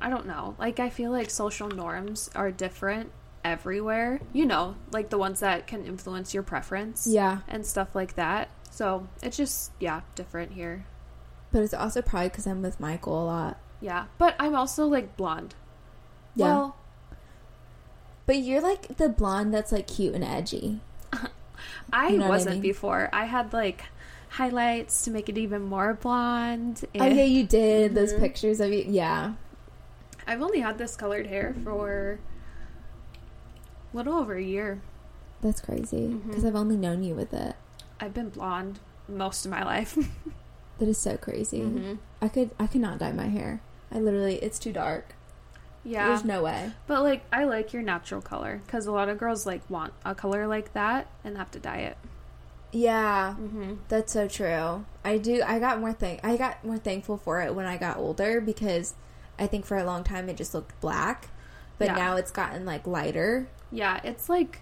[0.00, 0.54] I don't know.
[0.58, 3.10] Like I feel like social norms are different
[3.44, 4.20] everywhere.
[4.32, 7.06] You know, like the ones that can influence your preference.
[7.06, 8.48] yeah, And stuff like that.
[8.70, 10.86] So, it's just yeah, different here.
[11.50, 13.58] but it's also probably because I'm with Michael a lot.
[13.80, 14.06] Yeah.
[14.18, 15.54] But I'm also like blonde.
[16.34, 16.76] Yeah, Well,
[18.24, 20.80] but you're like the blonde that's like cute and edgy.
[21.92, 22.62] I You know wasn't mean?
[22.62, 23.10] before.
[23.12, 23.84] I had like
[24.30, 26.84] highlights to make it even more blonde.
[26.98, 28.20] Oh yeah, you did those Mhm.
[28.20, 28.84] pictures of you.
[28.88, 29.34] Yeah,
[30.26, 32.18] I've only had this colored hair for
[33.92, 34.80] little over a year.
[35.40, 36.48] that's crazy because Mhm.
[36.48, 37.56] I've only known you with it.
[37.98, 38.78] I've been blonde
[39.08, 39.96] most of my life.
[40.78, 41.60] That is so crazy.
[41.60, 41.98] Mhm.
[42.20, 43.60] I could I could not dye my hair.
[43.92, 45.14] I literally it's too dark.
[45.84, 46.08] Yeah.
[46.08, 46.72] There's no way.
[46.86, 50.14] But like I like your natural color cuz a lot of girls like want a
[50.14, 51.96] color like that and have to dye it.
[52.72, 53.78] Yeah, Mhm.
[53.88, 54.84] that's so true.
[55.04, 57.98] I do I got more thank I got more thankful for it when I got
[57.98, 58.94] older because
[59.38, 61.28] I think for a long time it just looked black,
[61.78, 61.94] but Yeah.
[61.96, 63.46] now it's gotten like lighter.
[63.72, 64.60] Yeah, it's like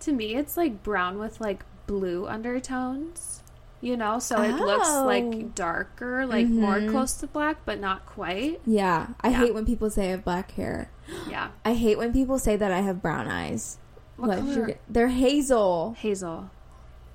[0.00, 3.42] to me it's like brown with like blue undertones.
[3.82, 5.04] You know, so it looks Oh.
[5.04, 6.90] like darker, like more Mhm.
[6.90, 8.60] close to black but not quite.
[8.66, 9.36] Yeah, I Yeah.
[9.38, 10.90] hate when people say I have black hair.
[11.30, 11.48] Yeah.
[11.64, 13.78] I hate when people say that I have brown eyes.
[14.16, 14.74] What color?
[14.88, 15.94] They're hazel.
[15.98, 16.50] Hazel.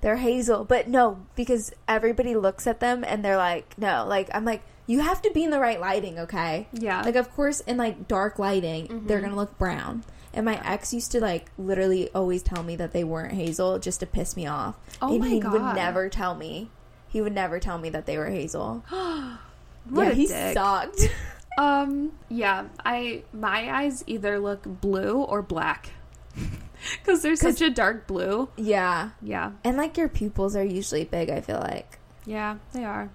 [0.02, 4.46] They're hazel, but no, because everybody looks at them and they're like, no, like I'm
[4.46, 6.68] like, you have to be in the right lighting, okay?
[6.74, 7.02] Yeah.
[7.02, 9.24] Like, of course, in like dark lighting, they're Mhm.
[9.24, 10.04] gonna look brown.
[10.34, 14.00] And my ex used to like literally always tell me that they weren't hazel just
[14.00, 14.76] to piss me off.
[15.02, 16.70] Oh and my he would never tell me.
[17.08, 18.84] He would never tell me that they were hazel.
[19.90, 20.54] what yeah, a he dick.
[20.54, 21.02] sucked.
[21.58, 25.90] Um, yeah, I my eyes either look blue or black.
[27.04, 28.48] Cuz they're 'Cause- such a dark blue.
[28.56, 29.52] yeah, Yeah.
[29.66, 31.30] and like your pupils are usually big.
[31.30, 32.00] I feel like.
[32.26, 33.10] Yeah, they are.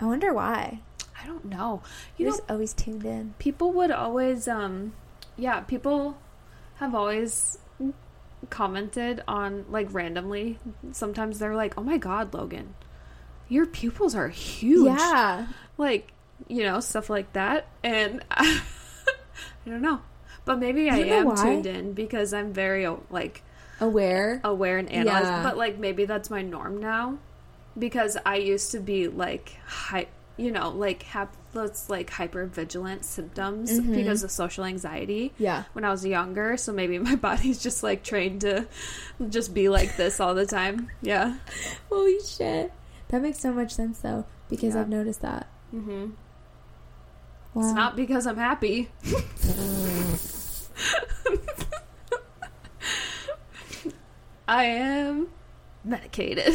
[0.00, 0.80] I wonder why.
[1.22, 1.82] I don't know.
[2.16, 3.34] You You're know, just always tuned in.
[3.38, 4.92] people would always um
[5.36, 6.16] yeah, people
[6.76, 7.58] have always
[8.50, 10.58] commented on like randomly.
[10.92, 12.74] Sometimes they're like, "Oh my god, Logan,
[13.48, 15.46] your pupils are huge." Yeah.
[15.78, 16.10] like
[16.48, 18.60] you know stuff like that and i
[19.64, 20.00] don't know
[20.44, 21.34] but maybe i You am why?
[21.36, 23.42] tuned in because i'm very like
[23.80, 24.40] Aware.
[24.42, 25.42] aware and analyzed Yeah.
[25.44, 27.18] but like maybe that's my norm now
[27.78, 30.06] because i used to be like hy-
[30.36, 33.94] you know like have those like hyper vigilant symptoms Mhm.
[33.94, 35.64] because of social anxiety Yeah.
[35.72, 38.66] when i was younger so maybe my body's just like trained to
[39.28, 41.36] just be like this all the time yeah
[41.88, 42.72] Holy shit.
[43.08, 44.80] That makes so much sense though, because Yeah.
[44.80, 45.46] I've noticed that.
[45.72, 46.10] Mm-hmm.
[47.54, 47.62] Wow.
[47.64, 48.88] it's not because i'm happy
[54.46, 55.28] I am
[55.84, 56.54] medicated.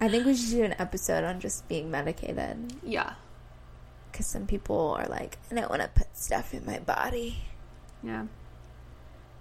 [0.00, 2.74] I think we should do an episode on just being medicated.
[2.82, 3.14] yeah.
[4.10, 7.38] Because some people are like, I don't want to put stuff in my body.
[8.02, 8.26] Yeah.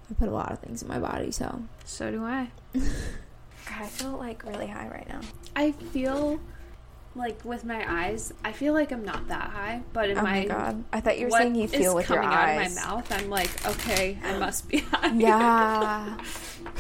[0.10, 1.62] I put a lot of things in my body, so.
[1.86, 2.50] So do I.
[2.74, 2.84] God,
[3.82, 5.22] I feel like really high right now.
[5.56, 6.40] I feel
[7.16, 10.40] like with my eyes, I feel like I'm not that high, but in oh my,
[10.40, 10.84] my god.
[10.92, 12.76] I thought you were saying you feel with your coming out eyes.
[12.76, 15.14] of my mouth, I'm like, okay, I must be high.
[15.14, 16.18] Yeah.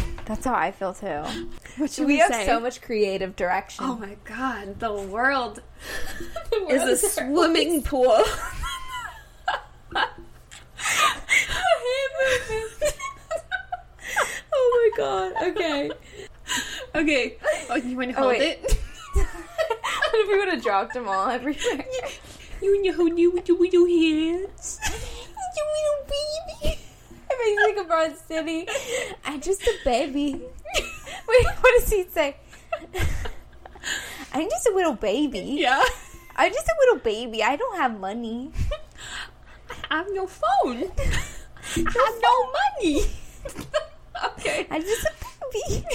[0.25, 1.23] That's how I feel too.
[1.77, 2.45] what should we we, have say?
[2.45, 3.83] so much creative direction.
[3.85, 5.61] Oh my god, the world
[6.49, 8.15] The is world a swimming pool.
[14.53, 15.33] oh my god.
[15.49, 15.91] Okay.
[16.95, 17.37] okay.
[17.69, 18.59] Oh, you want to Oh, hold wait.
[18.63, 18.79] it?
[19.15, 19.27] what
[20.13, 21.85] if we would have dropped them all everywhere?
[22.61, 24.79] You and your hold you with your little hands.
[25.55, 26.15] you little
[26.61, 26.79] baby.
[27.33, 28.67] It makes me like a broad city.
[29.25, 30.33] I'm just a baby.
[31.27, 32.37] Wait, what does he say?
[34.33, 35.57] I'm just a little baby.
[35.59, 35.83] Yeah.
[36.35, 37.43] I'm just a little baby.
[37.43, 38.51] I don't have money.
[39.91, 40.91] I have no phone.
[40.97, 42.51] I have no
[42.81, 43.05] money.
[44.33, 44.67] okay.
[44.69, 45.11] I'm just a
[45.69, 45.85] baby.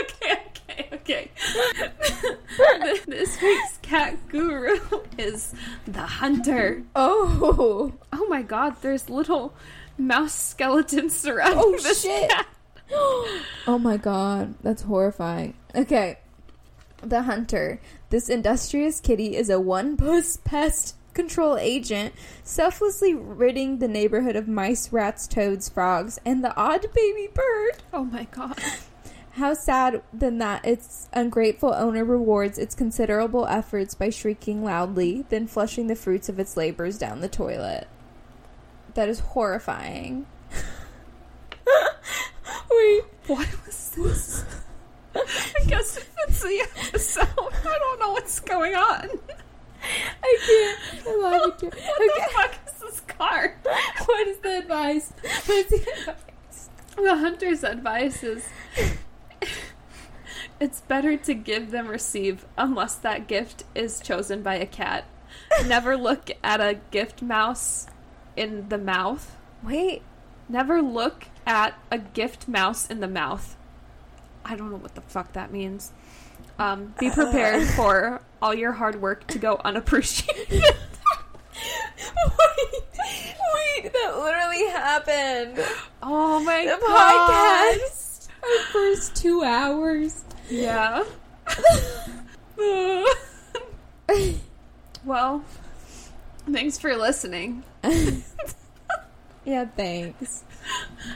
[0.00, 0.38] Okay,
[0.68, 1.30] okay, okay.
[3.06, 4.78] this week's cat guru
[5.16, 5.54] is
[5.86, 6.82] the hunter.
[6.96, 7.92] Oh.
[8.48, 9.54] God, there's little
[9.96, 12.30] mouse skeletons surrounding Oh, this shit.
[12.30, 12.46] cat.
[12.92, 15.54] oh my god, that's horrifying.
[15.74, 16.18] Okay.
[17.02, 17.80] The Hunter.
[18.10, 24.48] This industrious kitty is a one puss pest control agent, selflessly ridding the neighborhood of
[24.48, 27.82] mice, rats, toads, frogs, and the odd baby bird.
[27.92, 28.58] Oh my god.
[29.32, 35.46] How sad then that its ungrateful owner rewards its considerable efforts by shrieking loudly, then
[35.46, 37.86] flushing the fruits of its labors down the toilet.
[38.98, 40.26] That is horrifying.
[42.68, 43.04] Wait.
[43.28, 44.44] What was this?
[45.14, 49.08] I guess if it's the episode, I don't know what's going on.
[50.20, 51.06] I can't.
[51.06, 51.74] I love it.
[51.74, 52.10] What Okay.
[52.16, 53.52] the fuck is this card?
[54.06, 55.12] What is the advice?
[55.22, 56.68] What's the advice?
[56.96, 58.48] The hunter's advice is
[60.58, 65.04] it's better to give than receive unless that gift is chosen by a cat.
[65.68, 67.86] Never look at a gift mouse
[68.38, 69.36] in the mouth.
[69.62, 70.02] Wait.
[70.48, 73.56] Never look at a gift mouse in the mouth.
[74.44, 75.92] I don't know what the fuck that means.
[76.58, 80.50] Um, be prepared for all your hard work to go unappreciated.
[80.50, 80.72] wait.
[83.54, 83.92] Wait.
[83.92, 85.64] That literally happened.
[86.02, 86.80] oh my god.
[86.80, 87.76] The god.
[87.76, 88.28] podcast.
[88.42, 90.24] Our first two hours.
[90.48, 91.04] Yeah.
[95.04, 95.44] well,
[96.52, 97.64] thanks for listening.
[99.44, 100.44] yeah, thanks.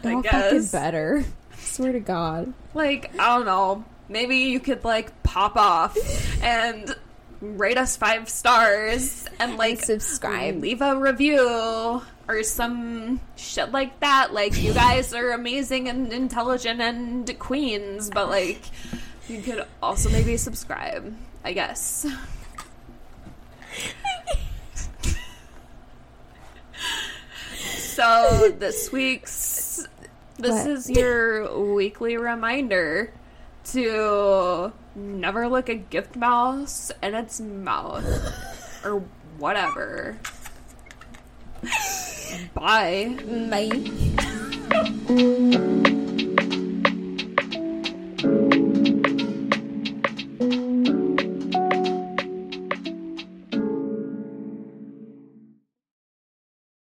[0.04, 0.72] I Y'all fucking guess.
[0.72, 1.24] better.
[1.56, 2.52] Swear to God.
[2.74, 3.84] Like, I don't know.
[4.08, 5.96] Maybe you could like pop off
[6.42, 6.94] and
[7.40, 10.60] rate us five stars and like subscribe.
[10.60, 14.32] leave a review or some shit like that.
[14.32, 18.62] Like, you guys are amazing and intelligent and queens, but like,
[19.28, 21.14] you could also maybe subscribe,
[21.44, 22.06] I guess.
[27.94, 29.86] so this week's
[30.38, 30.66] this what?
[30.66, 33.12] is your weekly reminder
[33.64, 38.04] to never look a gift mouse in its mouth
[38.84, 39.04] or
[39.38, 40.16] whatever.
[42.54, 43.16] Bye.
[43.50, 43.70] Bye.